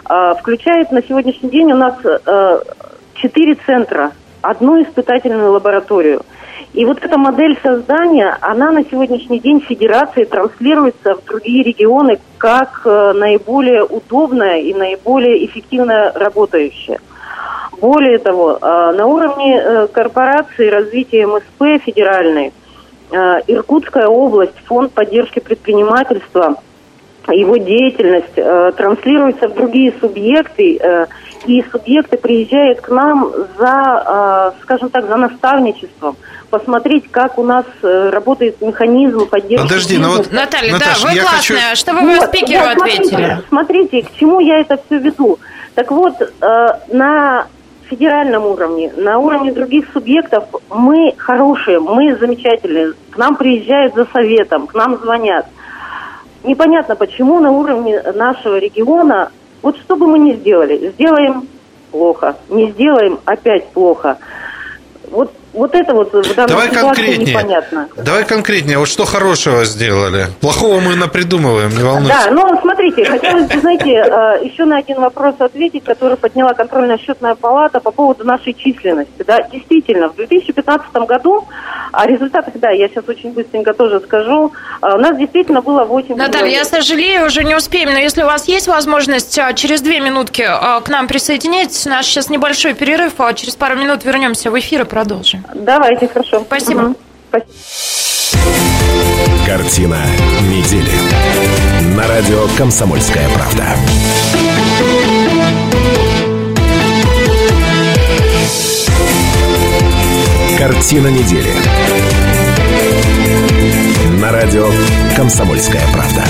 э, 0.08 0.34
включает 0.38 0.92
на 0.92 1.02
сегодняшний 1.02 1.50
день 1.50 1.72
у 1.72 1.76
нас 1.76 1.94
э, 2.04 2.60
четыре 3.14 3.56
центра, 3.66 4.12
одну 4.40 4.82
испытательную 4.82 5.52
лабораторию. 5.52 6.22
И 6.72 6.84
вот 6.84 7.04
эта 7.04 7.18
модель 7.18 7.58
создания, 7.62 8.36
она 8.40 8.70
на 8.70 8.84
сегодняшний 8.84 9.40
день 9.40 9.60
Федерации 9.60 10.24
транслируется 10.24 11.14
в 11.14 11.24
другие 11.24 11.62
регионы 11.62 12.18
как 12.38 12.82
наиболее 12.86 13.84
удобная 13.84 14.56
и 14.56 14.72
наиболее 14.72 15.44
эффективно 15.44 16.12
работающая. 16.14 16.98
Более 17.78 18.18
того, 18.18 18.58
на 18.60 19.06
уровне 19.06 19.86
корпорации 19.92 20.70
развития 20.70 21.26
МСП 21.26 21.84
федеральной– 21.84 22.54
Э, 22.61 22.61
Иркутская 23.46 24.06
область, 24.06 24.56
фонд 24.66 24.92
поддержки 24.92 25.40
предпринимательства, 25.40 26.56
его 27.28 27.56
деятельность 27.56 28.36
э, 28.36 28.72
транслируется 28.76 29.48
в 29.48 29.54
другие 29.54 29.94
субъекты, 30.00 30.76
э, 30.76 31.06
и 31.46 31.64
субъекты 31.70 32.16
приезжают 32.18 32.80
к 32.80 32.88
нам 32.88 33.32
за, 33.58 34.54
э, 34.56 34.62
скажем 34.62 34.90
так, 34.90 35.06
за 35.06 35.16
наставничеством 35.16 36.16
посмотреть, 36.50 37.10
как 37.10 37.38
у 37.38 37.44
нас 37.44 37.64
э, 37.82 38.10
работает 38.10 38.60
механизм 38.60 39.26
поддержки. 39.26 39.66
Подожди, 39.66 39.98
ну 39.98 40.16
вот, 40.16 40.32
Наталья, 40.32 40.72
Наташа, 40.72 41.02
да, 41.02 41.08
вы 41.08 41.20
классная, 41.20 41.60
хочу... 41.70 41.76
чтобы 41.76 42.00
вы 42.00 42.16
вот, 42.16 42.28
спикеру 42.28 42.64
ответили. 42.64 43.08
Смотрите, 43.08 43.42
смотрите, 43.48 44.02
к 44.02 44.18
чему 44.18 44.40
я 44.40 44.58
это 44.60 44.78
все 44.86 44.98
веду. 44.98 45.38
Так 45.74 45.90
вот, 45.90 46.14
э, 46.20 46.66
на 46.92 47.46
федеральном 47.92 48.46
уровне, 48.46 48.90
на 48.96 49.18
уровне 49.18 49.52
других 49.52 49.84
субъектов 49.92 50.44
мы 50.70 51.12
хорошие, 51.18 51.78
мы 51.78 52.16
замечательные. 52.16 52.94
К 53.10 53.18
нам 53.18 53.36
приезжают 53.36 53.94
за 53.94 54.06
советом, 54.06 54.66
к 54.66 54.74
нам 54.74 54.96
звонят. 54.96 55.46
Непонятно, 56.42 56.96
почему 56.96 57.38
на 57.38 57.50
уровне 57.50 58.00
нашего 58.14 58.56
региона, 58.56 59.30
вот 59.60 59.76
что 59.76 59.96
бы 59.96 60.06
мы 60.06 60.18
ни 60.18 60.32
сделали, 60.32 60.90
сделаем 60.94 61.46
плохо, 61.90 62.36
не 62.48 62.70
сделаем 62.70 63.20
опять 63.26 63.68
плохо. 63.68 64.16
Вот 65.10 65.30
вот 65.52 65.74
это 65.74 65.92
вот 65.92 66.12
в 66.12 66.34
данной 66.34 66.48
Давай 66.48 66.68
конкретнее. 66.70 67.34
непонятно. 67.34 67.88
Давай 67.96 68.24
конкретнее. 68.24 68.78
Вот 68.78 68.88
что 68.88 69.04
хорошего 69.04 69.64
сделали? 69.64 70.26
Плохого 70.40 70.80
мы 70.80 70.96
напридумываем, 70.96 71.70
не 71.70 71.82
волнуйся. 71.82 72.14
Да, 72.24 72.30
ну 72.30 72.58
смотрите, 72.60 73.04
хотелось 73.04 73.46
бы, 73.48 73.60
знаете, 73.60 73.90
э, 73.90 74.44
еще 74.44 74.64
на 74.64 74.78
один 74.78 75.00
вопрос 75.00 75.34
ответить, 75.38 75.84
который 75.84 76.16
подняла 76.16 76.54
контрольная 76.54 76.98
счетная 76.98 77.34
палата 77.34 77.80
по 77.80 77.90
поводу 77.90 78.24
нашей 78.24 78.54
численности. 78.54 79.24
Да, 79.26 79.42
действительно, 79.52 80.08
в 80.08 80.16
2015 80.16 80.92
году, 81.06 81.46
о 81.92 82.06
результатах, 82.06 82.54
да, 82.56 82.70
я 82.70 82.88
сейчас 82.88 83.04
очень 83.06 83.32
быстренько 83.32 83.74
тоже 83.74 84.00
скажу, 84.00 84.52
э, 84.80 84.94
у 84.94 84.98
нас 84.98 85.16
действительно 85.18 85.60
было 85.60 85.84
8 85.84 86.16
Наталья, 86.16 86.58
я 86.58 86.64
сожалею, 86.64 87.26
уже 87.26 87.44
не 87.44 87.54
успеем, 87.54 87.90
но 87.92 87.98
если 87.98 88.22
у 88.22 88.26
вас 88.26 88.48
есть 88.48 88.68
возможность 88.68 89.36
э, 89.36 89.52
через 89.54 89.82
две 89.82 90.00
минутки 90.00 90.48
к 90.84 90.88
нам 90.88 91.06
присоединиться, 91.08 91.90
наш 91.90 92.06
сейчас 92.06 92.30
небольшой 92.30 92.74
перерыв, 92.74 93.14
а 93.18 93.32
через 93.34 93.54
пару 93.54 93.76
минут 93.76 94.04
вернемся 94.04 94.50
в 94.50 94.58
эфир 94.58 94.82
и 94.82 94.84
продолжим. 94.84 95.41
Давайте, 95.54 96.08
хорошо. 96.08 96.40
Спасибо. 96.40 96.80
Угу. 96.80 96.96
Спасибо. 97.28 97.52
Картина 99.46 99.98
недели. 100.48 100.92
На 101.96 102.06
радио 102.06 102.46
«Комсомольская 102.56 103.28
правда». 103.34 103.64
Картина 110.58 111.08
недели. 111.08 111.52
На 114.20 114.30
радио 114.32 114.68
«Комсомольская 115.16 115.82
правда». 115.92 116.24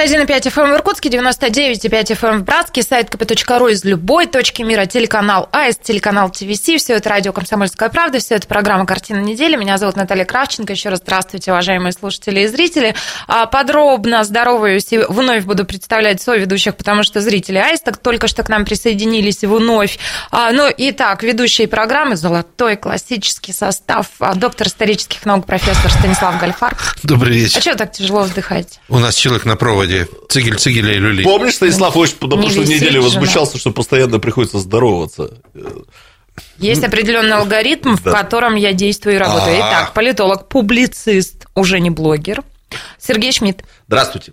91,5 0.00 0.50
FM 0.50 0.72
в 0.72 0.76
Иркутске, 0.76 1.10
99,5 1.10 2.18
FM 2.18 2.38
в 2.38 2.44
Братске, 2.44 2.82
сайт 2.82 3.10
kp.ru 3.10 3.70
из 3.70 3.84
любой 3.84 4.26
точки 4.26 4.62
мира, 4.62 4.86
телеканал 4.86 5.50
АИС, 5.52 5.76
телеканал 5.76 6.30
ТВС, 6.30 6.60
все 6.60 6.94
это 6.94 7.10
радио 7.10 7.34
«Комсомольская 7.34 7.90
правда», 7.90 8.18
все 8.18 8.36
это 8.36 8.46
программа 8.46 8.86
«Картина 8.86 9.18
недели». 9.18 9.56
Меня 9.56 9.76
зовут 9.76 9.96
Наталья 9.96 10.24
Кравченко. 10.24 10.72
Еще 10.72 10.88
раз 10.88 11.00
здравствуйте, 11.00 11.50
уважаемые 11.50 11.92
слушатели 11.92 12.40
и 12.40 12.46
зрители. 12.46 12.94
А, 13.28 13.44
подробно 13.44 14.24
здороваюсь 14.24 14.90
и 14.90 14.98
вновь 14.98 15.44
буду 15.44 15.66
представлять 15.66 16.26
ведущих, 16.26 16.76
потому 16.76 17.02
что 17.02 17.20
зрители 17.20 17.58
АИС 17.58 17.82
так 17.82 17.98
только 17.98 18.26
что 18.26 18.42
к 18.42 18.48
нам 18.48 18.64
присоединились 18.64 19.42
вновь. 19.42 19.98
А, 20.30 20.50
ну, 20.52 20.72
итак, 20.74 21.22
ведущие 21.22 21.68
программы 21.68 22.16
«Золотой 22.16 22.76
классический 22.76 23.52
состав», 23.52 24.06
а, 24.18 24.34
доктор 24.34 24.68
исторических 24.68 25.26
наук, 25.26 25.44
профессор 25.44 25.90
Станислав 25.90 26.40
Гальфар. 26.40 26.74
Добрый 27.02 27.34
вечер. 27.34 27.58
А 27.58 27.60
что 27.60 27.74
так 27.74 27.92
тяжело 27.92 28.22
вздыхаете? 28.22 28.78
У 28.88 28.98
нас 28.98 29.14
человек 29.14 29.44
на 29.44 29.56
проводе 29.56 29.89
проводе. 29.90 30.08
Цигель, 30.28 30.56
цигеля 30.56 30.94
и 30.94 30.98
люли. 30.98 31.22
Помнишь, 31.22 31.54
Станислав 31.54 31.96
очень 31.96 32.16
на 32.20 32.36
прошлой 32.36 32.66
неделе 32.66 33.00
возмущался, 33.00 33.58
что 33.58 33.72
постоянно 33.72 34.18
приходится 34.18 34.58
здороваться? 34.58 35.30
Есть 36.58 36.84
определенный 36.84 37.36
алгоритм, 37.36 37.96
в 37.96 38.02
котором 38.02 38.54
я 38.54 38.72
действую 38.72 39.16
и 39.16 39.18
работаю. 39.18 39.56
Итак, 39.56 39.92
политолог, 39.94 40.48
публицист, 40.48 41.46
уже 41.54 41.80
не 41.80 41.90
блогер. 41.90 42.42
Сергей 42.98 43.32
Шмидт. 43.32 43.64
Здравствуйте. 43.88 44.32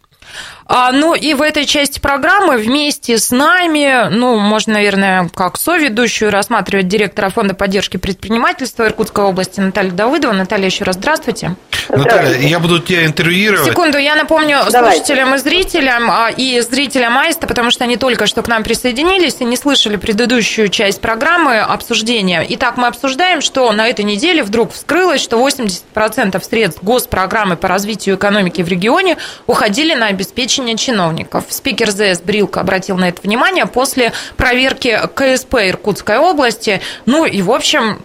А, 0.70 0.91
ну 0.91 1.15
и 1.15 1.34
в 1.34 1.41
этой 1.41 1.65
части 1.65 1.99
программы 1.99 2.57
вместе 2.57 3.18
с 3.18 3.32
нами, 3.32 4.09
ну, 4.09 4.38
можно, 4.38 4.74
наверное, 4.74 5.30
как 5.34 5.57
соведущую 5.57 6.30
рассматривать 6.30 6.89
директора 6.89 7.30
фонда 7.30 7.53
поддержки 7.53 7.95
предпринимательства 7.95 8.86
Иркутской 8.86 9.24
области 9.24 9.61
Наталья 9.61 9.91
Давыдова. 9.91 10.34
Наталья, 10.34 10.65
еще 10.65 10.84
раз 10.84 10.97
здравствуйте. 10.97 11.55
Наталья, 11.88 12.38
я 12.38 12.59
буду 12.59 12.80
тебя 12.80 13.05
интервьюировать. 13.05 13.70
Секунду, 13.70 13.97
я 13.97 14.15
напомню 14.15 14.57
Давайте. 14.70 14.97
слушателям 14.97 15.36
и 15.36 15.38
зрителям, 15.38 16.11
а, 16.11 16.30
и 16.36 16.59
зрителям 16.59 17.18
Аиста, 17.18 17.47
потому 17.47 17.72
что 17.72 17.86
они 17.86 17.95
только 17.95 18.28
что 18.28 18.41
к 18.41 18.49
нам 18.49 18.63
присоединились 18.63 19.38
и 19.39 19.45
не 19.45 19.55
слышали 19.55 19.95
предыдущую 19.95 20.68
часть 20.68 20.99
программы 20.99 21.59
обсуждения. 21.59 22.45
Итак, 22.49 22.76
мы 22.76 22.88
обсуждаем, 22.88 23.39
что 23.39 23.72
на 23.72 23.88
этой 23.88 24.03
неделе 24.03 24.43
вдруг 24.43 24.74
вскрылось, 24.74 25.22
что 25.22 25.38
80% 25.38 26.43
средств 26.43 26.84
госпрограммы 26.84 27.55
по 27.55 27.70
развитию 27.70 28.18
экономики 28.18 28.61
в 28.61 28.68
регионе 28.68 29.18
уходили 29.45 29.93
на 29.93 30.07
обеспечение 30.07 30.57
чиновников. 30.78 31.45
Спикер 31.49 31.91
ЗС 31.91 32.22
Брилка 32.22 32.62
обратил 32.62 32.97
на 32.97 33.10
это 33.10 33.22
внимание 33.22 33.66
после 33.66 34.14
проверки 34.38 34.99
КСП 35.16 35.55
Иркутской 35.70 36.18
области. 36.18 36.82
Ну 37.05 37.26
и, 37.26 37.41
в 37.41 37.51
общем, 37.51 38.01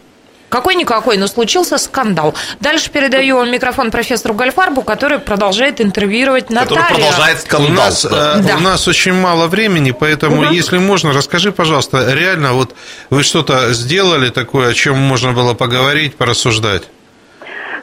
какой-никакой, 0.48 1.16
но 1.16 1.26
случился 1.28 1.78
скандал. 1.78 2.34
Дальше 2.60 2.90
передаю 2.90 3.42
микрофон 3.46 3.90
профессору 3.90 4.34
Гальфарбу, 4.34 4.82
который 4.82 5.18
продолжает 5.18 5.80
интервьюировать 5.80 6.48
Который 6.48 6.78
Наталью. 6.78 6.96
продолжает 6.96 7.38
У 7.38 7.40
скандал. 7.40 7.70
нас, 7.70 8.04
да. 8.04 8.38
э, 8.38 8.56
у 8.56 8.60
нас 8.60 8.86
очень 8.86 9.14
мало 9.14 9.46
времени, 9.46 9.92
поэтому, 9.92 10.44
если 10.52 10.76
можно, 10.76 11.14
расскажи, 11.14 11.52
пожалуйста, 11.52 12.12
реально, 12.12 12.52
вот 12.52 12.74
вы 13.08 13.22
что-то 13.22 13.72
сделали 13.72 14.28
такое, 14.28 14.68
о 14.68 14.74
чем 14.74 14.98
можно 14.98 15.32
было 15.32 15.54
поговорить, 15.54 16.16
порассуждать? 16.16 16.82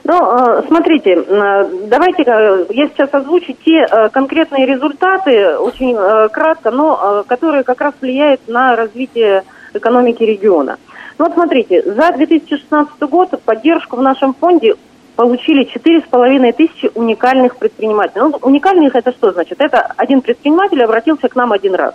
Ну, 0.09 0.15
э, 0.15 0.63
смотрите, 0.65 1.11
э, 1.11 1.65
давайте 1.85 2.23
э, 2.25 2.65
я 2.71 2.87
сейчас 2.87 3.13
озвучу 3.13 3.53
те 3.63 3.85
конкретные 4.11 4.65
результаты, 4.65 5.55
очень 5.55 5.95
кратко, 6.31 6.71
но 6.71 7.23
которые 7.27 7.61
как 7.61 7.79
раз 7.79 7.93
влияют 8.01 8.41
на 8.47 8.75
развитие 8.75 9.43
экономики 9.75 10.23
региона. 10.23 10.77
Ну 11.19 11.25
вот 11.25 11.35
смотрите, 11.35 11.83
за 11.83 12.11
2016 12.11 12.99
год 13.01 13.39
поддержку 13.45 13.97
в 13.97 14.01
нашем 14.01 14.33
фонде 14.33 14.77
получили 15.15 15.67
4,5 15.71 16.53
тысячи 16.53 16.89
уникальных 16.95 17.57
предпринимателей. 17.57 18.21
Ну, 18.21 18.35
уникальных 18.41 18.95
это 18.95 19.11
что 19.11 19.31
значит? 19.31 19.61
Это 19.61 19.93
один 19.95 20.21
предприниматель 20.21 20.83
обратился 20.83 21.29
к 21.29 21.35
нам 21.35 21.51
один 21.51 21.75
раз. 21.75 21.93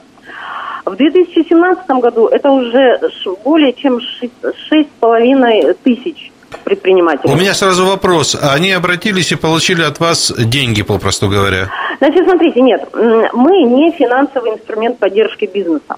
В 0.85 0.95
2017 0.95 1.91
году 2.01 2.29
это 2.29 2.49
уже 2.53 3.01
более 3.43 3.73
чем 3.73 3.99
шесть- 3.99 4.55
6,5 4.71 5.75
тысяч 5.83 6.31
предпринимателей. 6.59 7.33
У 7.33 7.37
меня 7.37 7.55
сразу 7.55 7.87
вопрос. 7.87 8.37
Они 8.41 8.73
обратились 8.73 9.33
и 9.33 9.37
получили 9.37 9.83
от 9.83 10.01
вас 10.01 10.33
деньги, 10.37 10.83
попросту 10.83 11.29
говоря? 11.29 11.71
Значит, 11.99 12.25
смотрите, 12.25 12.61
нет, 12.61 12.89
мы 12.93 13.63
не 13.63 13.93
финансовый 13.93 14.53
инструмент 14.53 14.99
поддержки 14.99 15.49
бизнеса. 15.53 15.97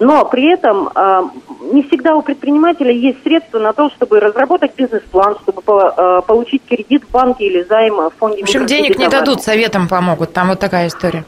Но 0.00 0.24
при 0.26 0.52
этом 0.52 0.90
э, 0.94 1.22
не 1.72 1.82
всегда 1.82 2.14
у 2.14 2.22
предпринимателя 2.22 2.92
есть 2.92 3.22
средства 3.24 3.58
на 3.58 3.72
то, 3.72 3.90
чтобы 3.90 4.20
разработать 4.20 4.72
бизнес-план, 4.76 5.36
чтобы 5.42 5.62
по- 5.62 5.94
э, 5.96 6.22
получить 6.26 6.62
кредит 6.68 7.02
в 7.04 7.10
банке 7.10 7.46
или 7.46 7.62
займ 7.64 7.96
в 7.96 8.12
фонде. 8.18 8.40
В 8.40 8.42
общем, 8.42 8.66
денег 8.66 8.98
не 8.98 9.08
дадут, 9.08 9.42
советом 9.42 9.88
помогут. 9.88 10.32
Там 10.32 10.48
вот 10.48 10.60
такая 10.60 10.86
история. 10.86 11.24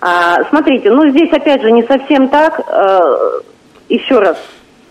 А, 0.00 0.42
смотрите, 0.50 0.90
ну 0.90 1.08
здесь 1.10 1.32
опять 1.32 1.62
же 1.62 1.70
не 1.70 1.82
совсем 1.84 2.28
так. 2.28 2.60
Э, 2.66 3.40
еще 3.88 4.18
раз. 4.18 4.36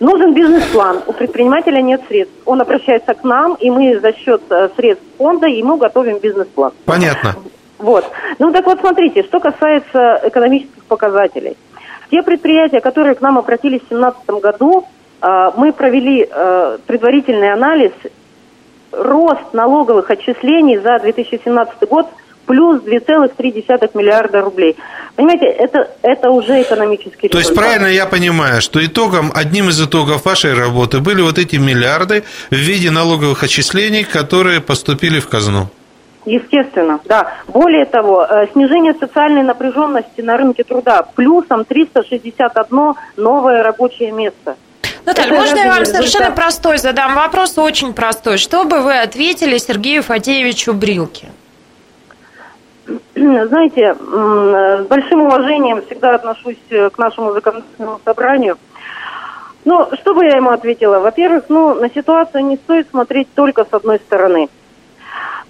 Нужен 0.02 0.34
бизнес-план. 0.34 1.04
У 1.06 1.14
предпринимателя 1.14 1.80
нет 1.80 2.02
средств. 2.08 2.34
Он 2.45 2.60
обращается 2.60 3.14
к 3.14 3.24
нам, 3.24 3.54
и 3.54 3.70
мы 3.70 3.99
за 3.99 4.14
счет 4.14 4.41
э, 4.49 4.70
средств 4.76 5.06
фонда 5.20 5.45
ему 5.45 5.78
готовим 5.78 6.18
бизнес-план. 6.18 6.72
Понятно. 6.86 7.36
Вот. 7.78 8.04
Ну 8.39 8.52
так 8.52 8.66
вот, 8.66 8.80
смотрите, 8.80 9.22
что 9.22 9.39
касается 9.39 10.20
экономических 10.24 10.84
показателей. 10.86 11.56
Те 12.10 12.24
предприятия, 12.24 12.82
которые 12.82 13.14
к 13.14 13.22
нам 13.22 13.38
обратились 13.38 13.82
в 13.82 13.89
2017 13.89 14.41
году, 14.41 14.88
э, 15.22 15.52
мы 15.56 15.72
провели 15.72 16.28
э, 16.28 16.78
предварительный 16.88 17.54
анализ. 17.54 17.91
Рост 18.91 19.54
налоговых 19.54 20.10
отчислений 20.10 20.78
за 20.78 20.97
2017 20.97 21.88
год 21.88 22.08
плюс 22.45 22.81
2,3 22.81 23.89
миллиарда 23.93 24.41
рублей. 24.41 24.75
Понимаете, 25.15 25.45
это, 25.45 25.89
это 26.01 26.29
уже 26.29 26.61
экономический 26.61 27.27
То 27.27 27.37
есть 27.37 27.49
результат. 27.49 27.55
правильно 27.55 27.87
я 27.87 28.05
понимаю, 28.05 28.61
что 28.61 28.83
итогом, 28.85 29.31
одним 29.35 29.69
из 29.69 29.81
итогов 29.81 30.25
вашей 30.25 30.53
работы 30.53 30.99
были 30.99 31.21
вот 31.21 31.37
эти 31.37 31.57
миллиарды 31.57 32.23
в 32.49 32.55
виде 32.55 32.91
налоговых 32.91 33.43
отчислений, 33.43 34.03
которые 34.03 34.61
поступили 34.61 35.19
в 35.19 35.27
казну? 35.27 35.67
Естественно, 36.25 36.99
да. 37.05 37.33
Более 37.47 37.85
того, 37.85 38.23
э, 38.23 38.47
снижение 38.53 38.93
социальной 38.93 39.41
напряженности 39.43 40.21
на 40.21 40.37
рынке 40.37 40.63
труда 40.63 41.01
плюсом 41.15 41.65
361 41.65 42.93
новое 43.17 43.63
рабочее 43.63 44.11
место. 44.11 44.55
Наталья, 45.03 45.31
Это 45.31 45.35
можно 45.35 45.57
я 45.57 45.67
вам 45.67 45.85
совершенно 45.85 46.03
результат? 46.03 46.35
простой 46.35 46.77
задам 46.77 47.15
вопрос, 47.15 47.57
очень 47.57 47.93
простой. 47.93 48.37
Что 48.37 48.65
бы 48.65 48.81
вы 48.81 48.99
ответили 48.99 49.57
Сергею 49.57 50.03
Фатеевичу 50.03 50.73
Брилке? 50.73 51.29
Знаете, 53.15 53.95
с 53.95 54.88
большим 54.88 55.21
уважением 55.21 55.84
всегда 55.84 56.15
отношусь 56.15 56.57
э, 56.69 56.89
к 56.89 56.97
нашему 56.97 57.32
законодательному 57.32 57.99
собранию. 58.03 58.57
Ну, 59.63 59.88
что 59.93 60.15
бы 60.15 60.25
я 60.25 60.38
ему 60.38 60.49
ответила? 60.49 60.99
Во-первых, 60.99 61.45
ну, 61.49 61.75
на 61.75 61.89
ситуацию 61.89 62.45
не 62.45 62.57
стоит 62.57 62.89
смотреть 62.89 63.27
только 63.36 63.63
с 63.63 63.73
одной 63.73 63.99
стороны. 63.99 64.49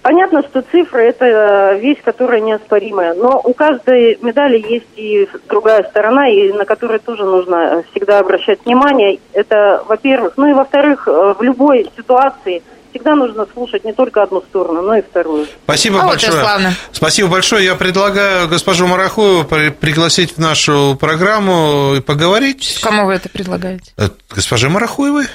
Понятно, 0.02 0.42
что 0.42 0.62
цифры– 0.62 1.02
это 1.04 1.24
э, 1.24 1.78
вещь, 1.78 2.02
которая 2.04 2.40
неоспоримая, 2.40 3.14
но 3.14 3.40
у 3.42 3.54
каждой 3.54 4.18
медали 4.20 4.58
есть 4.58 4.90
и 4.96 5.28
другая 5.48 5.84
сторона, 5.84 6.28
и 6.28 6.52
на 6.52 6.64
которую 6.64 7.00
тоже 7.00 7.24
нужно 7.24 7.54
э, 7.56 7.82
всегда 7.90 8.18
обращать 8.18 8.64
внимание. 8.66 9.20
Это, 9.32 9.82
во-первых. 9.86 10.34
Ну 10.36 10.50
и, 10.50 10.52
во-вторых, 10.52 11.06
в 11.06 11.38
любой 11.40 11.90
ситуации 11.96 12.62
всегда 12.92 13.14
нужно 13.16 13.46
слушать 13.52 13.84
не 13.84 13.92
только 13.92 14.22
одну 14.22 14.42
сторону, 14.42 14.82
но 14.82 14.96
и 14.96 15.02
вторую. 15.02 15.46
Спасибо 15.64 16.00
А 16.00 16.04
вот 16.04 16.10
большое. 16.12 16.32
славно. 16.32 16.74
Спасибо 16.92 17.28
большое. 17.28 17.64
Я 17.64 17.74
предлагаю 17.74 18.48
госпожу 18.48 18.86
Марахуеву 18.86 19.44
при- 19.44 19.70
пригласить 19.70 20.36
в 20.36 20.38
нашу 20.38 20.96
программу 21.00 21.94
и 21.96 22.00
поговорить. 22.00 22.78
Кому 22.82 23.06
вы 23.06 23.14
это 23.14 23.28
предлагаете? 23.28 23.92
Э, 23.96 24.10
Госпоже 24.34 24.68
Марахуевой. 24.68 25.26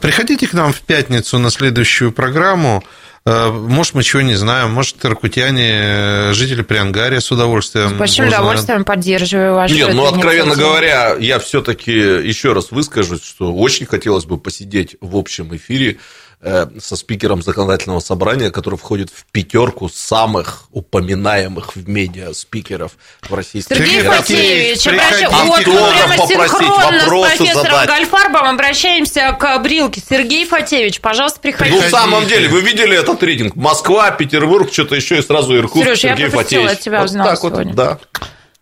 Приходите 0.00 0.46
к 0.46 0.52
нам 0.52 0.72
в 0.72 0.80
пятницу 0.82 1.38
на 1.38 1.50
следующую 1.50 2.12
программу. 2.12 2.84
Э, 3.26 3.50
Может, 3.50 3.94
мы 3.94 4.02
чего 4.04 4.22
не 4.22 4.34
знаем. 4.34 4.70
Может, 4.70 5.04
иркутяне, 5.04 5.68
э, 5.72 6.32
жители 6.32 6.62
Приангария 6.62 7.20
с 7.20 7.30
удовольствием. 7.32 7.90
С 7.90 7.92
большим 7.94 8.26
узнают. 8.26 8.34
удовольствием 8.44 8.84
поддерживаю 8.84 9.54
вашу 9.54 9.74
Нет, 9.74 9.92
ну, 9.92 10.06
откровенно 10.06 10.54
говоря, 10.54 11.16
я 11.18 11.38
все-таки 11.40 11.92
еще 11.92 12.52
раз 12.52 12.70
выскажусь, 12.70 13.22
что 13.24 13.52
очень 13.52 13.84
хотелось 13.84 14.24
бы 14.24 14.38
посидеть 14.38 14.96
в 15.00 15.16
общем 15.16 15.54
эфире 15.56 15.98
со 16.42 16.96
спикером 16.96 17.42
законодательного 17.42 18.00
собрания, 18.00 18.50
который 18.50 18.78
входит 18.78 19.10
в 19.10 19.26
пятерку 19.30 19.90
самых 19.90 20.64
упоминаемых 20.72 21.76
в 21.76 21.86
медиа 21.86 22.32
спикеров 22.32 22.92
в 23.28 23.34
Российской 23.34 23.74
Сергей 23.74 23.96
Сергей 23.96 24.10
Фатеевич, 24.10 24.86
обращаюсь. 24.86 25.32
Вот 25.32 25.64
прямо 25.64 26.16
синхронно 26.26 27.00
с 27.00 27.02
вопросы 27.02 27.36
профессором 27.36 27.62
задать. 27.64 27.88
Гальфарбом 27.88 28.44
обращаемся 28.46 29.36
к 29.38 29.58
Брилке. 29.58 30.00
Сергей 30.08 30.46
Фатеевич, 30.46 31.00
пожалуйста, 31.02 31.40
Ну, 31.42 31.50
приходите. 31.50 31.86
в 31.86 31.90
самом 31.90 32.26
деле, 32.26 32.48
вы 32.48 32.62
видели 32.62 32.96
этот 32.96 33.22
рейтинг? 33.22 33.54
Москва, 33.56 34.10
Петербург, 34.10 34.72
что-то 34.72 34.94
еще 34.94 35.18
и 35.18 35.22
сразу 35.22 35.54
Иркутск, 35.56 35.84
Серёж, 35.84 35.98
я 36.04 36.10
Сергей 36.10 36.30
пропустила, 36.30 36.62
Фатеевич. 36.62 36.78
от 36.78 36.80
тебя 36.84 36.98
Вот 37.00 37.04
узнала 37.06 37.30
так 37.30 37.42
вот, 37.42 37.52
сегодня. 37.52 37.74
да. 37.74 37.98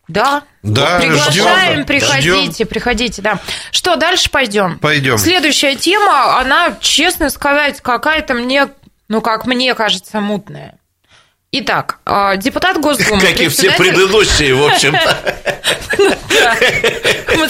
Да. 0.09 0.43
Да, 0.63 0.99
Приглашаем, 0.99 1.73
ждем. 1.75 1.87
приходите, 1.87 2.53
Ждем. 2.55 2.67
приходите, 2.67 3.23
да. 3.23 3.39
Что, 3.71 3.97
дальше 3.97 4.31
пойдем? 4.31 4.79
Пойдем. 4.79 5.19
Следующая 5.19 5.77
тема, 5.77 6.39
она, 6.41 6.77
честно 6.81 7.29
сказать, 7.31 7.81
какая-то 7.81 8.35
мне, 8.35 8.69
ну, 9.09 9.21
как 9.21 9.47
мне 9.47 9.75
кажется, 9.75 10.21
мутная. 10.21 10.75
Итак, 11.51 11.99
э, 12.05 12.37
депутат 12.37 12.79
Госдумы... 12.79 13.21
Как 13.21 13.41
и 13.41 13.49
все 13.49 13.69
председатель- 13.71 13.77
предыдущие, 13.95 14.55
в 14.55 14.67
общем-то. 14.67 15.17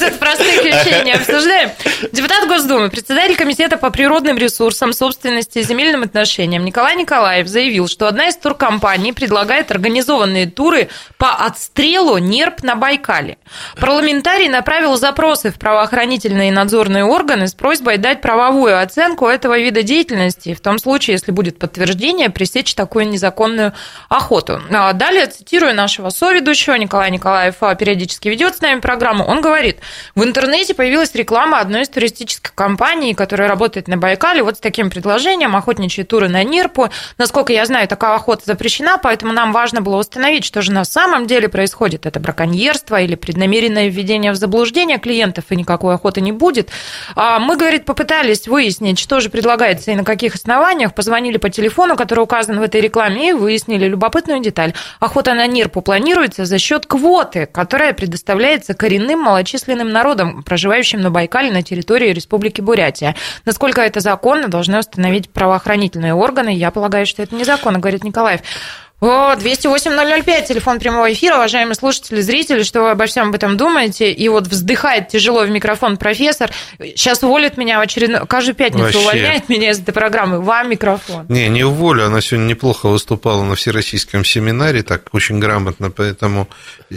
Тут 0.09 0.19
простых 0.19 0.65
вещей 0.65 1.05
не 1.05 1.13
обсуждаем. 1.13 1.71
Депутат 2.13 2.47
Госдумы, 2.49 2.91
председатель 2.91 3.37
Комитета 3.37 3.77
по 3.77 3.91
природным 3.91 4.39
ресурсам, 4.39 4.93
собственности 4.93 5.59
и 5.59 5.63
земельным 5.63 6.03
отношениям 6.03 6.65
Николай 6.65 6.97
Николаев 6.97 7.47
заявил, 7.49 7.89
что 7.89 8.07
одна 8.07 8.29
из 8.29 8.37
туркомпаний 8.37 9.13
предлагает 9.13 9.71
организованные 9.71 10.47
туры 10.47 10.89
по 11.17 11.33
отстрелу 11.35 12.19
нерп 12.19 12.63
на 12.63 12.75
Байкале. 12.75 13.39
Парламентарий 13.81 14.49
направил 14.49 14.97
запросы 14.97 15.51
в 15.51 15.59
правоохранительные 15.59 16.49
и 16.49 16.53
надзорные 16.53 17.05
органы 17.05 17.49
с 17.49 17.55
просьбой 17.55 17.99
дать 17.99 18.21
правовую 18.21 18.81
оценку 18.81 19.27
этого 19.27 19.59
вида 19.59 19.83
деятельности, 19.83 20.55
в 20.55 20.61
том 20.61 20.79
случае, 20.79 21.15
если 21.15 21.33
будет 21.33 21.59
подтверждение, 21.59 22.31
пресечь 22.31 22.75
такую 22.75 23.09
незаконную 23.09 23.75
охоту. 24.09 24.61
А 24.71 24.93
Далее 24.93 25.27
цитирую 25.27 25.75
нашего 25.75 26.11
соведущего, 26.11 26.75
Николай 26.75 27.11
Николаев 27.11 27.57
а, 27.61 27.75
периодически 27.75 28.29
ведет 28.29 28.57
с 28.57 28.61
нами 28.61 28.68
программу. 28.77 29.25
Он 29.25 29.41
говорит, 29.41 29.79
в 30.15 30.23
интернете 30.23 30.75
появилась 30.75 31.15
реклама 31.15 31.61
одной 31.61 31.83
из 31.83 31.89
туристических 31.89 32.55
компаний, 32.55 33.15
которая 33.15 33.49
работает 33.49 33.89
на 33.89 33.97
Байкале, 33.97 34.43
вот 34.43 34.57
с 34.57 34.61
таким 34.61 34.91
предложением, 34.91 35.57
охотничьи 35.57 36.05
туры 36.05 36.29
на 36.29 36.45
Нирпу. 36.45 36.91
Насколько 37.17 37.53
я 37.53 37.65
знаю, 37.67 37.89
такая 37.89 38.15
охота 38.15 38.43
запрещена, 38.45 38.99
поэтому 38.99 39.33
нам 39.33 39.53
важно 39.53 39.81
было 39.81 39.97
установить, 39.97 40.45
что 40.45 40.63
же 40.63 40.73
на 40.73 40.85
самом 40.85 41.27
деле 41.27 41.49
происходит. 41.49 42.07
Это 42.07 42.21
браконьерство 42.21 43.01
или 43.01 43.15
преднамеренное 43.15 43.89
введение 43.89 44.33
в 44.33 44.37
заблуждение 44.37 44.99
клиентов, 44.99 45.47
и 45.51 45.57
никакой 45.57 45.95
охоты 45.95 46.21
не 46.21 46.33
будет. 46.33 46.71
А 47.17 47.39
Мы, 47.39 47.57
говорит, 47.57 47.85
попытались 47.85 48.47
выяснить, 48.47 48.99
что 48.99 49.21
же 49.21 49.31
предлагается 49.31 49.91
и 49.91 49.95
на 49.95 50.05
каких 50.05 50.35
основаниях. 50.35 50.95
Позвонили 50.95 51.39
по 51.39 51.51
телефону, 51.51 51.97
который 51.97 52.21
указан 52.21 52.59
в 52.59 52.63
этой 52.63 52.81
рекламе, 52.81 53.31
и 53.31 53.33
выяснили 53.33 53.87
любопытную 53.87 54.41
деталь. 54.41 54.75
Охота 55.01 55.35
на 55.35 55.47
Нирпу 55.47 55.81
планируется 55.81 56.45
за 56.45 56.59
счет 56.59 56.87
квоты, 56.87 57.47
которая 57.47 57.93
предоставляется 58.59 58.75
коренным 58.75 59.21
малочисленным 59.21 59.91
народам, 59.91 60.43
проживающим 60.43 61.01
на 61.01 61.11
Байкале 61.11 61.53
на 61.53 61.63
территории 61.63 62.13
Республики 62.13 62.61
Бурятия. 62.61 63.15
Насколько 63.45 63.81
это 63.83 64.01
законно, 64.01 64.49
должны 64.49 64.79
установить 64.79 65.31
правоохранительные 65.31 66.15
органы. 66.15 66.51
Я 66.51 66.71
полагаю, 66.71 67.07
что 67.07 67.23
это 67.23 67.35
незаконно, 67.35 67.79
говорит 67.79 68.05
Николаев. 68.05 68.41
О, 69.01 69.35
208-005, 69.37 70.49
телефон 70.49 70.81
прямого 70.81 71.13
эфира, 71.13 71.37
уважаемые 71.37 71.77
слушатели, 71.77 72.21
зрители, 72.21 72.65
что 72.65 72.83
вы 72.83 72.91
обо 72.91 73.07
всем 73.07 73.29
об 73.29 73.35
этом 73.37 73.57
думаете? 73.57 74.11
И 74.11 74.29
вот 74.29 74.49
вздыхает 74.49 75.07
тяжело 75.07 75.45
в 75.45 75.51
микрофон 75.51 75.97
профессор. 75.97 76.51
Сейчас 76.81 77.23
уволит 77.23 77.57
меня 77.57 77.79
в 77.79 77.83
очередной... 77.83 78.27
Каждую 78.27 78.57
пятницу 78.57 78.83
Вообще. 78.83 78.99
увольняет 78.99 79.49
меня 79.49 79.71
из 79.71 79.79
этой 79.79 79.93
программы. 79.93 80.41
Вам 80.41 80.71
микрофон. 80.71 81.27
Не, 81.29 81.49
не 81.49 81.63
уволю, 81.63 82.07
она 82.07 82.21
сегодня 82.21 82.47
неплохо 82.47 82.89
выступала 82.89 83.45
на 83.45 83.55
всероссийском 83.55 84.25
семинаре, 84.25 84.83
так 84.83 85.03
очень 85.13 85.39
грамотно, 85.39 85.93
поэтому 85.93 86.49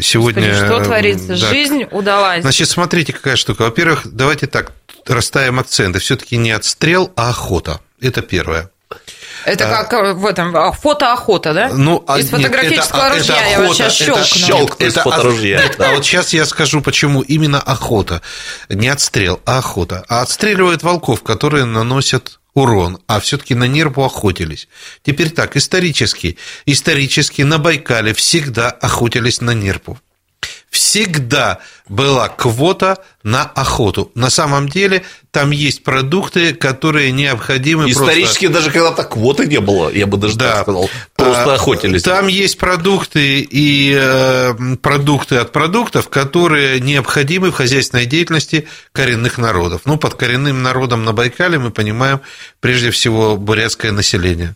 сегодня... 0.01 0.47
Господи, 0.47 0.65
что 0.65 0.81
э, 0.81 0.83
творится? 0.83 1.27
да. 1.27 1.35
Жизнь 1.35 1.85
удалась. 1.91 2.41
Значит, 2.41 2.67
смотрите, 2.67 3.13
какая 3.13 3.35
штука. 3.35 3.61
Во-первых, 3.61 4.07
давайте 4.11 4.47
так 4.47 4.71
расставим 5.05 5.59
акценты. 5.59 5.99
Все-таки 5.99 6.37
не 6.37 6.49
отстрел, 6.49 7.11
а 7.15 7.29
охота. 7.29 7.79
Это 8.01 8.23
первое. 8.23 8.70
Это 9.45 9.65
как 9.69 9.93
э, 9.93 10.13
в 10.13 10.25
этом 10.25 10.55
а, 10.55 10.71
фотоохота, 10.71 11.53
да? 11.53 11.69
Ну, 11.73 12.03
а 12.07 12.19
Из 12.19 12.31
нет, 12.31 12.41
фотографического 12.41 13.07
это- 13.07 13.17
ружья 13.17 13.35
это 13.41 13.49
я 13.49 13.57
вот 13.59 13.65
охота, 13.65 13.89
сейчас 13.89 14.01
это 14.01 14.23
щелкну. 14.25 14.47
щелк. 14.47 14.81
из 14.81 14.93
Это 14.93 15.01
фоторужья, 15.03 15.65
от- 15.65 15.77
да. 15.77 15.89
А 15.89 15.93
вот 15.95 16.05
сейчас 16.05 16.33
я 16.33 16.45
скажу, 16.45 16.81
почему 16.81 17.21
именно 17.21 17.59
охота. 17.59 18.21
Не 18.69 18.87
отстрел, 18.89 19.39
а 19.45 19.57
охота. 19.59 20.03
А 20.07 20.21
отстреливают 20.21 20.83
волков, 20.83 21.23
которые 21.23 21.65
наносят 21.65 22.39
урон, 22.53 22.99
а 23.07 23.19
все-таки 23.19 23.55
на 23.55 23.63
нерву 23.65 24.03
охотились. 24.03 24.67
Теперь 25.03 25.29
так, 25.29 25.55
исторически. 25.55 26.37
Исторически 26.65 27.43
на 27.43 27.57
Байкале 27.59 28.13
всегда 28.13 28.69
охотились 28.69 29.41
на 29.41 29.51
нерпу. 29.51 29.97
Всегда 30.71 31.59
была 31.89 32.29
квота 32.29 32.99
на 33.23 33.43
охоту. 33.43 34.09
На 34.15 34.29
самом 34.29 34.69
деле 34.69 35.03
там 35.31 35.51
есть 35.51 35.83
продукты, 35.83 36.53
которые 36.53 37.11
необходимы 37.11 37.83
просто- 37.83 38.03
Исторически 38.03 38.47
даже 38.47 38.71
когда-то 38.71 39.03
квоты 39.03 39.47
не 39.47 39.59
было, 39.59 39.89
я 39.91 40.07
бы 40.07 40.15
даже 40.15 40.37
так 40.37 40.61
сказал. 40.63 40.89
Просто 41.17 41.51
А, 41.51 41.55
охотились. 41.55 42.03
Там 42.03 42.27
есть 42.27 42.57
продукты 42.57 43.41
и 43.41 43.93
э, 43.99 44.53
продукты 44.81 45.35
от 45.35 45.51
продуктов, 45.51 46.07
которые 46.07 46.79
необходимы 46.79 47.51
в 47.51 47.55
хозяйственной 47.55 48.05
деятельности 48.05 48.65
коренных 48.93 49.37
народов. 49.37 49.81
Ну, 49.83 49.97
под 49.97 50.13
коренным 50.15 50.63
народом 50.63 51.03
на 51.03 51.11
Байкале 51.11 51.59
мы 51.59 51.71
понимаем 51.71 52.21
прежде 52.61 52.91
всего 52.91 53.35
бурятское 53.35 53.91
население. 53.91 54.55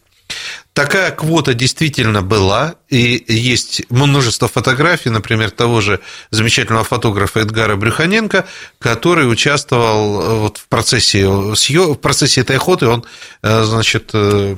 Такая 0.76 1.12
квота 1.12 1.54
действительно 1.54 2.22
была, 2.22 2.76
и 2.90 3.24
есть 3.30 3.84
множество 3.90 4.50
фотографий, 4.50 5.10
например, 5.10 5.50
того 5.50 5.80
же 5.80 6.02
замечательного 6.32 6.84
фотографа 6.84 7.40
Эдгара 7.40 7.78
Брюханенко, 7.78 8.46
который 8.78 9.32
участвовал 9.32 10.22
э, 10.22 10.40
вот 10.40 10.58
в 10.58 10.68
процессе, 10.68 11.28
в 11.28 11.96
процессе 11.96 12.42
этой 12.42 12.58
охоты, 12.58 12.88
он, 12.88 13.06
э, 13.42 13.64
значит, 13.64 14.10
э, 14.14 14.58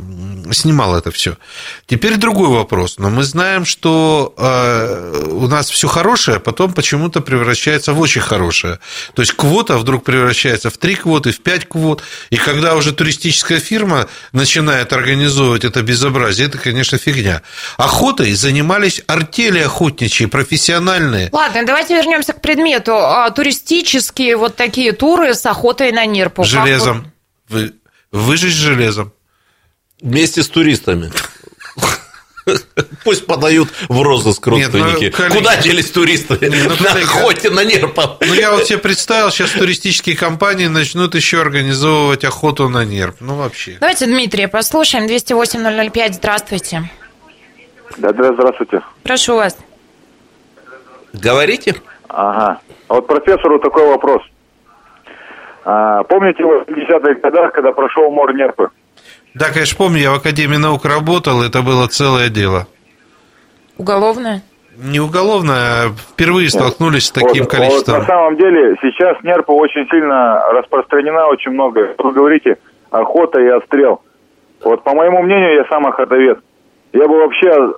снимал 0.52 0.98
это 0.98 1.12
все. 1.12 1.38
Теперь 1.86 2.18
другой 2.18 2.50
вопрос. 2.50 2.98
Но 2.98 3.12
мы 3.12 3.24
знаем, 3.24 3.66
что 3.66 4.34
у 5.30 5.48
нас 5.48 5.70
все 5.70 5.88
хорошее, 5.88 6.38
а 6.38 6.40
потом 6.40 6.74
почему-то 6.74 7.22
превращается 7.22 7.94
в 7.94 8.00
очень 8.00 8.22
хорошее. 8.22 8.80
То 9.14 9.22
есть 9.22 9.34
квота 9.34 9.78
вдруг 9.78 10.04
превращается 10.04 10.70
в 10.70 10.78
три 10.78 10.96
квоты, 10.96 11.32
в 11.32 11.42
пять 11.42 11.68
квот. 11.68 12.02
И 12.30 12.38
когда 12.38 12.76
уже 12.76 12.92
туристическая 12.92 13.60
фирма 13.60 14.08
начинает 14.32 14.94
организовывать 14.94 15.66
это 15.66 15.82
безобразие, 16.08 16.48
это, 16.48 16.58
конечно, 16.58 16.98
фигня. 16.98 17.42
Охотой 17.78 18.34
занимались 18.34 19.02
артели 19.08 19.60
охотничьи, 19.60 20.26
профессиональные. 20.28 21.30
Ладно, 21.32 21.66
давайте 21.66 21.96
вернемся 21.96 22.34
к 22.34 22.42
предмету. 22.42 22.96
А, 22.96 23.30
Туристические 23.32 24.38
вот 24.38 24.56
такие 24.56 24.92
туры 24.94 25.34
с 25.34 25.46
охотой 25.46 25.92
на 25.92 26.06
нерпу. 26.06 26.44
Железом. 26.44 27.12
Вы, 27.50 27.74
выжечь 28.12 28.54
железом. 28.54 29.14
Вместе 30.02 30.44
с 30.44 30.48
туристами. 30.48 31.12
Пусть 33.04 33.26
подают 33.26 33.70
в 33.90 34.02
розыск 34.02 34.48
Нет, 34.48 34.70
ну, 34.74 34.80
родственники. 34.80 35.10
коллеги- 35.16 35.38
Куда 35.38 35.58
делись 35.58 35.92
туристы? 35.92 36.38
ну, 36.42 36.74
На 36.84 36.92
охоте 36.92 37.50
на 37.50 37.64
нерпа. 37.64 38.18
Ну, 38.22 38.34
я 38.34 38.52
вот 38.52 38.66
себе 38.66 38.80
представил, 38.80 39.30
сейчас 39.32 39.52
туристические 39.52 40.16
компании 40.18 40.68
начнут 40.68 41.16
еще 41.16 41.42
организовывать 41.42 42.24
охоту 42.24 42.70
на 42.70 42.86
нерв. 42.86 43.16
Ну, 43.20 43.36
вообще. 43.36 43.78
Давайте 43.80 44.06
Дмитрия 44.06 44.48
послушаем. 44.48 45.06
208-005, 45.08 46.14
здравствуйте. 46.14 46.90
Да, 47.98 48.12
да, 48.12 48.34
здравствуйте. 48.34 48.82
Прошу 49.04 49.36
вас. 49.36 49.58
Говорите? 51.14 51.76
Ага. 52.10 52.60
А 52.88 52.94
Вот 52.94 53.08
профессору 53.08 53.60
такой 53.60 53.88
вопрос. 53.88 54.22
А, 55.66 56.04
помните, 56.04 56.44
в 56.44 56.64
50-х 56.70 57.20
годах, 57.22 57.52
когда 57.54 57.72
прошел 57.72 58.10
мор 58.12 58.34
нерпы? 58.34 58.70
Да, 59.38 59.52
конечно, 59.52 59.78
помню, 59.78 60.00
я 60.00 60.12
в 60.12 60.16
Академии 60.16 60.58
наук 60.58 60.86
работал, 60.86 61.44
это 61.44 61.62
было 61.62 61.88
целое 61.88 62.30
дело. 62.30 62.66
Уголовное? 63.78 64.42
Не 64.78 65.00
уголовно, 65.00 65.54
а 65.56 65.90
впервые 66.12 66.50
столкнулись 66.50 67.06
с 67.06 67.12
таким 67.12 67.44
Вот, 67.44 67.52
количеством. 67.52 67.96
вот 67.96 68.02
на 68.02 68.06
самом 68.08 68.38
деле 68.38 68.76
сейчас 68.82 69.18
нерпа 69.24 69.52
очень 69.52 69.88
сильно 69.90 70.40
распространена, 70.54 71.28
очень 71.28 71.52
много. 71.52 71.96
Вы 71.98 72.12
говорите, 72.14 72.58
охота 72.90 73.40
и 73.40 73.48
отстрел. 73.48 74.02
Вот 74.64 74.84
по 74.84 74.94
моему 74.96 75.22
мнению, 75.22 75.56
я 75.56 75.66
сам 75.70 75.86
охотовед. 75.86 76.40
Я 76.94 77.08
бы 77.08 77.18
вообще 77.20 77.74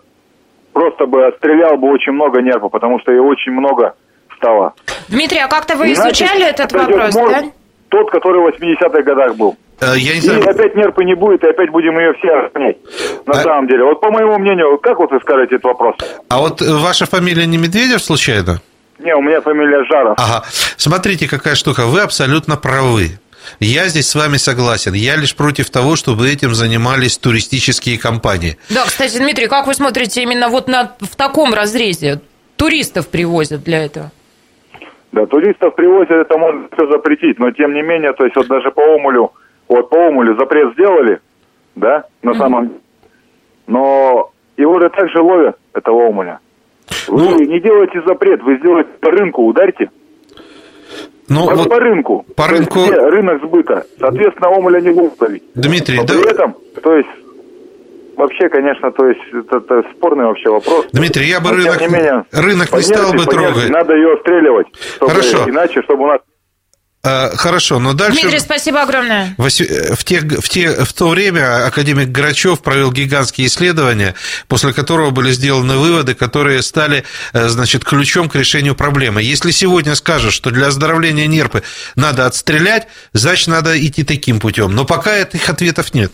просто 0.74 1.06
бы 1.08 1.26
отстрелял 1.26 1.78
бы 1.78 1.90
очень 1.92 2.14
много 2.14 2.42
нерпа, 2.42 2.70
потому 2.70 3.00
что 3.00 3.12
ее 3.12 3.22
очень 3.22 3.52
много 3.52 3.96
стало. 4.38 4.74
Дмитрий, 5.10 5.40
а 5.40 5.48
как-то 5.48 5.76
вы 5.76 5.94
Значит, 5.94 6.22
изучали 6.28 6.50
этот 6.50 6.72
вопрос, 6.72 7.16
мор 7.16 7.30
да? 7.32 7.44
Тот, 7.90 8.12
который 8.12 8.42
в 8.42 8.56
80-х 8.56 9.02
годах 9.02 9.36
был. 9.36 9.58
Э, 9.82 9.94
Я 9.98 10.14
не 10.14 10.18
И 10.20 10.22
знаю, 10.22 10.42
опять 10.50 10.76
нерпы 10.76 11.04
не 11.04 11.16
будет, 11.16 11.44
и 11.44 11.48
опять 11.48 11.70
будем 11.70 11.98
ее 11.98 12.14
все 12.16 12.30
охранять. 12.32 12.78
На 13.26 13.40
А- 13.40 13.44
самом 13.44 13.68
деле. 13.68 13.84
Вот 13.86 14.02
по 14.02 14.12
моему 14.12 14.38
мнению, 14.38 14.78
как 14.80 15.00
вот 15.00 15.12
вы 15.12 15.20
скажете 15.22 15.56
этот 15.56 15.66
вопрос? 15.66 15.96
а 16.30 16.40
вот 16.40 16.62
э, 16.62 16.66
ваша 16.74 17.06
фамилия 17.06 17.46
не 17.46 17.58
Медведев 17.58 18.02
случайно? 18.02 18.62
Не, 19.00 19.16
у 19.16 19.22
меня 19.22 19.40
фамилия 19.42 19.84
Жаров. 19.86 20.16
Ага. 20.20 20.44
Смотрите, 20.76 21.28
какая 21.30 21.56
штука. 21.56 21.86
Вы 21.86 22.02
абсолютно 22.02 22.58
правы. 22.58 23.20
Я 23.62 23.88
здесь 23.88 24.10
с 24.10 24.16
вами 24.16 24.36
согласен. 24.36 24.94
Я 24.94 25.16
лишь 25.16 25.34
против 25.34 25.70
того, 25.70 25.96
чтобы 25.96 26.30
этим 26.30 26.54
занимались 26.54 27.18
туристические 27.18 27.98
компании. 27.98 28.58
Да, 28.70 28.84
кстати, 28.86 29.18
Дмитрий, 29.18 29.48
как 29.48 29.66
вы 29.68 29.74
смотрите 29.74 30.22
именно 30.22 30.50
вот 30.50 30.68
на, 30.68 30.92
в 31.00 31.16
таком 31.16 31.54
разрезе? 31.54 32.20
Туристов 32.58 33.08
привозят 33.08 33.64
для 33.64 33.86
этого. 33.86 34.12
Да, 35.14 35.26
туристов 35.26 35.74
привозят, 35.76 36.12
это 36.12 36.38
можно 36.38 36.68
все 36.74 36.92
запретить, 36.92 37.40
но 37.40 37.50
тем 37.52 37.74
не 37.74 37.82
менее, 37.82 38.12
то 38.14 38.26
есть 38.26 38.36
вот 38.36 38.48
даже 38.48 38.70
по 38.72 38.82
Омулю, 38.82 39.32
вот 39.70 39.90
по 39.90 39.96
Омулю 40.08 40.36
запрет 40.38 40.74
сделали, 40.74 41.20
да, 41.76 42.06
на 42.24 42.34
самом 42.34 42.68
деле, 42.68 42.80
но 43.68 44.32
его 44.58 44.80
же 44.82 44.90
также 44.90 45.22
ловят, 45.22 45.56
этого 45.74 46.08
Омуля. 46.08 46.40
Вы 47.08 47.20
Ну- 47.24 47.40
не 47.40 47.60
делайте 47.62 48.02
запрет, 48.06 48.42
вы 48.44 48.58
сделайте 48.58 48.90
по 49.00 49.12
рынку, 49.12 49.44
ударьте. 49.46 49.90
Ну, 51.28 51.48
по, 51.48 51.56
вот, 51.56 51.70
по 51.70 51.80
рынку. 51.80 52.26
по 52.36 52.48
есть 52.48 52.54
рынку- 52.60 52.86
где 52.88 52.96
рынок 52.98 53.44
сбыта. 53.44 53.86
Соответственно, 54.00 54.50
Омуля 54.50 54.82
не 54.82 54.90
будут 54.92 55.22
ловить. 55.22 55.44
Дмитрий, 55.54 55.98
Но 55.98 56.06
да, 56.06 56.14
при 56.16 56.32
этом, 56.32 56.56
то 56.82 56.96
есть, 56.96 57.10
вообще, 58.18 58.50
конечно, 58.50 58.92
то 58.92 59.06
есть, 59.08 59.22
это, 59.32 59.58
это 59.58 59.84
спорный 59.96 60.26
вообще 60.26 60.50
вопрос. 60.50 60.88
Дмитрий, 60.92 61.28
я 61.28 61.40
бы 61.40 61.50
Но, 61.50 61.56
рынок, 61.58 61.82
не 61.82 61.88
менее, 61.88 62.26
рынок 62.32 62.74
не 62.74 62.82
стал 62.82 63.14
бы 63.14 63.26
трогать. 63.26 63.70
Надо 63.70 63.96
ее 63.96 64.14
отстреливать. 64.14 64.68
чтобы- 64.96 65.12
Хорошо. 65.12 65.48
Иначе, 65.50 65.82
чтобы 65.84 66.04
у 66.06 66.08
нас 66.08 66.20
Хорошо, 67.02 67.80
но 67.80 67.94
дальше... 67.94 68.22
Дмитрий, 68.22 68.40
спасибо 68.40 68.82
огромное. 68.82 69.34
Э, 69.38 69.96
В, 69.96 70.04
те, 70.04 70.20
в, 70.20 70.50
те, 70.50 70.84
в 70.84 70.92
то 70.92 71.08
время 71.08 71.66
академик 71.66 72.10
Грачев 72.10 72.62
провел 72.62 72.92
гигантские 72.92 73.48
исследования, 73.48 74.16
после 74.50 74.74
которого 74.74 75.12
были 75.12 75.32
сделаны 75.32 75.78
выводы, 75.78 76.14
которые 76.14 76.62
стали 76.62 77.06
э, 77.32 77.48
значит, 77.48 77.86
ключом 77.86 78.28
к 78.28 78.36
решению 78.36 78.76
проблемы. 78.76 79.24
Если 79.24 79.52
сегодня 79.52 79.96
скажут, 79.96 80.34
что 80.34 80.52
для 80.52 80.68
оздоровления 80.68 81.26
нерпы 81.26 81.64
надо 81.96 82.26
отстрелять, 82.26 82.88
значит, 83.14 83.48
надо 83.48 83.80
идти 83.80 84.04
таким 84.04 84.42
путем. 84.42 84.76
Но 84.76 84.84
пока 84.84 85.16
этих 85.16 85.50
ответов 85.50 85.94
нет. 85.94 86.12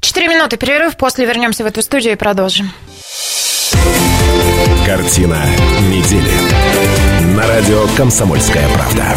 Четыре 0.00 0.28
минуты 0.28 0.56
перерыв, 0.56 0.96
после 0.96 1.26
вернемся 1.26 1.64
в 1.64 1.66
эту 1.66 1.82
студию 1.82 2.14
и 2.14 2.16
продолжим. 2.16 2.72
Картина 4.86 5.44
недели. 5.80 7.34
На 7.34 7.46
радио 7.46 7.86
«Комсомольская 7.96 8.68
правда». 8.70 9.16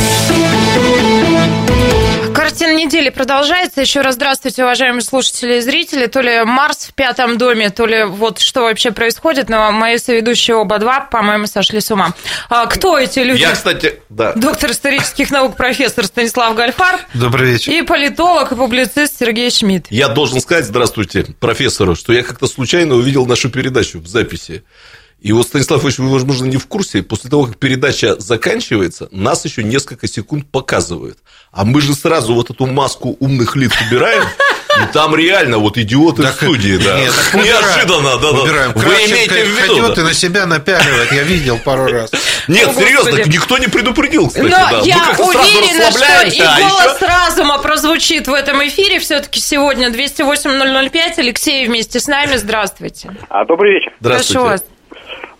Картина 2.51 2.75
недели 2.75 3.07
продолжается. 3.07 3.79
Еще 3.79 4.01
раз 4.01 4.15
здравствуйте, 4.15 4.63
уважаемые 4.65 5.03
слушатели 5.03 5.55
и 5.55 5.61
зрители. 5.61 6.07
То 6.07 6.19
ли 6.19 6.43
Марс 6.43 6.79
в 6.79 6.93
пятом 6.93 7.37
доме, 7.37 7.69
то 7.69 7.85
ли 7.85 8.03
вот 8.03 8.39
что 8.39 8.63
вообще 8.63 8.91
происходит, 8.91 9.47
но 9.47 9.71
мои 9.71 9.97
соведущие 9.97 10.57
оба 10.57 10.77
два, 10.77 10.99
по-моему, 10.99 11.47
сошли 11.47 11.79
с 11.79 11.89
ума. 11.91 12.13
А 12.49 12.65
кто 12.65 12.99
эти 12.99 13.19
люди? 13.19 13.39
Я, 13.39 13.53
кстати, 13.53 14.01
да. 14.09 14.33
Доктор 14.33 14.71
исторических 14.71 15.31
наук, 15.31 15.55
профессор 15.55 16.03
Станислав 16.05 16.53
Гальфар. 16.53 16.99
Добрый 17.13 17.51
вечер. 17.51 17.71
И 17.71 17.83
политолог 17.83 18.51
и 18.51 18.55
публицист 18.55 19.17
Сергей 19.17 19.49
Шмидт. 19.49 19.85
Я 19.89 20.09
должен 20.09 20.41
сказать, 20.41 20.65
здравствуйте, 20.65 21.27
профессору, 21.39 21.95
что 21.95 22.11
я 22.11 22.21
как-то 22.21 22.47
случайно 22.47 22.95
увидел 22.95 23.25
нашу 23.25 23.49
передачу 23.49 24.01
в 24.01 24.07
записи. 24.07 24.65
И 25.21 25.33
вот, 25.33 25.45
Станислав 25.47 25.83
Ильич, 25.83 25.99
вы, 25.99 26.09
возможно, 26.09 26.45
не 26.45 26.57
в 26.57 26.65
курсе, 26.65 27.03
после 27.03 27.29
того, 27.29 27.45
как 27.45 27.57
передача 27.57 28.19
заканчивается, 28.19 29.07
нас 29.11 29.45
еще 29.45 29.63
несколько 29.63 30.07
секунд 30.07 30.49
показывают. 30.49 31.19
А 31.51 31.63
мы 31.63 31.79
же 31.81 31.93
сразу 31.93 32.33
вот 32.33 32.49
эту 32.49 32.65
маску 32.65 33.17
умных 33.19 33.55
лиц 33.55 33.71
убираем, 33.87 34.23
и 34.23 34.91
там 34.93 35.15
реально 35.15 35.59
вот 35.59 35.77
идиоты 35.77 36.23
Так, 36.23 36.33
в 36.33 36.35
студии, 36.37 36.77
да. 36.77 36.99
нет, 36.99 37.13
так 37.13 37.35
Неожиданно, 37.43 38.17
да, 38.17 38.31
да. 38.31 38.41
убираем. 38.41 38.71
Вы 38.73 38.81
Кравченко 38.81 39.11
имеете 39.11 39.43
в 39.43 39.47
виду? 39.61 39.75
ходит 39.81 39.95
да? 39.95 40.01
и 40.01 40.05
на 40.05 40.13
себя 40.15 40.45
напяливает, 40.47 41.11
я 41.11 41.21
видел 41.21 41.59
пару 41.59 41.85
раз. 41.85 42.09
Нет, 42.47 42.69
О, 42.69 42.73
серьезно, 42.73 43.11
Господи. 43.11 43.29
никто 43.35 43.57
не 43.59 43.67
предупредил, 43.67 44.27
кстати, 44.27 44.45
Но 44.45 44.49
да. 44.49 44.81
Я 44.83 44.97
как-то 45.05 45.31
сразу 45.33 45.47
уверена, 45.57 45.91
что 45.91 46.27
и 46.35 46.39
а 46.39 46.57
голос 46.57 46.95
еще- 46.95 47.05
разума 47.05 47.57
прозвучит 47.59 48.27
в 48.27 48.33
этом 48.33 48.65
эфире. 48.67 48.99
Все-таки 48.99 49.39
сегодня 49.39 49.89
208-005. 49.91 51.19
Алексей 51.19 51.67
вместе 51.67 51.99
с 51.99 52.07
нами. 52.07 52.37
Здравствуйте. 52.37 53.15
А, 53.29 53.45
добрый 53.45 53.73
вечер. 53.75 53.93
Здравствуйте. 53.99 54.33
Прошу 54.33 54.45
вас. 54.49 54.63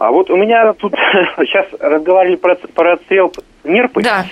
А 0.01 0.09
вот 0.09 0.31
у 0.31 0.35
меня 0.35 0.73
тут 0.73 0.93
сейчас 1.37 1.67
разговаривали 1.79 2.35
про, 2.35 2.55
про 2.55 2.93
отстрел 2.93 3.31
нерпы. 3.63 4.01
Да. 4.01 4.25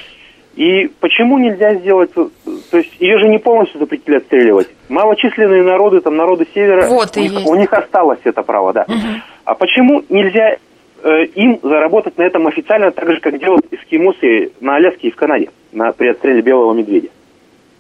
И 0.55 0.87
почему 0.99 1.37
нельзя 1.37 1.75
сделать, 1.75 2.09
э, 2.15 2.25
то 2.71 2.77
есть 2.77 2.89
ее 2.99 3.19
же 3.19 3.27
не 3.27 3.37
полностью 3.37 3.79
запретили 3.79 4.15
отстреливать. 4.15 4.67
Малочисленные 4.89 5.61
народы, 5.61 6.01
там 6.01 6.17
народы 6.17 6.47
севера, 6.55 6.87
Вот 6.87 7.15
у, 7.15 7.19
них, 7.19 7.31
есть. 7.33 7.47
у 7.47 7.53
них 7.53 7.71
осталось 7.71 8.17
это 8.23 8.41
право, 8.41 8.73
да. 8.73 8.87
А 9.45 9.53
почему 9.53 10.03
нельзя 10.09 10.57
э, 11.03 11.25
им 11.35 11.59
заработать 11.61 12.17
на 12.17 12.23
этом 12.23 12.47
официально 12.47 12.89
так 12.89 13.07
же, 13.07 13.19
как 13.19 13.37
делают 13.37 13.67
эскимосы 13.71 14.51
на 14.61 14.77
Аляске 14.77 15.09
и 15.09 15.11
в 15.11 15.15
Канаде 15.15 15.49
на, 15.71 15.91
при 15.91 16.07
отстреле 16.07 16.41
белого 16.41 16.73
медведя? 16.73 17.09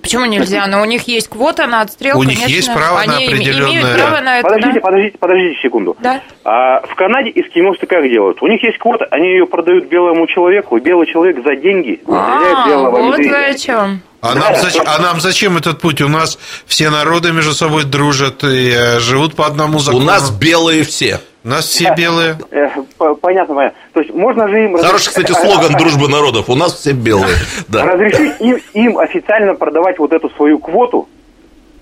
Почему 0.09 0.25
нельзя? 0.25 0.65
Но 0.65 0.81
у 0.81 0.85
них 0.85 1.07
есть 1.07 1.27
квота 1.27 1.67
на 1.67 1.81
отстрел, 1.81 2.17
У 2.17 2.23
них 2.23 2.47
есть 2.47 2.73
право 2.73 3.03
на 3.05 3.17
определенное- 3.17 3.71
имеют 3.71 3.95
право 3.95 4.21
на 4.21 4.39
это, 4.39 4.47
Подождите, 4.49 4.73
да. 4.73 4.81
подождите, 4.81 5.17
подождите 5.19 5.61
секунду. 5.61 5.97
Да. 5.99 6.21
А 6.43 6.81
в 6.81 6.95
Канаде 6.95 7.29
эскимосы 7.35 7.85
как 7.85 8.09
делают? 8.09 8.41
У 8.41 8.47
них 8.47 8.63
есть 8.63 8.79
квота, 8.79 9.05
они 9.11 9.27
ее 9.29 9.45
продают 9.45 9.85
белому 9.87 10.25
человеку, 10.25 10.77
и 10.77 10.79
белый 10.79 11.05
человек 11.05 11.37
за 11.45 11.55
деньги 11.55 11.99
стреляет 12.01 12.57
А, 12.57 12.67
белого 12.67 13.01
вот 13.03 13.17
вы 13.19 13.35
о 13.35 13.53
чем. 13.53 14.01
А 14.21 14.35
нам, 14.35 14.55
зачем, 14.55 14.83
а 14.87 14.99
нам 15.01 15.19
зачем 15.21 15.57
этот 15.57 15.79
путь? 15.79 16.01
У 16.01 16.09
нас 16.09 16.39
все 16.65 16.89
народы 16.89 17.31
между 17.31 17.53
собой 17.53 17.83
дружат 17.85 18.43
и 18.43 18.69
э, 18.71 18.99
живут 18.99 19.35
по 19.35 19.45
одному 19.45 19.77
У 19.77 19.79
закону. 19.79 20.03
нас 20.05 20.31
белые 20.31 20.83
все. 20.83 21.21
У 21.43 21.47
нас 21.47 21.65
все 21.65 21.93
белые. 21.95 22.37
Э, 22.51 22.67
по- 22.97 23.15
понятно, 23.15 23.55
понятно. 23.55 23.77
То 23.93 24.01
есть 24.01 24.13
можно 24.13 24.47
же 24.49 24.65
им... 24.65 24.77
Хороший, 24.77 25.07
кстати, 25.07 25.31
слоган 25.31 25.73
дружбы 25.77 26.09
народов. 26.09 26.49
У 26.49 26.55
нас 26.55 26.73
все 26.73 26.91
белые. 26.91 27.35
Да. 27.69 27.85
Разрешить 27.85 28.33
им, 28.39 28.59
им 28.73 28.97
официально 28.97 29.55
продавать 29.55 29.99
вот 29.99 30.11
эту 30.11 30.29
свою 30.31 30.59
квоту. 30.59 31.07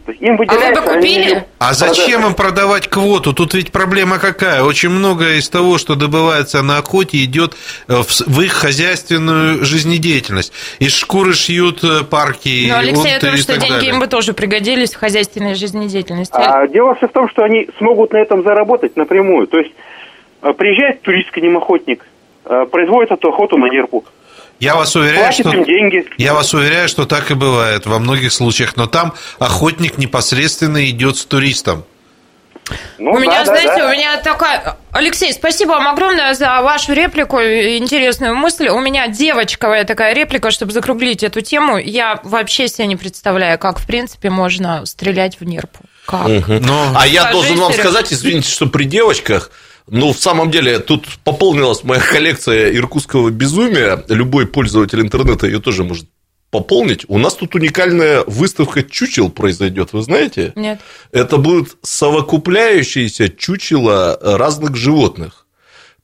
То 0.07 0.13
есть 0.13 0.23
им 0.23 0.35
А 0.35 0.37
вы 0.37 0.45
выделяется... 0.45 0.81
бы 0.81 0.89
они 0.89 1.01
купили? 1.01 1.25
её 1.25 1.41
А 1.59 1.73
зачем 1.73 2.25
им 2.25 2.33
продавать 2.33 2.87
квоту? 2.87 3.33
Тут 3.33 3.53
ведь 3.53 3.73
проблема 3.73 4.19
какая? 4.19 4.63
Очень 4.63 4.87
многое 4.87 5.35
из 5.35 5.49
того, 5.49 5.77
что 5.77 5.95
добывается 5.95 6.61
на 6.63 6.77
охоте, 6.77 7.21
идет 7.25 7.55
э, 7.89 7.93
в, 8.07 8.41
их 8.41 8.53
хозяйственную 8.53 9.65
жизнедеятельность. 9.65 10.53
Из 10.79 10.95
шкуры 10.95 11.33
шьют 11.33 11.83
э, 11.83 12.05
парки. 12.05 12.67
Но, 12.69 12.77
Алексей, 12.77 13.11
я 13.11 13.19
думаю, 13.19 13.37
что 13.37 13.57
деньги 13.57 13.73
далее. 13.73 13.89
им 13.89 13.99
бы 13.99 14.07
тоже 14.07 14.31
пригодились 14.31 14.93
в 14.93 14.97
хозяйственной 14.97 15.55
жизнедеятельности. 15.55 16.37
А 16.37 16.65
дело 16.67 16.95
все 16.95 17.09
в 17.09 17.11
том, 17.11 17.27
что 17.27 17.43
они 17.43 17.67
смогут 17.77 18.13
на 18.13 18.17
этом 18.17 18.43
заработать 18.43 18.95
напрямую. 18.95 19.47
То 19.47 19.57
есть 19.57 19.73
э, 20.41 20.53
приезжает 20.53 21.01
турист 21.01 21.31
к 21.31 21.37
ним 21.37 21.57
охотник, 21.57 22.05
производит 22.45 23.11
эту 23.11 23.27
охоту 23.27 23.57
на 23.57 23.65
нерпу, 23.65 24.05
Я 24.59 24.75
вас 24.75 24.95
уверяю, 24.95 25.25
платит 25.25 25.47
что... 25.47 25.65
деньги. 25.65 26.05
Я 26.17 26.33
вас 26.33 26.53
уверяю, 26.53 26.87
что 26.87 27.05
так 27.05 27.29
и 27.31 27.33
бывает 27.33 27.85
во 27.85 27.99
многих 27.99 28.33
случаях, 28.33 28.75
но 28.75 28.87
там 28.87 29.13
охотник 29.39 29.97
непосредственно 29.97 30.89
идет 30.89 31.17
с 31.17 31.25
туристом. 31.25 31.85
Ну, 32.97 33.11
у 33.11 33.13
да, 33.15 33.19
меня, 33.19 33.39
да, 33.39 33.45
знаете, 33.45 33.77
да. 33.77 33.87
у 33.87 33.91
меня 33.91 34.17
такая... 34.17 34.77
Алексей, 34.91 35.31
спасибо 35.31 35.71
вам 35.71 35.87
огромное 35.87 36.33
за 36.33 36.61
вашу 36.61 36.93
реплику, 36.93 37.39
и 37.39 37.77
интересную 37.77 38.35
мысль. 38.35 38.67
У 38.67 38.79
меня 38.79 39.07
девочковая 39.07 39.85
такая 39.85 40.13
реплика, 40.13 40.51
чтобы 40.51 40.71
закруглить 40.73 41.23
эту 41.23 41.41
тему. 41.41 41.77
Я 41.77 42.19
вообще 42.23 42.67
себе 42.67 42.87
не 42.87 42.95
представляю, 42.95 43.57
как, 43.59 43.79
в 43.79 43.87
принципе, 43.87 44.29
можно 44.29 44.85
стрелять 44.85 45.39
в 45.39 45.45
нерпу. 45.45 45.79
Как? 46.05 46.27
Но 46.47 46.93
А 46.95 47.05
я 47.05 47.21
Скажи, 47.21 47.33
должен 47.33 47.57
вам 47.57 47.73
сказать, 47.73 48.11
извините, 48.11 48.49
что 48.49 48.67
при 48.67 48.85
девочках, 48.85 49.51
ну, 49.87 50.11
в 50.11 50.19
самом 50.19 50.51
деле, 50.51 50.79
тут 50.79 51.07
пополнилась 51.23 51.83
моя 51.83 52.01
коллекция 52.01 52.73
иркутского 52.75 53.29
безумия. 53.29 54.03
Любой 54.09 54.45
пользователь 54.45 54.99
интернета 55.01 55.47
ее 55.47 55.59
тоже 55.59 55.83
может 55.83 56.07
пополнить. 56.51 57.05
У 57.07 57.17
нас 57.17 57.35
тут 57.35 57.55
уникальная 57.55 58.23
выставка 58.25 58.83
чучел 58.83 59.29
произойдет, 59.29 59.93
вы 59.93 60.01
знаете? 60.01 60.53
Нет. 60.55 60.79
Это 61.11 61.37
будут 61.37 61.77
совокупляющиеся 61.81 63.29
чучела 63.29 64.17
разных 64.21 64.75
животных. 64.75 65.46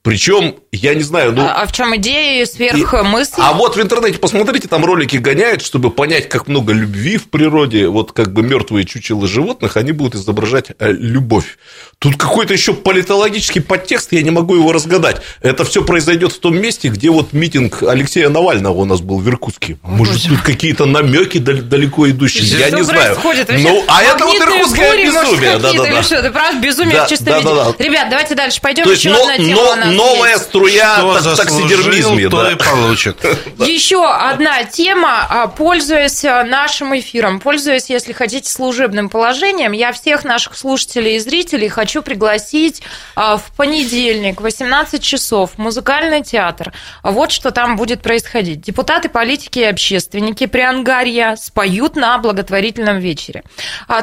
Причем, 0.04 0.56
я 0.70 0.94
не 0.94 1.02
знаю, 1.02 1.32
ну... 1.32 1.46
А, 1.46 1.62
а 1.62 1.66
в 1.66 1.72
чем 1.72 1.96
идея 1.96 2.42
и 2.42 2.46
сверхмысл? 2.46 3.36
А 3.38 3.54
вот 3.54 3.74
в 3.74 3.80
интернете 3.80 4.18
посмотрите, 4.18 4.68
там 4.68 4.84
ролики 4.84 5.16
гоняют, 5.16 5.62
чтобы 5.62 5.90
понять, 5.90 6.28
как 6.28 6.46
много 6.46 6.74
любви 6.74 7.16
в 7.16 7.30
природе. 7.30 7.88
Вот 7.88 8.12
как 8.12 8.30
бы 8.34 8.42
мертвые 8.42 8.84
чучела 8.84 9.26
животных, 9.26 9.78
они 9.78 9.92
будут 9.92 10.16
изображать 10.16 10.72
э, 10.78 10.92
любовь. 10.92 11.56
Тут 12.00 12.16
какой-то 12.16 12.52
еще 12.52 12.74
политологический 12.74 13.62
подтекст, 13.62 14.12
я 14.12 14.20
не 14.20 14.30
могу 14.30 14.56
его 14.56 14.72
разгадать. 14.72 15.22
Это 15.40 15.64
все 15.64 15.82
произойдет 15.82 16.32
в 16.32 16.38
том 16.38 16.54
месте, 16.54 16.88
где 16.88 17.08
вот 17.08 17.32
митинг 17.32 17.82
Алексея 17.82 18.28
Навального 18.28 18.74
у 18.82 18.84
нас 18.84 19.00
был 19.00 19.18
в 19.18 19.26
Иркутске. 19.26 19.78
Может, 19.82 20.28
тут 20.28 20.42
какие-то 20.42 20.84
намеки 20.84 21.38
далеко 21.38 22.10
идущие, 22.10 22.44
я 22.58 22.66
Что 22.68 22.76
не 22.76 22.82
знаю. 22.82 23.16
Ну, 23.22 23.82
а 23.88 24.02
это 24.02 24.26
вот 24.26 24.36
иркутское 24.36 24.90
бури, 24.90 25.06
безумие. 25.06 25.52
или 25.54 25.62
Да-да-да. 25.62 26.02
что? 26.02 26.16
Это 26.16 26.30
правда 26.30 26.60
безумие 26.60 26.96
Да, 26.96 27.06
в 27.06 27.08
чистом 27.08 27.26
да, 27.26 27.38
виде. 27.38 27.48
да, 27.48 27.72
да. 27.72 27.84
Ребят, 27.84 28.10
давайте 28.10 28.34
дальше 28.34 28.60
пойдем. 28.60 28.90
Еще 28.90 29.08
но- 29.08 29.22
одна 29.22 29.36
тема 29.38 29.76
но- 29.76 29.93
новая 29.96 30.38
струя 30.38 30.96
кто 30.98 31.20
так- 31.20 31.36
таксидермизме. 31.36 32.28
то 32.28 32.42
да. 32.42 32.52
и 32.52 32.54
получит. 32.56 33.18
Еще 33.58 34.04
одна 34.04 34.64
тема, 34.64 35.26
а, 35.28 35.46
пользуясь 35.46 36.24
а, 36.24 36.44
нашим 36.44 36.98
эфиром, 36.98 37.40
пользуясь, 37.40 37.90
если 37.90 38.12
хотите, 38.12 38.50
служебным 38.50 39.08
положением, 39.08 39.72
я 39.72 39.92
всех 39.92 40.24
наших 40.24 40.56
слушателей 40.56 41.16
и 41.16 41.18
зрителей 41.18 41.68
хочу 41.68 42.02
пригласить 42.02 42.82
а, 43.14 43.36
в 43.36 43.52
понедельник, 43.56 44.40
18 44.40 45.02
часов, 45.02 45.52
в 45.56 45.58
музыкальный 45.58 46.22
театр. 46.22 46.72
Вот 47.02 47.32
что 47.32 47.50
там 47.50 47.76
будет 47.76 48.02
происходить. 48.02 48.60
Депутаты, 48.60 49.08
политики 49.08 49.60
и 49.60 49.64
общественники 49.64 50.46
Приангарья 50.46 51.36
споют 51.36 51.96
на 51.96 52.18
благотворительном 52.18 52.98
вечере. 52.98 53.42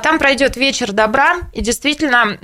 Там 0.03 0.19
пройдет 0.19 0.57
вечер 0.57 0.91
добра, 0.91 1.37
и 1.53 1.61
действительно 1.61 2.37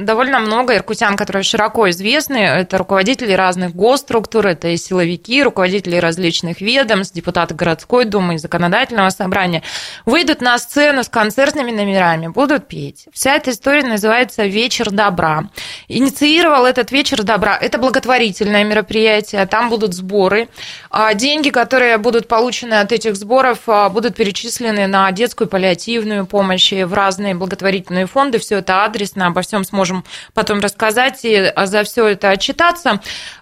довольно 0.00 0.40
много 0.40 0.76
иркутян, 0.76 1.16
которые 1.16 1.42
широко 1.42 1.90
известны. 1.90 2.36
Это 2.36 2.78
руководители 2.84 3.32
разных 3.32 3.74
госструктур, 3.74 4.46
это 4.46 4.68
и 4.68 4.76
силовики, 4.76 5.42
руководители 5.42 5.96
различных 5.96 6.60
ведомств, 6.60 7.14
депутаты 7.14 7.54
городской 7.54 8.04
думы 8.04 8.34
и 8.34 8.38
законодательного 8.38 9.08
собрания, 9.08 9.62
выйдут 10.04 10.42
на 10.42 10.58
сцену 10.58 11.02
с 11.02 11.08
концертными 11.08 11.70
номерами, 11.70 12.28
будут 12.28 12.68
петь. 12.68 13.06
Вся 13.10 13.36
эта 13.36 13.52
история 13.52 13.84
называется 13.84 14.44
«Вечер 14.44 14.90
добра». 14.90 15.48
Инициировал 15.88 16.66
этот 16.66 16.92
«Вечер 16.92 17.22
добра». 17.22 17.56
Это 17.56 17.78
благотворительное 17.78 18.64
мероприятие, 18.64 19.46
там 19.46 19.70
будут 19.70 19.94
сборы. 19.94 20.48
А 20.90 21.14
Деньги, 21.14 21.48
которые 21.48 21.96
будут 21.96 22.28
получены 22.28 22.74
от 22.74 22.92
этих 22.92 23.16
сборов, 23.16 23.60
а, 23.66 23.88
будут 23.88 24.14
перечислены 24.14 24.86
на 24.86 25.10
детскую 25.10 25.48
паллиативную 25.48 26.26
помощь 26.26 26.70
и 26.74 26.84
в 26.84 26.92
разные 26.92 27.34
благотворительные 27.34 28.06
фонды, 28.06 28.38
все 28.38 28.58
это 28.58 28.84
адресно, 28.84 29.28
обо 29.28 29.40
всем 29.40 29.64
сможем 29.64 30.04
потом 30.34 30.60
рассказать 30.60 31.20
и 31.22 31.50
за 31.64 31.82
все 31.84 32.08
это 32.08 32.28
отчитаться. 32.28 32.73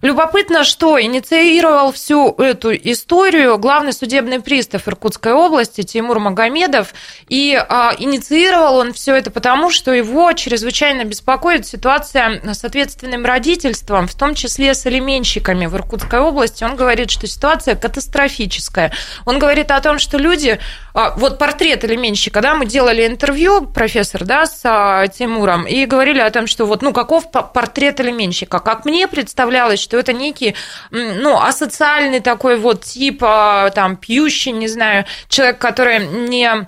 Любопытно, 0.03 0.65
что 0.65 1.01
инициировал 1.01 1.93
всю 1.93 2.33
эту 2.39 2.75
историю 2.75 3.59
главный 3.59 3.93
судебный 3.93 4.41
пристав 4.41 4.89
Иркутской 4.89 5.33
области 5.33 5.83
Тимур 5.83 6.19
Магомедов, 6.19 6.95
и 7.29 7.55
а, 7.55 7.95
инициировал 7.99 8.77
он 8.77 8.93
все 8.93 9.15
это 9.15 9.31
потому, 9.31 9.71
что 9.71 9.93
его 9.93 10.33
чрезвычайно 10.33 11.05
беспокоит 11.05 11.67
ситуация 11.67 12.41
с 12.53 12.65
ответственным 12.65 13.25
родительством, 13.25 14.07
в 14.07 14.15
том 14.15 14.35
числе 14.35 14.75
с 14.75 14.87
алименщиками 14.87 15.67
в 15.67 15.75
Иркутской 15.75 16.21
области. 16.21 16.65
Он 16.65 16.77
говорит, 16.77 17.11
что 17.11 17.27
ситуация 17.27 17.77
катастрофическая. 17.77 18.93
Он 19.25 19.39
говорит 19.39 19.71
о 19.71 19.81
том, 19.81 19.99
что 19.99 20.19
люди... 20.19 20.59
А, 20.95 21.15
вот 21.17 21.39
портрет 21.39 21.85
алименщика, 21.85 22.41
да, 22.41 22.55
мы 22.55 22.67
делали 22.67 23.07
интервью, 23.07 23.67
профессор, 23.67 24.25
да, 24.25 24.47
с 24.47 24.61
а, 24.65 25.07
Тимуром, 25.09 25.67
и 25.67 25.87
говорили 25.87 26.21
о 26.21 26.31
том, 26.31 26.47
что 26.47 26.67
вот, 26.67 26.83
ну, 26.83 26.93
каков 26.93 27.31
портрет 27.31 28.01
алименщика. 28.01 28.59
Как 28.59 28.85
мне 28.85 29.09
представлялось, 29.13 29.79
что 29.79 29.97
это 29.97 30.13
некий, 30.13 30.57
ну, 30.91 31.37
асоциальный 31.37 32.21
такой 32.21 32.57
вот 32.57 32.83
тип, 32.83 33.23
а, 33.23 33.71
там, 33.71 33.97
пьющий, 33.97 34.51
не 34.51 34.67
знаю, 34.67 35.05
человек, 35.29 35.59
который 35.59 36.05
не 36.05 36.67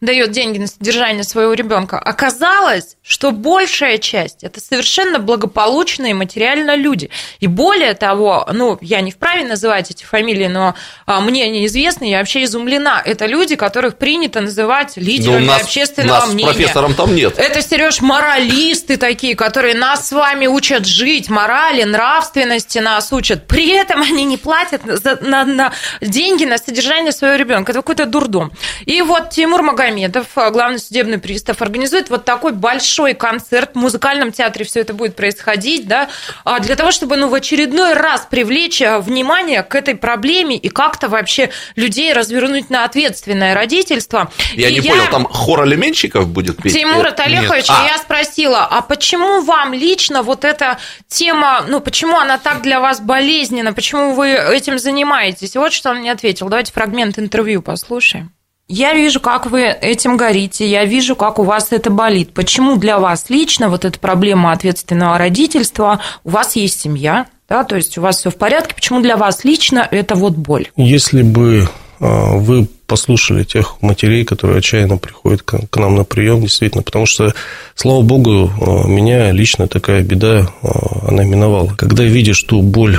дает 0.00 0.30
деньги 0.30 0.58
на 0.58 0.66
содержание 0.66 1.24
своего 1.24 1.54
ребенка, 1.54 1.98
оказалось, 1.98 2.96
что 3.02 3.30
большая 3.30 3.98
часть 3.98 4.44
это 4.44 4.60
совершенно 4.60 5.18
благополучные 5.18 6.12
материально 6.14 6.74
люди. 6.76 7.08
И 7.40 7.46
более 7.46 7.94
того, 7.94 8.46
ну, 8.52 8.76
я 8.80 9.00
не 9.00 9.10
вправе 9.10 9.44
называть 9.44 9.90
эти 9.90 10.04
фамилии, 10.04 10.48
но 10.48 10.74
а, 11.06 11.20
мне 11.20 11.44
они 11.44 11.64
известны, 11.66 12.10
я 12.10 12.18
вообще 12.18 12.44
изумлена. 12.44 13.00
Это 13.04 13.26
люди, 13.26 13.56
которых 13.56 13.96
принято 13.96 14.40
называть 14.40 14.96
лидерами 14.96 15.40
Ну, 15.40 15.46
нас- 15.46 15.62
общественного 15.62 16.18
нас 16.20 16.30
с 16.30 16.34
мнения. 16.34 16.52
профессором 16.52 16.94
там 16.94 17.14
нет. 17.14 17.38
Это, 17.38 17.62
Сереж, 17.62 18.00
моралисты 18.02 18.96
такие, 18.98 19.34
которые 19.34 19.74
нас 19.74 20.08
с 20.08 20.12
вами 20.12 20.46
учат 20.46 20.84
жить, 20.86 21.30
морали, 21.30 21.84
нравственности 21.84 22.78
нас 22.80 23.12
учат. 23.12 23.46
При 23.46 23.70
этом 23.70 24.02
они 24.02 24.24
не 24.24 24.36
платят 24.36 24.82
за- 24.84 25.18
на, 25.22 25.44
на 25.44 25.72
деньги 26.00 26.44
на 26.44 26.58
содержание 26.58 27.12
своего 27.12 27.36
ребенка. 27.36 27.72
Это 27.72 27.80
какой-то 27.80 28.04
дурдом. 28.06 28.52
И 28.84 29.00
вот 29.02 29.30
Тимур 29.30 29.62
Магомедов, 29.62 29.85
главный 30.50 30.78
судебный 30.78 31.18
пристав, 31.18 31.62
организует 31.62 32.10
вот 32.10 32.24
такой 32.24 32.52
большой 32.52 33.14
концерт. 33.14 33.70
В 33.74 33.78
музыкальном 33.78 34.32
театре 34.32 34.64
все 34.64 34.80
это 34.80 34.94
будет 34.94 35.16
происходить, 35.16 35.88
да, 35.88 36.08
а, 36.44 36.60
для 36.60 36.76
того, 36.76 36.90
чтобы 36.90 37.16
ну, 37.16 37.28
в 37.28 37.34
очередной 37.34 37.94
раз 37.94 38.26
привлечь 38.30 38.82
а, 38.82 39.00
внимание 39.00 39.62
к 39.62 39.74
этой 39.74 39.94
проблеме 39.94 40.56
и 40.56 40.68
как-то 40.68 41.08
вообще 41.08 41.50
людей 41.76 42.12
развернуть 42.12 42.70
на 42.70 42.84
ответственное 42.84 43.54
родительство. 43.54 44.30
Я 44.54 44.68
И 44.68 44.74
не 44.74 44.80
понял, 44.80 45.04
там 45.10 45.24
хор 45.24 45.62
алименщиков 45.62 46.28
будет 46.28 46.62
петь? 46.62 46.72
Тимура 46.72 47.06
Э, 47.08 47.12
Талеховича 47.12 47.72
нет. 47.72 47.82
А, 47.82 47.86
я 47.86 47.98
спросила, 47.98 48.64
а 48.64 48.82
почему 48.82 49.42
вам 49.42 49.72
лично 49.72 50.22
вот 50.22 50.44
эта 50.44 50.78
тема, 51.08 51.64
ну, 51.66 51.80
почему 51.80 52.18
она 52.18 52.38
так 52.38 52.62
для 52.62 52.80
вас 52.80 53.00
болезненна, 53.00 53.72
почему 53.72 54.14
вы 54.14 54.30
этим 54.30 54.78
занимаетесь? 54.78 55.54
И 55.54 55.58
вот 55.58 55.72
что 55.72 55.90
он 55.90 55.98
мне 55.98 56.12
ответил. 56.12 56.48
Давайте 56.48 56.72
фрагмент 56.72 57.18
интервью 57.18 57.62
послушаем. 57.62 58.35
Я 58.68 58.94
вижу, 58.94 59.20
как 59.20 59.46
вы 59.46 59.62
этим 59.62 60.16
горите, 60.16 60.68
я 60.68 60.84
вижу, 60.84 61.14
как 61.14 61.38
у 61.38 61.44
вас 61.44 61.68
это 61.70 61.88
болит. 61.88 62.34
Почему 62.34 62.76
для 62.76 62.98
вас 62.98 63.26
лично 63.28 63.68
вот 63.68 63.84
эта 63.84 64.00
проблема 64.00 64.50
ответственного 64.50 65.18
родительства, 65.18 66.00
у 66.24 66.30
вас 66.30 66.56
есть 66.56 66.80
семья, 66.80 67.26
да, 67.48 67.62
то 67.62 67.76
есть 67.76 67.96
у 67.96 68.00
вас 68.00 68.18
все 68.18 68.30
в 68.30 68.36
порядке, 68.36 68.74
почему 68.74 69.00
для 69.00 69.16
вас 69.16 69.44
лично 69.44 69.86
это 69.88 70.16
вот 70.16 70.34
боль? 70.34 70.66
Если 70.74 71.22
бы 71.22 71.68
а, 72.00 72.36
вы 72.36 72.66
послушали 72.88 73.44
тех 73.44 73.80
матерей, 73.82 74.24
которые 74.24 74.58
отчаянно 74.58 74.98
приходят 74.98 75.42
к 75.42 75.76
нам 75.76 75.94
на 75.94 76.02
прием, 76.02 76.40
действительно, 76.40 76.82
потому 76.82 77.06
что, 77.06 77.34
слава 77.76 78.02
богу, 78.02 78.50
а, 78.60 78.88
меня 78.88 79.30
лично 79.30 79.68
такая 79.68 80.02
беда, 80.02 80.48
а, 80.62 81.08
она 81.08 81.22
миновала. 81.22 81.72
Когда 81.76 82.02
видишь 82.02 82.42
ту 82.42 82.62
боль 82.62 82.98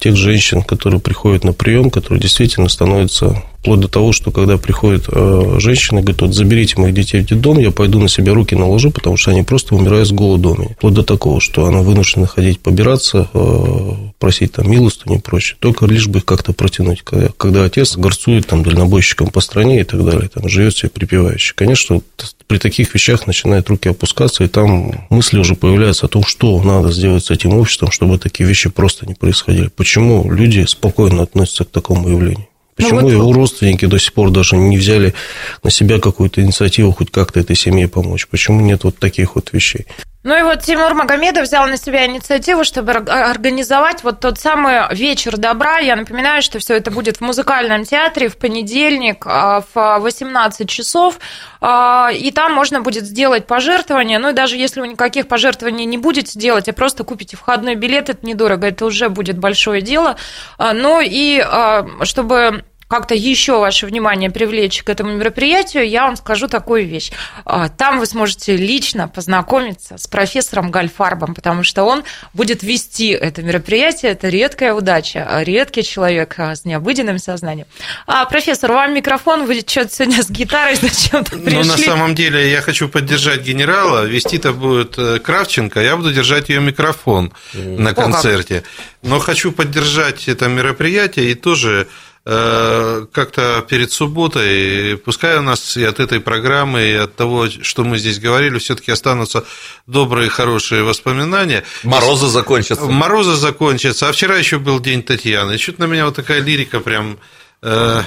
тех 0.00 0.16
женщин, 0.16 0.62
которые 0.62 1.00
приходят 1.00 1.44
на 1.44 1.52
прием, 1.52 1.90
которые 1.90 2.20
действительно 2.20 2.70
становятся 2.70 3.42
вплоть 3.62 3.78
до 3.78 3.86
того, 3.86 4.10
что 4.10 4.32
когда 4.32 4.58
приходят 4.58 5.04
э, 5.06 5.56
женщины, 5.60 6.00
говорят, 6.00 6.22
вот 6.22 6.34
заберите 6.34 6.80
моих 6.80 6.94
детей 6.94 7.20
в 7.20 7.26
детдом, 7.26 7.60
я 7.60 7.70
пойду 7.70 8.00
на 8.00 8.08
себя 8.08 8.34
руки 8.34 8.56
наложу, 8.56 8.90
потому 8.90 9.16
что 9.16 9.30
они 9.30 9.44
просто 9.44 9.76
умирают 9.76 10.08
с 10.08 10.10
голоду 10.10 10.50
у 10.50 10.56
меня. 10.56 10.70
Вплоть 10.70 10.94
до 10.94 11.04
такого, 11.04 11.40
что 11.40 11.66
она 11.66 11.80
вынуждена 11.82 12.26
ходить 12.26 12.58
побираться, 12.58 13.28
э, 13.32 13.92
просить 14.18 14.52
там 14.52 14.68
милостыню 14.68 15.18
и 15.18 15.20
прочее, 15.20 15.56
только 15.60 15.86
лишь 15.86 16.08
бы 16.08 16.18
их 16.18 16.24
как-то 16.24 16.52
протянуть. 16.52 17.02
Когда, 17.02 17.28
когда 17.36 17.64
отец 17.64 17.96
горцует 17.96 18.48
там 18.48 18.64
дальнобойщиком 18.64 19.28
по 19.28 19.40
стране 19.40 19.80
и 19.80 19.84
так 19.84 20.04
далее, 20.04 20.28
там 20.28 20.48
живет 20.48 20.76
себе 20.76 20.90
припевающий. 20.90 21.54
Конечно, 21.54 22.00
при 22.48 22.58
таких 22.58 22.92
вещах 22.92 23.28
начинают 23.28 23.68
руки 23.68 23.88
опускаться, 23.88 24.42
и 24.42 24.48
там 24.48 25.06
мысли 25.08 25.38
уже 25.38 25.54
появляются 25.54 26.06
о 26.06 26.08
том, 26.08 26.24
что 26.24 26.60
надо 26.64 26.90
сделать 26.90 27.24
с 27.24 27.30
этим 27.30 27.54
обществом, 27.54 27.92
чтобы 27.92 28.18
такие 28.18 28.48
вещи 28.48 28.70
просто 28.70 29.06
не 29.06 29.14
происходили. 29.14 29.68
Почему 29.68 30.28
люди 30.32 30.64
спокойно 30.66 31.22
относятся 31.22 31.64
к 31.64 31.70
такому 31.70 32.08
явлению? 32.08 32.48
Почему 32.76 33.00
вот- 33.00 33.12
его 33.12 33.32
родственники 33.32 33.86
до 33.86 33.98
сих 33.98 34.12
пор 34.12 34.30
даже 34.30 34.56
не 34.56 34.78
взяли 34.78 35.14
на 35.62 35.70
себя 35.70 35.98
какую-то 35.98 36.40
инициативу 36.42 36.92
хоть 36.92 37.10
как-то 37.10 37.40
этой 37.40 37.56
семье 37.56 37.88
помочь? 37.88 38.26
Почему 38.28 38.60
нет 38.60 38.84
вот 38.84 38.98
таких 38.98 39.34
вот 39.34 39.50
вещей? 39.52 39.86
Ну 40.24 40.38
и 40.38 40.42
вот 40.42 40.60
Тимур 40.62 40.94
Магомедов 40.94 41.42
взял 41.44 41.66
на 41.66 41.76
себя 41.76 42.06
инициативу, 42.06 42.62
чтобы 42.62 42.92
ор- 42.92 43.10
организовать 43.10 44.04
вот 44.04 44.20
тот 44.20 44.38
самый 44.38 44.82
вечер 44.94 45.36
добра. 45.36 45.78
Я 45.78 45.96
напоминаю, 45.96 46.42
что 46.42 46.60
все 46.60 46.76
это 46.76 46.92
будет 46.92 47.16
в 47.16 47.22
музыкальном 47.22 47.84
театре 47.84 48.28
в 48.28 48.36
понедельник 48.36 49.24
а, 49.26 49.64
в 49.74 49.98
18 49.98 50.68
часов. 50.70 51.18
А, 51.60 52.10
И 52.14 52.30
там 52.30 52.52
можно 52.52 52.82
будет 52.82 53.04
сделать 53.04 53.48
пожертвование. 53.48 54.20
Ну 54.20 54.30
и 54.30 54.32
даже 54.32 54.56
если 54.56 54.80
вы 54.80 54.88
никаких 54.88 55.26
пожертвований 55.26 55.86
не 55.86 55.98
будете 55.98 56.38
делать, 56.38 56.68
а 56.68 56.72
просто 56.72 57.02
купите 57.02 57.36
входной 57.36 57.74
билет, 57.74 58.08
это 58.08 58.24
недорого, 58.24 58.68
это 58.68 58.86
уже 58.86 59.08
будет 59.08 59.38
большое 59.38 59.82
дело. 59.82 60.14
А, 60.56 60.72
Ну 60.72 61.00
и 61.02 61.40
а, 61.44 61.84
чтобы 62.04 62.64
как-то 62.92 63.14
еще 63.14 63.58
ваше 63.58 63.86
внимание 63.86 64.30
привлечь 64.30 64.82
к 64.82 64.90
этому 64.90 65.14
мероприятию, 65.14 65.88
я 65.88 66.02
вам 66.02 66.14
скажу 66.14 66.46
такую 66.46 66.86
вещь. 66.86 67.10
А, 67.46 67.70
Там 67.70 67.98
вы 67.98 68.04
сможете 68.04 68.54
лично 68.54 69.08
познакомиться 69.08 69.96
с 69.96 70.06
профессором 70.06 70.70
Гальфарбом, 70.70 71.34
потому 71.34 71.62
что 71.62 71.84
он 71.84 72.04
будет 72.34 72.62
вести 72.62 73.08
это 73.08 73.40
мероприятие. 73.40 74.12
Это 74.12 74.28
редкая 74.28 74.74
удача, 74.74 75.26
а 75.26 75.42
редкий 75.42 75.82
человек 75.84 76.34
а, 76.36 76.54
с 76.54 76.66
необыденным 76.66 77.18
сознанием. 77.18 77.66
А, 78.06 78.26
профессор, 78.26 78.72
вам 78.72 78.94
микрофон, 78.94 79.46
вы 79.46 79.60
что-то 79.60 79.88
сегодня 79.88 80.22
с 80.22 80.28
гитарой 80.28 80.74
зачем-то 80.82 81.38
пришли. 81.38 81.60
Ну, 81.60 81.64
на 81.64 81.78
самом 81.78 82.14
деле, 82.14 82.50
я 82.50 82.60
хочу 82.60 82.90
поддержать 82.90 83.40
генерала. 83.40 84.04
Вести-то 84.04 84.52
будет 84.52 84.98
э, 84.98 85.18
Кравченко, 85.18 85.80
я 85.80 85.96
буду 85.96 86.12
держать 86.12 86.50
ее 86.50 86.60
микрофон 86.60 87.32
на 87.54 87.94
концерте. 87.94 88.64
Но 89.00 89.18
хочу 89.18 89.50
поддержать 89.50 90.28
это 90.28 90.48
мероприятие 90.48 91.30
и 91.30 91.34
тоже 91.34 91.88
как-то 92.24 93.64
перед 93.68 93.90
субботой, 93.90 94.96
пускай 94.96 95.38
у 95.38 95.42
нас 95.42 95.76
и 95.76 95.84
от 95.84 95.98
этой 95.98 96.20
программы, 96.20 96.82
и 96.82 96.94
от 96.94 97.16
того, 97.16 97.48
что 97.48 97.82
мы 97.82 97.98
здесь 97.98 98.20
говорили, 98.20 98.58
все-таки 98.58 98.92
останутся 98.92 99.44
добрые, 99.88 100.30
хорошие 100.30 100.84
воспоминания. 100.84 101.64
Морозы 101.82 102.28
закончатся. 102.28 102.84
Морозы 102.84 103.34
закончатся. 103.34 104.08
А 104.08 104.12
вчера 104.12 104.36
еще 104.36 104.58
был 104.58 104.78
День 104.78 105.02
Татьяны. 105.02 105.58
Что-то 105.58 105.80
на 105.80 105.86
меня 105.86 106.06
вот 106.06 106.14
такая 106.14 106.40
лирика 106.40 106.78
прям... 106.80 107.18
э, 107.62 108.02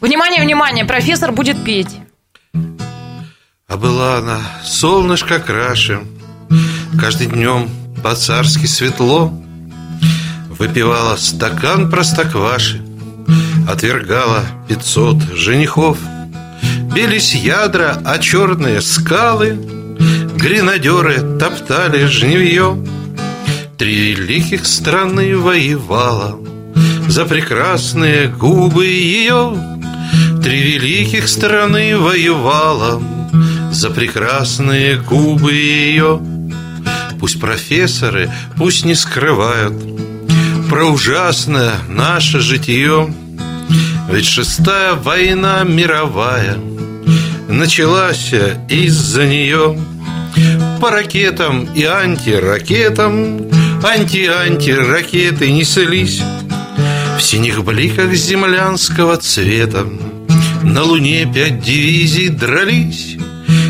Внимание, 0.00 0.42
внимание, 0.42 0.84
профессор 0.84 1.32
будет 1.32 1.64
петь. 1.64 1.96
А 3.68 3.76
была 3.76 4.18
она 4.18 4.40
солнышко 4.64 5.38
краше, 5.38 6.04
Каждый 7.00 7.26
днем 7.26 7.70
по-царски 8.02 8.66
светло, 8.66 9.32
Выпивала 10.58 11.16
стакан 11.16 11.90
простокваши, 11.90 12.80
Отвергала 13.68 14.42
пятьсот 14.68 15.16
женихов. 15.34 15.98
Бились 16.94 17.34
ядра, 17.34 17.98
а 18.04 18.18
черные 18.18 18.80
скалы 18.80 19.58
Гренадеры 20.36 21.38
топтали 21.38 22.06
жневье. 22.06 22.76
Три 23.78 24.14
великих 24.14 24.64
страны 24.66 25.36
воевала 25.36 26.38
За 27.08 27.24
прекрасные 27.24 28.28
губы 28.28 28.86
ее. 28.86 29.56
Три 30.42 30.62
великих 30.62 31.28
страны 31.28 31.98
воевала 31.98 33.02
За 33.72 33.90
прекрасные 33.90 34.98
губы 34.98 35.52
ее. 35.52 36.20
Пусть 37.18 37.40
профессоры, 37.40 38.30
пусть 38.56 38.84
не 38.84 38.94
скрывают 38.94 39.74
Про 40.68 40.86
ужасное 40.86 41.74
наше 41.88 42.40
житие 42.40 43.12
Ведь 44.10 44.24
шестая 44.24 44.94
война 44.94 45.62
мировая 45.64 46.58
Началась 47.48 48.32
из-за 48.68 49.26
нее. 49.26 49.78
По 50.80 50.90
ракетам 50.90 51.68
и 51.74 51.84
антиракетам 51.84 53.42
Анти-антиракеты 53.82 55.50
неслись. 55.52 56.22
В 57.18 57.22
синих 57.22 57.62
бликах 57.62 58.12
землянского 58.14 59.18
цвета 59.18 59.86
На 60.62 60.82
луне 60.82 61.30
пять 61.32 61.60
дивизий 61.60 62.28
дрались. 62.30 63.16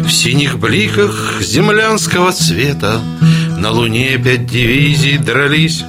В 0.06 0.10
синих 0.10 0.58
бликах 0.58 1.40
землянского 1.40 2.32
цвета 2.32 3.00
На 3.58 3.70
луне 3.70 4.16
пять 4.18 4.46
дивизий 4.46 5.18
дрались 5.18 5.84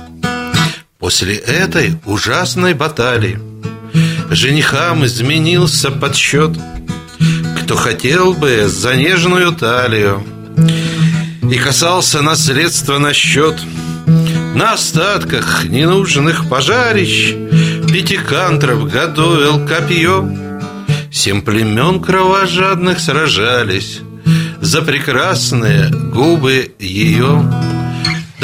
После 1.05 1.35
этой 1.35 1.99
ужасной 2.05 2.73
баталии 2.73 3.39
Женихам 4.31 5.05
изменился 5.05 5.91
подсчет 5.91 6.57
Кто 7.61 7.75
хотел 7.75 8.33
бы 8.33 8.67
за 8.67 8.95
нежную 8.95 9.51
талию 9.51 10.25
И 11.43 11.59
касался 11.59 12.23
наследства 12.23 12.97
на 12.97 13.13
счет. 13.13 13.53
На 14.55 14.73
остатках 14.73 15.65
ненужных 15.65 16.49
пожарищ 16.49 17.35
Пятикантров 17.87 18.91
готовил 18.91 19.63
копье. 19.67 20.27
Семь 21.11 21.43
племен 21.43 22.01
кровожадных 22.01 22.99
сражались 22.99 23.99
За 24.59 24.81
прекрасные 24.81 25.87
губы 25.91 26.73
ее 26.79 27.43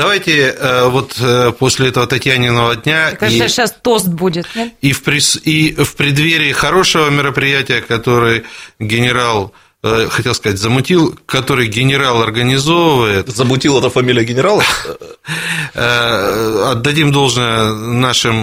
Давайте 0.02 0.56
э, 0.58 0.88
вот 0.90 1.16
э, 1.20 1.52
после 1.60 1.90
этого 1.90 2.08
Татьяниного 2.08 2.76
дня... 2.76 3.10
Мне 3.10 3.18
кажется, 3.18 3.46
и- 3.46 3.48
сейчас 3.50 3.76
тост 3.84 4.08
будет, 4.08 4.48
нет? 4.56 4.74
и 4.82 4.94
в, 4.94 5.04
прис- 5.04 5.40
и 5.44 5.76
в 5.76 5.96
преддверии 5.96 6.52
хорошего 6.54 7.08
мероприятия, 7.12 7.82
который 7.82 8.42
генерал, 8.80 9.54
э, 9.84 10.08
хотел 10.10 10.34
сказать, 10.34 10.58
замутил, 10.58 11.16
который 11.28 11.68
генерал 11.68 12.24
организовывает. 12.24 13.28
Замутил 13.30 13.78
это 13.78 13.92
фамилия 13.92 14.24
генерала? 14.24 14.64
Отдадим 15.76 17.12
должное 17.12 17.72
нашим 17.72 18.38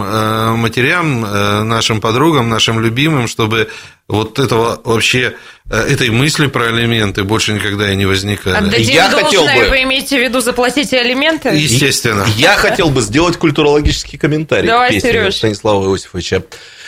матерям, 0.61 1.23
нашим 1.69 2.01
подругам, 2.01 2.49
нашим 2.49 2.79
любимым, 2.81 3.27
чтобы 3.27 3.69
вот 4.07 4.39
этого 4.39 4.81
вообще, 4.85 5.35
этой 5.71 6.11
мысли 6.11 6.47
про 6.47 6.69
алименты 6.69 7.25
больше 7.25 7.53
никогда 7.53 7.93
и 7.93 7.97
не 7.97 8.07
возникали. 8.07 8.57
Отдадим 8.57 8.95
Я 8.95 9.11
хотел 9.11 9.43
должное, 9.45 9.65
бы- 9.65 9.71
вы 9.71 9.83
имеете 9.83 10.19
в 10.19 10.23
виду 10.23 10.41
заплатите 10.41 10.99
алименты? 10.99 11.51
Естественно. 11.51 12.27
Я 12.37 12.55
хотел 12.57 12.89
бы 12.91 13.03
сделать 13.03 13.37
культурологический 13.37 14.19
комментарий 14.19 14.69
Давай, 14.69 14.91
к 14.91 14.95
песне 14.95 15.13
Серёж. 15.13 15.35
Станислава 15.35 15.93
Иосифовича. 15.93 16.43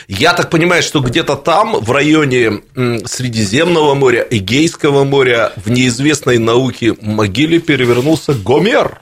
Я 0.08 0.32
так 0.32 0.50
понимаю, 0.50 0.82
что 0.82 1.00
где-то 1.00 1.36
там, 1.36 1.78
в 1.78 1.90
районе 1.92 2.62
Средиземного 3.04 3.94
моря, 3.94 4.26
Эгейского 4.28 5.04
моря, 5.04 5.52
в 5.56 5.70
неизвестной 5.70 6.38
науке 6.38 6.96
могиле 7.00 7.58
перевернулся 7.60 8.32
Гомер. 8.32 8.98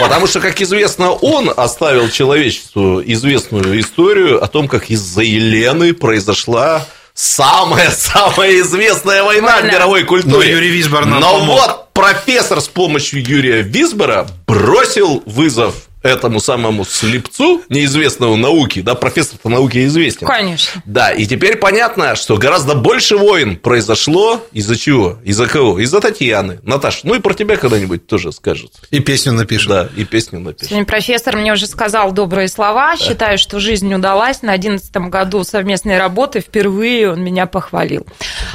Потому 0.00 0.26
что, 0.26 0.40
как 0.40 0.60
известно, 0.60 1.10
он 1.12 1.52
оставил 1.54 2.08
человечеству 2.08 3.02
известную 3.04 3.80
историю 3.80 4.42
о 4.42 4.48
том, 4.48 4.66
как 4.66 4.90
из-за 4.90 5.22
Елены 5.22 5.92
произошла 5.94 6.86
самая-самая 7.20 8.60
известная 8.60 9.22
война 9.22 9.58
в 9.60 9.64
мировой 9.64 10.04
культуре. 10.04 10.36
Но 10.36 10.42
Юрий 10.42 10.70
Висбор 10.70 11.04
нам 11.04 11.20
Но 11.20 11.38
помог. 11.40 11.60
вот 11.60 11.92
профессор 11.92 12.60
с 12.62 12.68
помощью 12.68 13.22
Юрия 13.22 13.60
Висбора 13.60 14.26
бросил 14.46 15.22
вызов 15.26 15.74
этому 16.02 16.40
самому 16.40 16.84
слепцу, 16.84 17.62
неизвестного 17.68 18.36
науки, 18.36 18.80
да, 18.80 18.94
профессор 18.94 19.38
по 19.38 19.48
науке 19.48 19.84
известен. 19.86 20.26
Конечно. 20.26 20.82
Да, 20.84 21.10
и 21.12 21.26
теперь 21.26 21.56
понятно, 21.56 22.16
что 22.16 22.36
гораздо 22.36 22.74
больше 22.74 23.16
войн 23.16 23.56
произошло 23.56 24.44
из-за 24.52 24.76
чего? 24.76 25.18
Из-за 25.24 25.46
кого? 25.46 25.78
Из-за 25.78 26.00
Татьяны. 26.00 26.60
Наташа, 26.62 27.00
ну 27.04 27.14
и 27.14 27.20
про 27.20 27.34
тебя 27.34 27.56
когда-нибудь 27.56 28.06
тоже 28.06 28.32
скажут. 28.32 28.72
И 28.90 29.00
песню 29.00 29.32
напишем. 29.32 29.70
Да, 29.70 29.88
и 29.96 30.04
песню 30.04 30.40
напишут. 30.40 30.68
Сегодня 30.68 30.86
профессор 30.86 31.36
мне 31.36 31.52
уже 31.52 31.66
сказал 31.66 32.12
добрые 32.12 32.48
слова. 32.48 32.96
Считаю, 32.96 33.38
что 33.38 33.60
жизнь 33.60 33.92
удалась. 33.92 34.42
На 34.42 34.52
одиннадцатом 34.52 35.10
году 35.10 35.44
совместной 35.44 35.98
работы 35.98 36.40
впервые 36.40 37.12
он 37.12 37.22
меня 37.22 37.46
похвалил. 37.46 38.06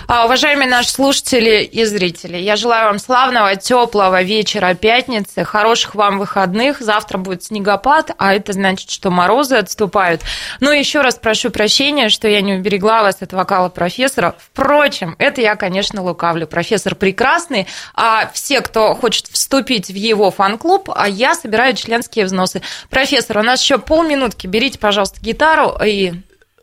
А, 0.08 0.26
Уважаемые 0.26 0.70
наши 0.70 0.90
слушатели 0.90 1.64
и 1.64 1.86
зрители, 1.86 2.38
я 2.38 2.56
желаю 2.56 2.88
вам 2.88 3.00
славного, 3.00 3.56
теплого 3.56 4.22
вечера 4.24 4.74
пятницы, 4.74 5.44
хороших 5.44 5.96
вам 5.96 6.20
выходных. 6.20 6.80
Завтра 6.80 7.18
будет 7.18 7.35
снегопад, 7.44 8.12
а 8.18 8.34
это 8.34 8.54
значит, 8.54 8.90
что 8.90 9.12
морозы 9.12 9.56
отступают. 9.56 10.22
И 10.62 10.66
еще 10.66 11.02
раз 11.02 11.16
прошу 11.16 11.52
прощения, 11.52 12.10
что 12.10 12.28
я 12.28 12.42
не 12.42 12.54
уберегла 12.54 13.02
вас 13.02 13.22
от 13.22 13.34
вокала 13.34 13.70
профессора. 13.70 14.36
Впрочем, 14.38 15.16
это 15.20 15.42
я, 15.42 15.56
конечно, 15.56 16.04
лукавлю. 16.04 16.48
Профессор 16.48 16.96
прекрасный, 16.96 17.68
а 17.94 18.30
все, 18.34 18.62
кто 18.62 18.94
хочет 18.94 19.28
вступить 19.28 19.88
в 19.88 19.96
его 19.96 20.32
фан-клуб, 20.32 20.92
а 20.94 21.08
я 21.08 21.36
собираю 21.36 21.76
членские 21.76 22.26
взносы. 22.26 22.62
Профессор, 22.90 23.38
у 23.40 23.42
нас 23.42 23.62
еще 23.62 23.78
полминутки. 23.78 24.48
Берите, 24.48 24.80
пожалуйста, 24.80 25.20
гитару 25.22 25.74
и 25.84 26.14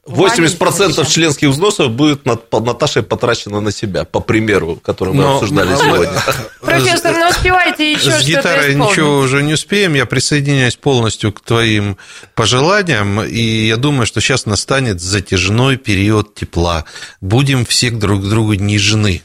80% 0.06 1.08
членских 1.08 1.48
взносов 1.50 1.90
будет 1.90 2.24
Наташей 2.24 3.02
потрачено 3.02 3.60
на 3.60 3.70
себя, 3.70 4.04
по 4.04 4.18
примеру, 4.20 4.76
который 4.82 5.14
мы 5.14 5.22
Но- 5.22 5.34
обсуждали 5.36 5.70
но- 5.70 5.78
сегодня. 5.78 6.22
Профессор, 6.60 7.14
ну 7.16 7.28
успевайте 7.28 7.92
еще 7.92 8.10
С 8.10 8.14
что-то 8.14 8.24
гитарой 8.24 8.72
исполнить. 8.72 8.92
ничего 8.92 9.18
уже 9.18 9.42
не 9.42 9.54
успеем. 9.54 9.94
Я 9.94 10.06
присоединяюсь 10.06 10.74
полностью 10.76 11.32
к 11.32 11.40
твоим 11.40 11.96
пожеланиям. 12.34 13.22
И 13.22 13.66
я 13.66 13.76
думаю, 13.76 14.06
что 14.06 14.20
сейчас 14.20 14.44
настанет 14.46 15.00
затяжной 15.00 15.76
период 15.76 16.34
тепла. 16.34 16.84
Будем 17.20 17.64
все 17.64 17.90
друг 17.90 18.22
к 18.22 18.28
другу 18.28 18.54
нежны. 18.54 19.22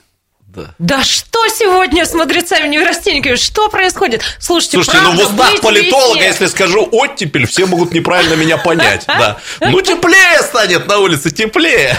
Да 0.80 1.04
что 1.04 1.37
сегодня 1.58 2.06
с 2.06 2.14
мудрецами 2.14 2.68
неврастенниками? 2.68 3.36
Что 3.36 3.70
происходит? 3.70 4.22
Слушайте, 4.40 4.78
Слушайте, 4.78 5.02
ну 5.04 5.12
в 5.12 5.16
правда, 5.18 5.34
устах 5.44 5.62
политолога, 5.62 6.16
везде. 6.16 6.26
если 6.28 6.46
скажу 6.48 6.88
оттепель, 6.92 7.48
все 7.48 7.66
могут 7.66 7.94
неправильно 7.94 8.34
меня 8.36 8.58
понять. 8.58 9.06
Да. 9.18 9.38
Ну, 9.62 9.82
теплее 9.82 10.42
станет 10.44 10.88
на 10.88 11.00
улице, 11.00 11.32
теплее. 11.32 11.98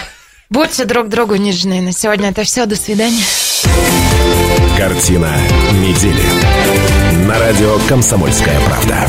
Будьте 0.50 0.84
друг 0.84 1.08
другу 1.08 1.34
нежны. 1.34 1.80
На 1.80 1.92
сегодня 1.92 2.30
это 2.30 2.44
все. 2.44 2.64
До 2.66 2.76
свидания. 2.76 3.22
Картина 4.76 5.36
недели. 5.72 6.22
На 7.26 7.38
радио 7.38 7.78
«Комсомольская 7.88 8.60
правда». 8.60 9.08